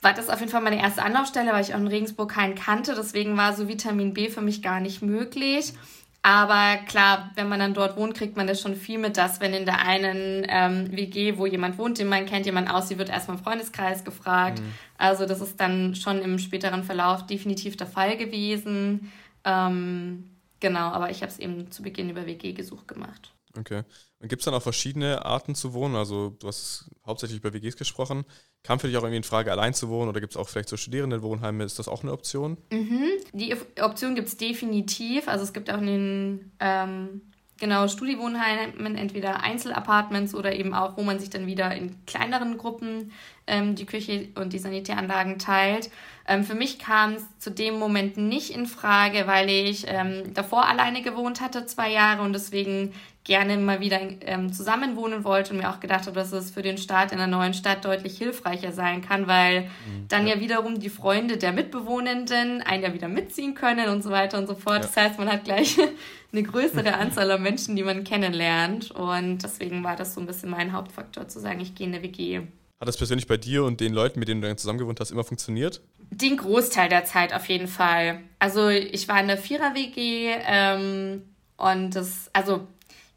war 0.00 0.14
das 0.14 0.30
auf 0.30 0.40
jeden 0.40 0.50
Fall 0.50 0.62
meine 0.62 0.80
erste 0.80 1.02
Anlaufstelle, 1.02 1.52
weil 1.52 1.62
ich 1.62 1.74
auch 1.74 1.78
in 1.78 1.86
Regensburg 1.86 2.32
keinen 2.32 2.54
kannte. 2.54 2.94
Deswegen 2.96 3.36
war 3.36 3.54
so 3.54 3.68
Vitamin 3.68 4.14
B 4.14 4.30
für 4.30 4.40
mich 4.40 4.62
gar 4.62 4.80
nicht 4.80 5.02
möglich. 5.02 5.74
Aber 6.22 6.78
klar, 6.86 7.30
wenn 7.36 7.48
man 7.48 7.60
dann 7.60 7.74
dort 7.74 7.96
wohnt, 7.96 8.16
kriegt 8.16 8.36
man 8.36 8.48
das 8.48 8.60
schon 8.60 8.74
viel 8.74 8.98
mit, 8.98 9.16
dass 9.16 9.40
wenn 9.40 9.54
in 9.54 9.64
der 9.64 9.78
einen 9.86 10.44
ähm, 10.48 10.90
WG, 10.90 11.38
wo 11.38 11.46
jemand 11.46 11.78
wohnt, 11.78 11.98
den 11.98 12.08
man 12.08 12.26
kennt, 12.26 12.46
jemand 12.46 12.68
aussieht, 12.68 12.98
wird 12.98 13.10
erstmal 13.10 13.36
im 13.36 13.44
Freundeskreis 13.44 14.02
gefragt. 14.02 14.58
Mhm. 14.58 14.72
Also 14.98 15.26
das 15.26 15.40
ist 15.40 15.60
dann 15.60 15.94
schon 15.94 16.20
im 16.22 16.40
späteren 16.40 16.82
Verlauf 16.82 17.26
definitiv 17.26 17.76
der 17.76 17.86
Fall 17.86 18.16
gewesen. 18.16 19.12
Ähm, 19.44 20.30
genau, 20.58 20.88
aber 20.88 21.10
ich 21.10 21.22
habe 21.22 21.30
es 21.30 21.38
eben 21.38 21.70
zu 21.70 21.82
Beginn 21.82 22.10
über 22.10 22.26
WG-Gesuch 22.26 22.88
gemacht. 22.88 23.32
Okay. 23.56 23.82
Und 24.20 24.28
gibt 24.28 24.40
es 24.40 24.44
dann 24.46 24.54
auch 24.54 24.62
verschiedene 24.62 25.24
Arten 25.24 25.54
zu 25.54 25.74
wohnen? 25.74 25.94
Also 25.94 26.30
du 26.38 26.48
hast 26.48 26.90
hauptsächlich 27.06 27.38
über 27.38 27.52
WGs 27.52 27.76
gesprochen. 27.76 28.24
Kam 28.62 28.80
für 28.80 28.88
dich 28.88 28.96
auch 28.96 29.02
irgendwie 29.02 29.18
in 29.18 29.22
Frage, 29.22 29.52
allein 29.52 29.74
zu 29.74 29.88
wohnen 29.88 30.08
oder 30.08 30.20
gibt 30.20 30.32
es 30.32 30.36
auch 30.36 30.48
vielleicht 30.48 30.70
so 30.70 30.76
Studierendenwohnheime? 30.76 31.64
Ist 31.64 31.78
das 31.78 31.86
auch 31.86 32.02
eine 32.02 32.12
Option? 32.12 32.56
Mhm. 32.72 33.08
Die 33.32 33.54
Option 33.80 34.14
gibt 34.14 34.28
es 34.28 34.36
definitiv. 34.36 35.28
Also 35.28 35.44
es 35.44 35.52
gibt 35.52 35.70
auch 35.70 35.78
in 35.78 35.86
den 35.86 36.52
ähm, 36.60 37.20
genau 37.58 37.88
Studiewohnheimen 37.88 38.96
entweder 38.96 39.42
Einzelapartments 39.42 40.34
oder 40.34 40.54
eben 40.54 40.74
auch, 40.74 40.96
wo 40.96 41.02
man 41.02 41.18
sich 41.18 41.30
dann 41.30 41.46
wieder 41.46 41.74
in 41.74 42.04
kleineren 42.06 42.58
Gruppen 42.58 43.12
ähm, 43.46 43.74
die 43.74 43.86
Küche 43.86 44.28
und 44.34 44.52
die 44.52 44.58
Sanitäranlagen 44.58 45.38
teilt. 45.38 45.90
Ähm, 46.28 46.44
für 46.44 46.54
mich 46.54 46.78
kam 46.78 47.14
es 47.14 47.38
zu 47.38 47.50
dem 47.50 47.78
Moment 47.78 48.16
nicht 48.16 48.50
in 48.50 48.66
Frage, 48.66 49.26
weil 49.26 49.48
ich 49.48 49.86
ähm, 49.88 50.34
davor 50.34 50.68
alleine 50.68 51.02
gewohnt 51.02 51.40
hatte, 51.40 51.66
zwei 51.66 51.90
Jahre 51.92 52.22
und 52.22 52.32
deswegen 52.32 52.92
gerne 53.26 53.56
mal 53.58 53.80
wieder 53.80 53.98
ähm, 54.20 54.52
zusammenwohnen 54.52 55.24
wollte 55.24 55.52
und 55.52 55.58
mir 55.58 55.68
auch 55.68 55.80
gedacht 55.80 56.06
habe, 56.06 56.14
dass 56.14 56.30
es 56.32 56.52
für 56.52 56.62
den 56.62 56.78
Start 56.78 57.10
in 57.10 57.18
einer 57.18 57.26
neuen 57.26 57.54
Stadt 57.54 57.84
deutlich 57.84 58.16
hilfreicher 58.16 58.70
sein 58.70 59.02
kann, 59.02 59.26
weil 59.26 59.62
mhm, 59.62 60.08
dann 60.08 60.26
ja. 60.28 60.36
ja. 60.36 60.40
wiederum 60.40 60.78
die 60.78 60.90
Freunde 60.90 61.36
der 61.36 61.52
Mitbewohnenden 61.52 62.62
einen 62.62 62.84
ja 62.84 62.94
wieder 62.94 63.08
mitziehen 63.08 63.54
können 63.54 63.88
und 63.88 64.02
so 64.02 64.10
weiter 64.10 64.38
und 64.38 64.46
so 64.46 64.54
fort. 64.54 64.76
Ja. 64.76 64.82
Das 64.82 64.96
heißt, 64.96 65.18
man 65.18 65.28
hat 65.28 65.42
gleich 65.42 65.76
eine 66.32 66.42
größere 66.44 66.94
Anzahl 66.98 67.30
an 67.32 67.42
Menschen, 67.42 67.74
die 67.74 67.82
man 67.82 68.04
kennenlernt 68.04 68.92
und 68.92 69.42
deswegen 69.42 69.82
war 69.82 69.96
das 69.96 70.14
so 70.14 70.20
ein 70.20 70.26
bisschen 70.26 70.50
mein 70.50 70.72
Hauptfaktor, 70.72 71.26
zu 71.26 71.40
sagen, 71.40 71.60
ich 71.60 71.74
gehe 71.74 71.88
in 71.88 71.94
eine 71.94 72.04
WG. 72.04 72.42
Hat 72.78 72.88
das 72.88 72.98
persönlich 72.98 73.26
bei 73.26 73.38
dir 73.38 73.64
und 73.64 73.80
den 73.80 73.94
Leuten, 73.94 74.18
mit 74.18 74.28
denen 74.28 74.42
du 74.42 74.48
dann 74.48 74.58
zusammengewohnt 74.58 75.00
hast, 75.00 75.10
immer 75.10 75.24
funktioniert? 75.24 75.80
Den 76.10 76.36
Großteil 76.36 76.88
der 76.88 77.04
Zeit 77.04 77.32
auf 77.32 77.48
jeden 77.48 77.68
Fall. 77.68 78.20
Also 78.38 78.68
ich 78.68 79.08
war 79.08 79.18
in 79.18 79.28
der 79.28 79.38
Vierer-WG 79.38 80.34
ähm, 80.46 81.22
und 81.56 81.96
das, 81.96 82.28
also 82.34 82.66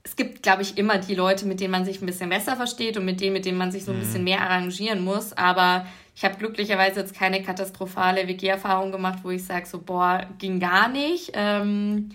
es 0.04 0.16
gibt, 0.16 0.44
glaube 0.44 0.62
ich, 0.62 0.78
immer 0.78 0.98
die 0.98 1.14
Leute, 1.14 1.46
mit 1.46 1.60
denen 1.60 1.72
man 1.72 1.84
sich 1.84 2.02
ein 2.02 2.06
bisschen 2.06 2.30
besser 2.30 2.56
versteht 2.56 2.96
und 2.96 3.04
mit 3.04 3.20
denen, 3.20 3.34
mit 3.34 3.46
denen 3.46 3.58
man 3.58 3.72
sich 3.72 3.84
so 3.84 3.92
ein 3.92 3.98
mhm. 3.98 4.02
bisschen 4.02 4.24
mehr 4.24 4.42
arrangieren 4.42 5.04
muss. 5.04 5.34
Aber 5.34 5.86
ich 6.16 6.24
habe 6.24 6.38
glücklicherweise 6.38 7.02
jetzt 7.02 7.14
keine 7.14 7.44
katastrophale 7.44 8.28
WG-Erfahrung 8.28 8.92
gemacht, 8.92 9.20
wo 9.24 9.30
ich 9.30 9.44
sage, 9.46 9.66
so, 9.66 9.80
boah, 9.82 10.26
ging 10.38 10.62
gar 10.62 10.88
nicht. 10.88 11.32
Ähm, 11.34 12.10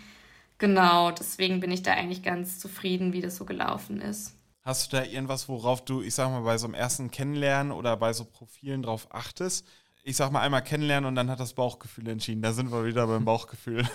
genau, 0.56 1.10
deswegen 1.10 1.60
bin 1.60 1.70
ich 1.70 1.82
da 1.82 1.92
eigentlich 1.92 2.22
ganz 2.22 2.58
zufrieden, 2.58 3.12
wie 3.12 3.20
das 3.20 3.36
so 3.36 3.44
gelaufen 3.44 4.00
ist. 4.00 4.34
Hast 4.64 4.92
du 4.92 4.96
da 4.96 5.04
irgendwas, 5.04 5.48
worauf 5.48 5.84
du, 5.84 6.00
ich 6.00 6.14
sag 6.14 6.30
mal, 6.30 6.40
bei 6.40 6.56
so 6.56 6.66
einem 6.66 6.74
ersten 6.74 7.10
Kennenlernen 7.10 7.70
oder 7.70 7.96
bei 7.98 8.12
so 8.14 8.24
Profilen 8.24 8.82
drauf 8.82 9.08
achtest? 9.10 9.66
Ich 10.02 10.16
sag 10.16 10.32
mal 10.32 10.40
einmal 10.40 10.62
kennenlernen 10.62 11.06
und 11.06 11.14
dann 11.14 11.30
hat 11.30 11.38
das 11.38 11.52
Bauchgefühl 11.52 12.08
entschieden. 12.08 12.42
Da 12.42 12.52
sind 12.52 12.72
wir 12.72 12.84
wieder 12.84 13.06
beim 13.06 13.24
Bauchgefühl. 13.24 13.86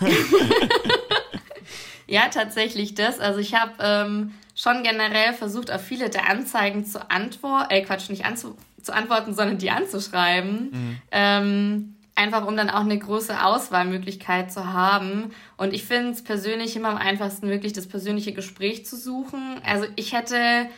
Ja, 2.10 2.22
tatsächlich 2.28 2.96
das. 2.96 3.20
Also 3.20 3.38
ich 3.38 3.54
habe 3.54 3.72
ähm, 3.78 4.34
schon 4.56 4.82
generell 4.82 5.32
versucht, 5.32 5.70
auf 5.70 5.80
viele 5.80 6.10
der 6.10 6.28
Anzeigen 6.28 6.84
zu 6.84 7.08
antworten, 7.08 7.70
äh 7.70 7.82
Quatsch, 7.82 8.10
nicht 8.10 8.24
anzu 8.24 8.56
zu 8.82 8.92
antworten, 8.92 9.32
sondern 9.32 9.58
die 9.58 9.70
anzuschreiben. 9.70 10.70
Mhm. 10.72 11.02
Ähm, 11.12 11.96
einfach 12.20 12.46
um 12.46 12.56
dann 12.56 12.68
auch 12.70 12.80
eine 12.80 12.98
große 12.98 13.42
Auswahlmöglichkeit 13.42 14.52
zu 14.52 14.72
haben. 14.72 15.30
Und 15.56 15.72
ich 15.72 15.84
finde 15.84 16.10
es 16.10 16.22
persönlich 16.22 16.76
immer 16.76 16.90
am 16.90 16.98
einfachsten, 16.98 17.48
wirklich 17.48 17.72
das 17.72 17.88
persönliche 17.88 18.32
Gespräch 18.32 18.84
zu 18.84 18.96
suchen. 18.96 19.60
Also 19.64 19.86
ich 19.96 20.12
hätte 20.12 20.68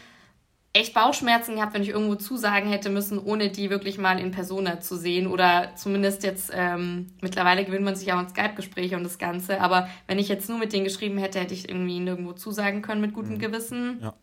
echt 0.73 0.95
Bauchschmerzen 0.95 1.57
gehabt, 1.57 1.75
wenn 1.75 1.83
ich 1.83 1.91
irgendwo 1.91 2.15
zusagen 2.15 2.71
hätte 2.71 2.91
müssen, 2.91 3.19
ohne 3.19 3.51
die 3.51 3.71
wirklich 3.71 3.99
mal 3.99 4.21
in 4.21 4.31
Persona 4.31 4.81
zu 4.81 4.97
sehen. 4.97 5.27
Oder 5.27 5.73
zumindest 5.75 6.23
jetzt, 6.23 6.53
ähm, 6.55 7.09
mittlerweile 7.21 7.65
gewöhnt 7.65 7.85
man 7.85 7.97
sich 7.97 8.13
auch 8.13 8.19
an 8.19 8.29
Skype-Gespräche 8.29 8.97
und 8.97 9.03
das 9.03 9.19
Ganze. 9.19 9.61
Aber 9.61 9.89
wenn 10.07 10.21
ich 10.21 10.29
jetzt 10.29 10.49
nur 10.49 10.59
mit 10.59 10.73
denen 10.73 10.85
geschrieben 10.85 11.19
hätte, 11.19 11.41
hätte 11.41 11.55
ich 11.55 11.69
irgendwie 11.69 11.99
nirgendwo 11.99 12.33
zusagen 12.35 12.83
können 12.83 13.01
mit 13.01 13.15
gutem 13.15 13.35
mhm. 13.35 13.39
Gewissen. 13.41 13.99
Ja. 14.01 14.15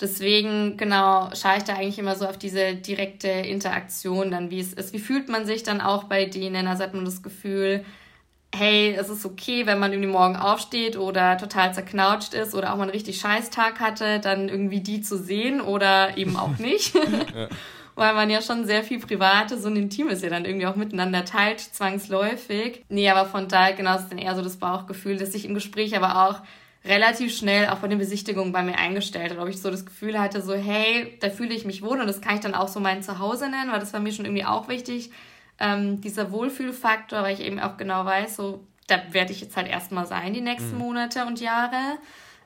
Deswegen, 0.00 0.76
genau, 0.76 1.30
schaue 1.34 1.56
ich 1.56 1.64
da 1.64 1.74
eigentlich 1.74 1.98
immer 1.98 2.14
so 2.14 2.26
auf 2.26 2.38
diese 2.38 2.74
direkte 2.74 3.28
Interaktion, 3.28 4.30
dann 4.30 4.50
wie 4.50 4.60
es 4.60 4.72
ist. 4.72 4.92
Wie 4.92 5.00
fühlt 5.00 5.28
man 5.28 5.44
sich 5.44 5.64
dann 5.64 5.80
auch 5.80 6.04
bei 6.04 6.24
denen? 6.24 6.68
Also 6.68 6.84
hat 6.84 6.94
man 6.94 7.04
das 7.04 7.22
Gefühl, 7.22 7.84
hey, 8.54 8.94
es 8.94 9.08
ist 9.08 9.26
okay, 9.26 9.66
wenn 9.66 9.80
man 9.80 9.92
irgendwie 9.92 10.10
morgen 10.10 10.36
aufsteht 10.36 10.96
oder 10.96 11.36
total 11.36 11.74
zerknautscht 11.74 12.32
ist 12.32 12.54
oder 12.54 12.72
auch 12.72 12.76
mal 12.76 12.84
einen 12.84 12.92
richtig 12.92 13.20
scheiß 13.20 13.50
Tag 13.50 13.80
hatte, 13.80 14.20
dann 14.20 14.48
irgendwie 14.48 14.80
die 14.80 15.00
zu 15.00 15.18
sehen 15.18 15.60
oder 15.60 16.16
eben 16.16 16.36
auch 16.36 16.58
nicht. 16.58 16.94
ja. 16.94 17.48
Weil 17.96 18.14
man 18.14 18.30
ja 18.30 18.40
schon 18.40 18.64
sehr 18.64 18.84
viel 18.84 19.00
Privates 19.00 19.64
und 19.64 19.74
Intimes 19.74 20.22
ja 20.22 20.30
dann 20.30 20.44
irgendwie 20.44 20.66
auch 20.66 20.76
miteinander 20.76 21.24
teilt, 21.24 21.58
zwangsläufig. 21.58 22.84
Nee, 22.88 23.10
aber 23.10 23.28
von 23.28 23.48
daher 23.48 23.72
genau 23.72 23.96
ist 23.96 24.08
dann 24.10 24.18
eher 24.18 24.36
so 24.36 24.42
das 24.42 24.58
Bauchgefühl, 24.58 25.16
dass 25.16 25.32
sich 25.32 25.44
im 25.44 25.54
Gespräch 25.54 25.96
aber 25.96 26.28
auch 26.28 26.40
relativ 26.88 27.36
schnell 27.36 27.68
auch 27.68 27.78
bei 27.78 27.88
den 27.88 27.98
Besichtigungen 27.98 28.50
bei 28.50 28.62
mir 28.62 28.78
eingestellt 28.78 29.30
hat, 29.30 29.38
ob 29.38 29.48
ich 29.48 29.60
so 29.60 29.70
das 29.70 29.84
Gefühl 29.84 30.18
hatte, 30.18 30.40
so 30.40 30.54
hey, 30.54 31.18
da 31.20 31.28
fühle 31.28 31.54
ich 31.54 31.66
mich 31.66 31.82
wohl 31.82 32.00
und 32.00 32.06
das 32.06 32.20
kann 32.20 32.36
ich 32.36 32.40
dann 32.40 32.54
auch 32.54 32.68
so 32.68 32.80
mein 32.80 33.02
Zuhause 33.02 33.48
nennen, 33.48 33.70
weil 33.70 33.78
das 33.78 33.92
war 33.92 34.00
mir 34.00 34.12
schon 34.12 34.24
irgendwie 34.24 34.46
auch 34.46 34.68
wichtig, 34.68 35.10
ähm, 35.60 36.00
dieser 36.00 36.32
Wohlfühlfaktor, 36.32 37.22
weil 37.22 37.34
ich 37.34 37.40
eben 37.40 37.60
auch 37.60 37.76
genau 37.76 38.04
weiß, 38.04 38.36
so, 38.36 38.66
da 38.86 39.00
werde 39.12 39.32
ich 39.32 39.40
jetzt 39.40 39.56
halt 39.56 39.68
erstmal 39.68 40.06
sein, 40.06 40.32
die 40.32 40.40
nächsten 40.40 40.72
mhm. 40.72 40.78
Monate 40.78 41.26
und 41.26 41.40
Jahre. 41.40 41.98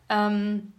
Ähm, 0.09 0.73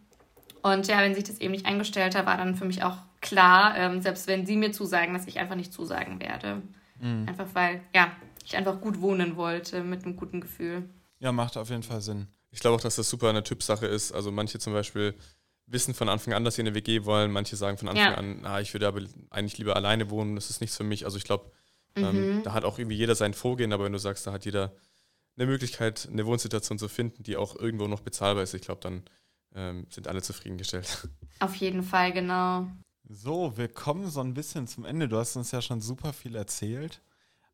und 0.61 0.87
ja, 0.87 0.99
wenn 0.99 1.15
sich 1.15 1.23
das 1.23 1.39
eben 1.39 1.51
nicht 1.51 1.65
eingestellt 1.65 2.15
hat, 2.15 2.25
war 2.25 2.37
dann 2.37 2.55
für 2.55 2.65
mich 2.65 2.83
auch 2.83 2.97
klar, 3.21 3.77
ähm, 3.77 4.01
selbst 4.01 4.27
wenn 4.27 4.45
sie 4.45 4.57
mir 4.57 4.73
zusagen, 4.73 5.13
dass 5.13 5.27
ich 5.27 5.39
einfach 5.39 5.55
nicht 5.55 5.71
zusagen 5.71 6.19
werde. 6.19 6.61
Mhm. 6.99 7.27
Einfach 7.29 7.47
weil, 7.53 7.81
ja, 7.95 8.11
ich 8.43 8.57
einfach 8.57 8.81
gut 8.81 8.99
wohnen 8.99 9.37
wollte 9.37 9.83
mit 9.83 10.03
einem 10.03 10.17
guten 10.17 10.41
Gefühl. 10.41 10.89
Ja, 11.19 11.31
macht 11.31 11.55
auf 11.55 11.69
jeden 11.69 11.83
Fall 11.83 12.01
Sinn. 12.01 12.27
Ich 12.53 12.59
glaube 12.59 12.75
auch, 12.75 12.81
dass 12.81 12.95
das 12.95 13.09
super 13.09 13.29
eine 13.29 13.43
Typsache 13.43 13.87
ist. 13.87 14.11
Also 14.11 14.31
manche 14.31 14.59
zum 14.59 14.73
Beispiel 14.73 15.15
wissen 15.65 15.95
von 15.95 16.07
Anfang 16.07 16.33
an, 16.33 16.45
dass 16.45 16.55
sie 16.55 16.61
in 16.61 16.67
eine 16.67 16.75
WG 16.75 17.03
wollen. 17.03 17.31
Manche 17.31 17.55
sagen 17.55 17.79
von 17.79 17.89
Anfang 17.89 18.11
ja. 18.11 18.13
an, 18.13 18.45
ah, 18.45 18.61
ich 18.61 18.73
würde 18.73 18.87
aber 18.87 19.01
eigentlich 19.31 19.57
lieber 19.57 19.75
alleine 19.75 20.11
wohnen, 20.11 20.35
das 20.35 20.51
ist 20.51 20.61
nichts 20.61 20.77
für 20.77 20.83
mich. 20.83 21.05
Also 21.05 21.17
ich 21.17 21.23
glaube, 21.23 21.51
ähm, 21.95 22.37
mhm. 22.37 22.43
da 22.43 22.53
hat 22.53 22.63
auch 22.63 22.77
irgendwie 22.77 22.95
jeder 22.95 23.15
sein 23.15 23.33
Vorgehen, 23.33 23.73
aber 23.73 23.85
wenn 23.85 23.91
du 23.91 23.97
sagst, 23.97 24.27
da 24.27 24.31
hat 24.31 24.45
jeder 24.45 24.71
eine 25.35 25.47
Möglichkeit, 25.47 26.07
eine 26.11 26.27
Wohnsituation 26.27 26.77
zu 26.77 26.87
finden, 26.87 27.23
die 27.23 27.37
auch 27.37 27.55
irgendwo 27.55 27.87
noch 27.87 28.01
bezahlbar 28.01 28.43
ist, 28.43 28.53
ich 28.53 28.61
glaube, 28.61 28.81
dann 28.81 29.03
ähm, 29.55 29.87
sind 29.89 30.07
alle 30.07 30.21
zufriedengestellt. 30.21 31.09
Auf 31.39 31.55
jeden 31.55 31.81
Fall, 31.81 32.13
genau. 32.13 32.67
So, 33.09 33.57
wir 33.57 33.67
kommen 33.67 34.09
so 34.09 34.21
ein 34.21 34.35
bisschen 34.35 34.67
zum 34.67 34.85
Ende. 34.85 35.07
Du 35.07 35.17
hast 35.17 35.35
uns 35.35 35.49
ja 35.51 35.61
schon 35.61 35.81
super 35.81 36.13
viel 36.13 36.35
erzählt. 36.35 37.01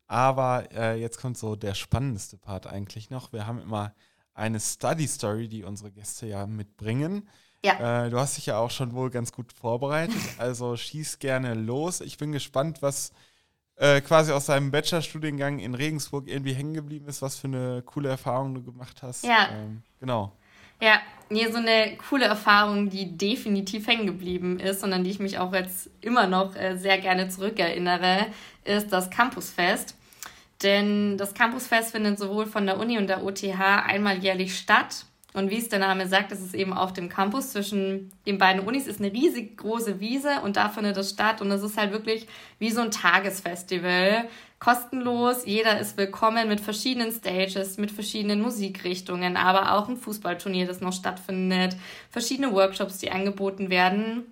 Aber 0.06 0.68
äh, 0.72 1.00
jetzt 1.00 1.18
kommt 1.18 1.38
so 1.38 1.56
der 1.56 1.74
spannendste 1.74 2.36
Part 2.36 2.66
eigentlich 2.66 3.10
noch. 3.10 3.32
Wir 3.32 3.46
haben 3.46 3.60
immer 3.60 3.94
eine 4.40 4.58
Study 4.58 5.06
Story, 5.06 5.48
die 5.48 5.62
unsere 5.62 5.90
Gäste 5.90 6.26
ja 6.26 6.46
mitbringen. 6.46 7.28
Ja. 7.64 8.06
Äh, 8.06 8.10
du 8.10 8.18
hast 8.18 8.36
dich 8.36 8.46
ja 8.46 8.58
auch 8.58 8.70
schon 8.70 8.94
wohl 8.94 9.10
ganz 9.10 9.32
gut 9.32 9.52
vorbereitet. 9.52 10.16
Also 10.38 10.76
schieß 10.76 11.18
gerne 11.18 11.54
los. 11.54 12.00
Ich 12.00 12.16
bin 12.16 12.32
gespannt, 12.32 12.80
was 12.80 13.12
äh, 13.76 14.00
quasi 14.00 14.32
aus 14.32 14.46
deinem 14.46 14.70
Bachelorstudiengang 14.70 15.58
in 15.58 15.74
Regensburg 15.74 16.26
irgendwie 16.26 16.54
hängen 16.54 16.74
geblieben 16.74 17.06
ist, 17.06 17.22
was 17.22 17.38
für 17.38 17.48
eine 17.48 17.82
coole 17.82 18.08
Erfahrung 18.08 18.54
du 18.54 18.62
gemacht 18.62 19.02
hast. 19.02 19.24
Ja. 19.24 19.48
Ähm, 19.52 19.82
genau. 20.00 20.32
Ja, 20.80 21.00
nee, 21.28 21.46
so 21.50 21.58
eine 21.58 21.98
coole 22.08 22.24
Erfahrung, 22.24 22.88
die 22.88 23.16
definitiv 23.16 23.86
hängen 23.86 24.06
geblieben 24.06 24.58
ist 24.58 24.82
und 24.82 24.94
an 24.94 25.04
die 25.04 25.10
ich 25.10 25.18
mich 25.18 25.38
auch 25.38 25.52
jetzt 25.52 25.90
immer 26.00 26.26
noch 26.26 26.56
äh, 26.56 26.76
sehr 26.78 26.96
gerne 26.96 27.28
zurückerinnere, 27.28 28.28
ist 28.64 28.90
das 28.90 29.10
Campusfest. 29.10 29.94
Denn 30.62 31.16
das 31.16 31.34
Campusfest 31.34 31.92
findet 31.92 32.18
sowohl 32.18 32.46
von 32.46 32.66
der 32.66 32.78
Uni 32.78 32.98
und 32.98 33.08
der 33.08 33.24
OTH 33.24 33.44
einmal 33.60 34.18
jährlich 34.18 34.56
statt 34.56 35.06
und 35.32 35.50
wie 35.50 35.58
es 35.58 35.68
der 35.68 35.78
Name 35.78 36.08
sagt, 36.08 36.32
ist 36.32 36.40
es 36.40 36.54
eben 36.54 36.72
auf 36.72 36.92
dem 36.92 37.08
Campus 37.08 37.52
zwischen 37.52 38.10
den 38.26 38.38
beiden 38.38 38.66
Unis, 38.66 38.88
ist 38.88 39.00
eine 39.00 39.12
riesig 39.12 39.56
große 39.58 40.00
Wiese 40.00 40.40
und 40.42 40.56
da 40.56 40.68
findet 40.68 40.96
es 40.96 41.10
statt. 41.10 41.40
Und 41.40 41.52
es 41.52 41.62
ist 41.62 41.76
halt 41.76 41.92
wirklich 41.92 42.26
wie 42.58 42.70
so 42.70 42.80
ein 42.80 42.90
Tagesfestival. 42.90 44.28
Kostenlos, 44.58 45.46
jeder 45.46 45.78
ist 45.78 45.96
willkommen 45.96 46.48
mit 46.48 46.60
verschiedenen 46.60 47.12
Stages, 47.12 47.78
mit 47.78 47.92
verschiedenen 47.92 48.42
Musikrichtungen, 48.42 49.36
aber 49.36 49.72
auch 49.72 49.88
ein 49.88 49.96
Fußballturnier, 49.96 50.66
das 50.66 50.80
noch 50.80 50.92
stattfindet, 50.92 51.76
verschiedene 52.10 52.52
Workshops, 52.52 52.98
die 52.98 53.10
angeboten 53.10 53.70
werden. 53.70 54.26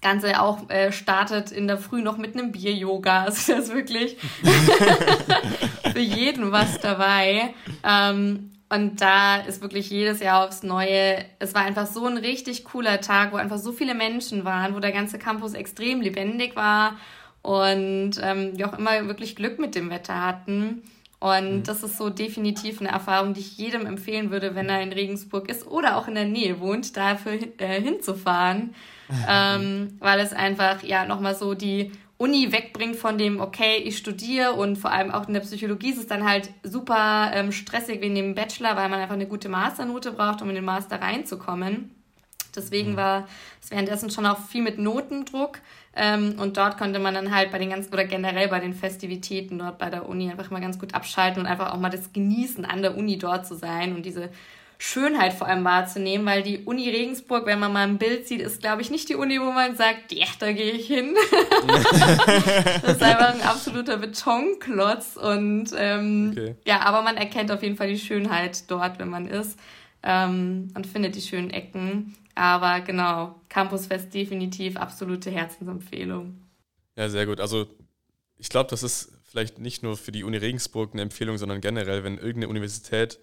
Das 0.00 0.10
Ganze 0.10 0.40
auch 0.40 0.70
äh, 0.70 0.92
startet 0.92 1.50
in 1.50 1.66
der 1.66 1.78
Früh 1.78 2.02
noch 2.02 2.18
mit 2.18 2.34
einem 2.34 2.52
Bier-Yoga. 2.52 3.24
Also 3.24 3.52
das 3.52 3.64
ist 3.64 3.74
wirklich 3.74 4.16
für 5.92 5.98
jeden 5.98 6.52
was 6.52 6.78
dabei. 6.78 7.54
Ähm, 7.84 8.50
und 8.70 9.00
da 9.00 9.36
ist 9.36 9.62
wirklich 9.62 9.90
jedes 9.90 10.20
Jahr 10.20 10.46
aufs 10.46 10.62
Neue, 10.62 11.24
es 11.38 11.54
war 11.54 11.62
einfach 11.62 11.86
so 11.86 12.06
ein 12.06 12.18
richtig 12.18 12.64
cooler 12.64 13.00
Tag, 13.00 13.32
wo 13.32 13.36
einfach 13.36 13.56
so 13.56 13.72
viele 13.72 13.94
Menschen 13.94 14.44
waren, 14.44 14.74
wo 14.74 14.80
der 14.80 14.92
ganze 14.92 15.18
Campus 15.18 15.54
extrem 15.54 16.02
lebendig 16.02 16.54
war 16.54 16.96
und 17.40 18.12
ähm, 18.22 18.58
wir 18.58 18.68
auch 18.68 18.78
immer 18.78 19.06
wirklich 19.06 19.36
Glück 19.36 19.58
mit 19.58 19.74
dem 19.74 19.88
Wetter 19.88 20.22
hatten. 20.22 20.82
Und 21.20 21.52
mhm. 21.52 21.62
das 21.64 21.82
ist 21.82 21.96
so 21.96 22.10
definitiv 22.10 22.80
eine 22.80 22.90
Erfahrung, 22.90 23.34
die 23.34 23.40
ich 23.40 23.58
jedem 23.58 23.86
empfehlen 23.86 24.30
würde, 24.30 24.54
wenn 24.54 24.68
er 24.68 24.82
in 24.82 24.92
Regensburg 24.92 25.48
ist 25.50 25.66
oder 25.66 25.96
auch 25.96 26.06
in 26.06 26.14
der 26.14 26.26
Nähe 26.26 26.60
wohnt, 26.60 26.96
dafür 26.96 27.38
äh, 27.58 27.80
hinzufahren. 27.80 28.74
ähm, 29.28 29.96
weil 30.00 30.20
es 30.20 30.32
einfach 30.32 30.82
ja 30.82 31.06
nochmal 31.06 31.34
so 31.34 31.54
die 31.54 31.92
Uni 32.18 32.50
wegbringt 32.52 32.96
von 32.96 33.16
dem, 33.16 33.40
okay, 33.40 33.76
ich 33.76 33.96
studiere 33.96 34.52
und 34.52 34.76
vor 34.76 34.90
allem 34.90 35.12
auch 35.12 35.28
in 35.28 35.34
der 35.34 35.40
Psychologie 35.40 35.90
ist 35.90 35.98
es 35.98 36.08
dann 36.08 36.28
halt 36.28 36.50
super 36.64 37.30
ähm, 37.32 37.52
stressig 37.52 38.00
wegen 38.00 38.16
dem 38.16 38.34
Bachelor, 38.34 38.76
weil 38.76 38.88
man 38.88 39.00
einfach 39.00 39.14
eine 39.14 39.28
gute 39.28 39.48
Masternote 39.48 40.12
braucht, 40.12 40.42
um 40.42 40.48
in 40.48 40.56
den 40.56 40.64
Master 40.64 41.00
reinzukommen. 41.00 41.94
Deswegen 42.56 42.92
mhm. 42.92 42.96
war 42.96 43.28
es 43.62 43.70
währenddessen 43.70 44.10
schon 44.10 44.26
auch 44.26 44.38
viel 44.38 44.62
mit 44.62 44.78
Notendruck. 44.78 45.60
Ähm, 46.00 46.36
und 46.38 46.56
dort 46.56 46.78
konnte 46.78 47.00
man 47.00 47.12
dann 47.12 47.34
halt 47.34 47.50
bei 47.50 47.58
den 47.58 47.70
ganzen, 47.70 47.92
oder 47.92 48.04
generell 48.04 48.46
bei 48.46 48.60
den 48.60 48.72
Festivitäten 48.72 49.58
dort 49.58 49.78
bei 49.78 49.90
der 49.90 50.08
Uni 50.08 50.30
einfach 50.30 50.48
mal 50.50 50.60
ganz 50.60 50.78
gut 50.78 50.94
abschalten 50.94 51.42
und 51.42 51.48
einfach 51.48 51.72
auch 51.72 51.78
mal 51.78 51.90
das 51.90 52.12
Genießen, 52.12 52.64
an 52.64 52.82
der 52.82 52.96
Uni 52.96 53.18
dort 53.18 53.48
zu 53.48 53.56
sein 53.56 53.96
und 53.96 54.06
diese 54.06 54.30
Schönheit 54.80 55.32
vor 55.32 55.48
allem 55.48 55.64
wahrzunehmen, 55.64 56.24
weil 56.24 56.44
die 56.44 56.58
Uni 56.58 56.88
Regensburg, 56.88 57.46
wenn 57.46 57.58
man 57.58 57.72
mal 57.72 57.84
ein 57.84 57.98
Bild 57.98 58.28
sieht, 58.28 58.40
ist, 58.40 58.60
glaube 58.60 58.80
ich, 58.80 58.92
nicht 58.92 59.08
die 59.08 59.16
Uni, 59.16 59.40
wo 59.40 59.50
man 59.50 59.74
sagt, 59.74 60.12
ja, 60.12 60.26
da 60.38 60.52
gehe 60.52 60.70
ich 60.70 60.86
hin. 60.86 61.16
das 61.66 62.92
ist 62.92 63.02
einfach 63.02 63.34
ein 63.34 63.42
absoluter 63.42 63.96
Betonklotz 63.96 65.16
und 65.16 65.70
ähm, 65.76 66.28
okay. 66.30 66.54
ja, 66.64 66.82
aber 66.82 67.02
man 67.02 67.16
erkennt 67.16 67.50
auf 67.50 67.64
jeden 67.64 67.76
Fall 67.76 67.88
die 67.88 67.98
Schönheit 67.98 68.70
dort, 68.70 69.00
wenn 69.00 69.08
man 69.08 69.26
ist 69.26 69.58
ähm, 70.04 70.68
und 70.76 70.86
findet 70.86 71.16
die 71.16 71.22
schönen 71.22 71.50
Ecken. 71.50 72.14
Aber 72.38 72.82
genau, 72.82 73.34
Campusfest 73.48 74.14
definitiv 74.14 74.76
absolute 74.76 75.28
Herzensempfehlung. 75.28 76.40
Ja, 76.94 77.08
sehr 77.08 77.26
gut. 77.26 77.40
Also 77.40 77.66
ich 78.36 78.48
glaube, 78.48 78.70
das 78.70 78.84
ist 78.84 79.10
vielleicht 79.24 79.58
nicht 79.58 79.82
nur 79.82 79.96
für 79.96 80.12
die 80.12 80.22
Uni 80.22 80.36
Regensburg 80.36 80.92
eine 80.92 81.02
Empfehlung, 81.02 81.36
sondern 81.36 81.60
generell, 81.60 82.04
wenn 82.04 82.14
irgendeine 82.14 82.46
Universität 82.46 83.18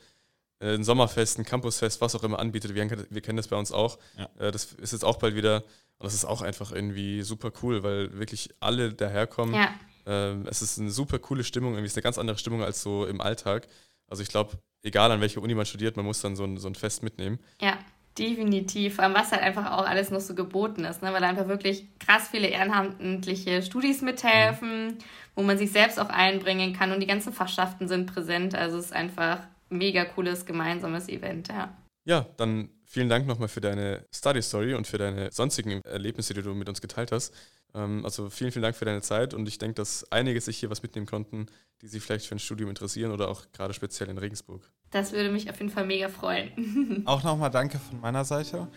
äh, 0.59 0.74
ein 0.74 0.84
Sommerfest, 0.84 1.39
ein 1.39 1.45
Campusfest, 1.45 2.01
was 2.01 2.13
auch 2.13 2.26
immer 2.26 2.39
anbietet, 2.39 2.76
wir, 2.76 2.89
wir 3.09 3.22
kennen 3.22 3.38
das 3.38 3.47
bei 3.47 3.55
uns 3.55 3.72
auch. 3.72 3.99
Ja. 4.18 4.30
Äh, 4.38 4.51
das 4.51 4.74
ist 4.74 4.91
jetzt 4.91 5.05
auch 5.05 5.16
bald 5.18 5.34
wieder 5.34 5.63
und 5.97 6.03
das 6.03 6.13
ist 6.13 6.26
auch 6.26 6.41
einfach 6.41 6.74
irgendwie 6.74 7.22
super 7.22 7.53
cool, 7.63 7.84
weil 7.84 8.20
wirklich 8.20 8.49
alle 8.59 8.93
daherkommen. 8.93 9.55
Ja. 9.55 9.74
Ähm, 10.05 10.45
es 10.45 10.61
ist 10.61 10.78
eine 10.78 10.91
super 10.91 11.20
coole 11.20 11.45
Stimmung, 11.45 11.72
irgendwie 11.72 11.88
ist 11.88 11.95
eine 11.95 12.03
ganz 12.03 12.18
andere 12.18 12.38
Stimmung 12.38 12.63
als 12.63 12.82
so 12.82 13.05
im 13.05 13.22
Alltag. 13.22 13.70
Also 14.09 14.24
ich 14.24 14.30
glaube, 14.30 14.59
egal 14.84 15.09
an 15.09 15.22
welcher 15.22 15.41
Uni 15.41 15.55
man 15.55 15.66
studiert, 15.66 15.95
man 15.95 16.05
muss 16.05 16.20
dann 16.20 16.36
so 16.36 16.43
ein, 16.43 16.57
so 16.57 16.68
ein 16.68 16.76
Fest 16.76 17.01
mitnehmen. 17.01 17.39
Ja. 17.61 17.80
Definitiv, 18.18 18.97
was 18.97 19.32
halt 19.32 19.41
einfach 19.41 19.72
auch 19.74 19.86
alles 19.86 20.09
noch 20.09 20.22
so 20.22 20.36
geboten 20.36 20.86
ist, 20.86 21.01
ne? 21.01 21.11
weil 21.11 21.20
da 21.20 21.28
einfach 21.28 21.49
wirklich 21.49 21.86
krass 21.99 22.30
viele 22.30 22.47
ehrenamtliche 22.47 23.61
Studis 23.61 24.01
mithelfen, 24.01 24.97
wo 25.36 25.43
man 25.43 25.57
sich 25.57 25.72
selbst 25.72 25.99
auch 25.99 26.09
einbringen 26.09 26.72
kann 26.72 26.93
und 26.93 27.01
die 27.01 27.07
ganzen 27.07 27.34
Fachschaften 27.34 27.89
sind 27.89 28.13
präsent. 28.13 28.55
Also 28.55 28.78
es 28.78 28.86
ist 28.86 28.93
einfach 28.93 29.39
ein 29.70 29.78
mega 29.78 30.05
cooles 30.05 30.45
gemeinsames 30.45 31.09
Event, 31.09 31.49
ja. 31.49 31.76
Ja, 32.07 32.26
dann 32.38 32.70
vielen 32.86 33.09
Dank 33.09 33.27
nochmal 33.27 33.47
für 33.47 33.61
deine 33.61 34.05
Study 34.13 34.41
Story 34.41 34.73
und 34.73 34.88
für 34.88 34.97
deine 34.97 35.31
sonstigen 35.31 35.81
Erlebnisse, 35.83 36.33
die 36.33 36.41
du 36.41 36.53
mit 36.53 36.69
uns 36.69 36.81
geteilt 36.81 37.11
hast. 37.11 37.33
Ähm, 37.73 38.03
also 38.05 38.29
vielen, 38.29 38.51
vielen 38.51 38.63
Dank 38.63 38.75
für 38.75 38.86
deine 38.86 39.01
Zeit 39.01 39.33
und 39.33 39.47
ich 39.47 39.57
denke, 39.57 39.75
dass 39.75 40.11
einige 40.11 40.39
sich 40.41 40.57
hier 40.57 40.69
was 40.69 40.81
mitnehmen 40.81 41.05
konnten, 41.05 41.47
die 41.81 41.88
sich 41.88 42.01
vielleicht 42.01 42.25
für 42.25 42.36
ein 42.36 42.39
Studium 42.39 42.69
interessieren 42.69 43.11
oder 43.11 43.29
auch 43.29 43.43
gerade 43.51 43.73
speziell 43.73 44.09
in 44.09 44.17
Regensburg. 44.17 44.61
Das 44.91 45.11
würde 45.11 45.29
mich 45.29 45.49
auf 45.49 45.59
jeden 45.59 45.71
Fall 45.71 45.86
mega 45.86 46.09
freuen. 46.09 47.03
auch 47.05 47.23
nochmal 47.23 47.51
danke 47.51 47.79
von 47.79 47.99
meiner 47.99 48.23
Seite. 48.23 48.67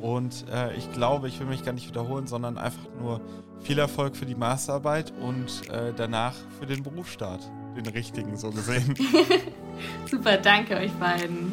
Und 0.00 0.44
äh, 0.52 0.76
ich 0.76 0.92
glaube, 0.92 1.28
ich 1.28 1.38
will 1.40 1.46
mich 1.46 1.64
gar 1.64 1.72
nicht 1.72 1.88
wiederholen, 1.88 2.26
sondern 2.26 2.56
einfach 2.56 2.86
nur 3.00 3.20
viel 3.60 3.78
Erfolg 3.78 4.16
für 4.16 4.26
die 4.26 4.34
Masterarbeit 4.34 5.12
und 5.20 5.68
äh, 5.70 5.92
danach 5.96 6.34
für 6.58 6.66
den 6.66 6.82
Berufsstart. 6.82 7.42
Den 7.76 7.86
richtigen, 7.86 8.36
so 8.36 8.50
gesehen. 8.50 8.94
Super, 10.10 10.36
danke 10.36 10.76
euch 10.76 10.92
beiden. 10.92 11.52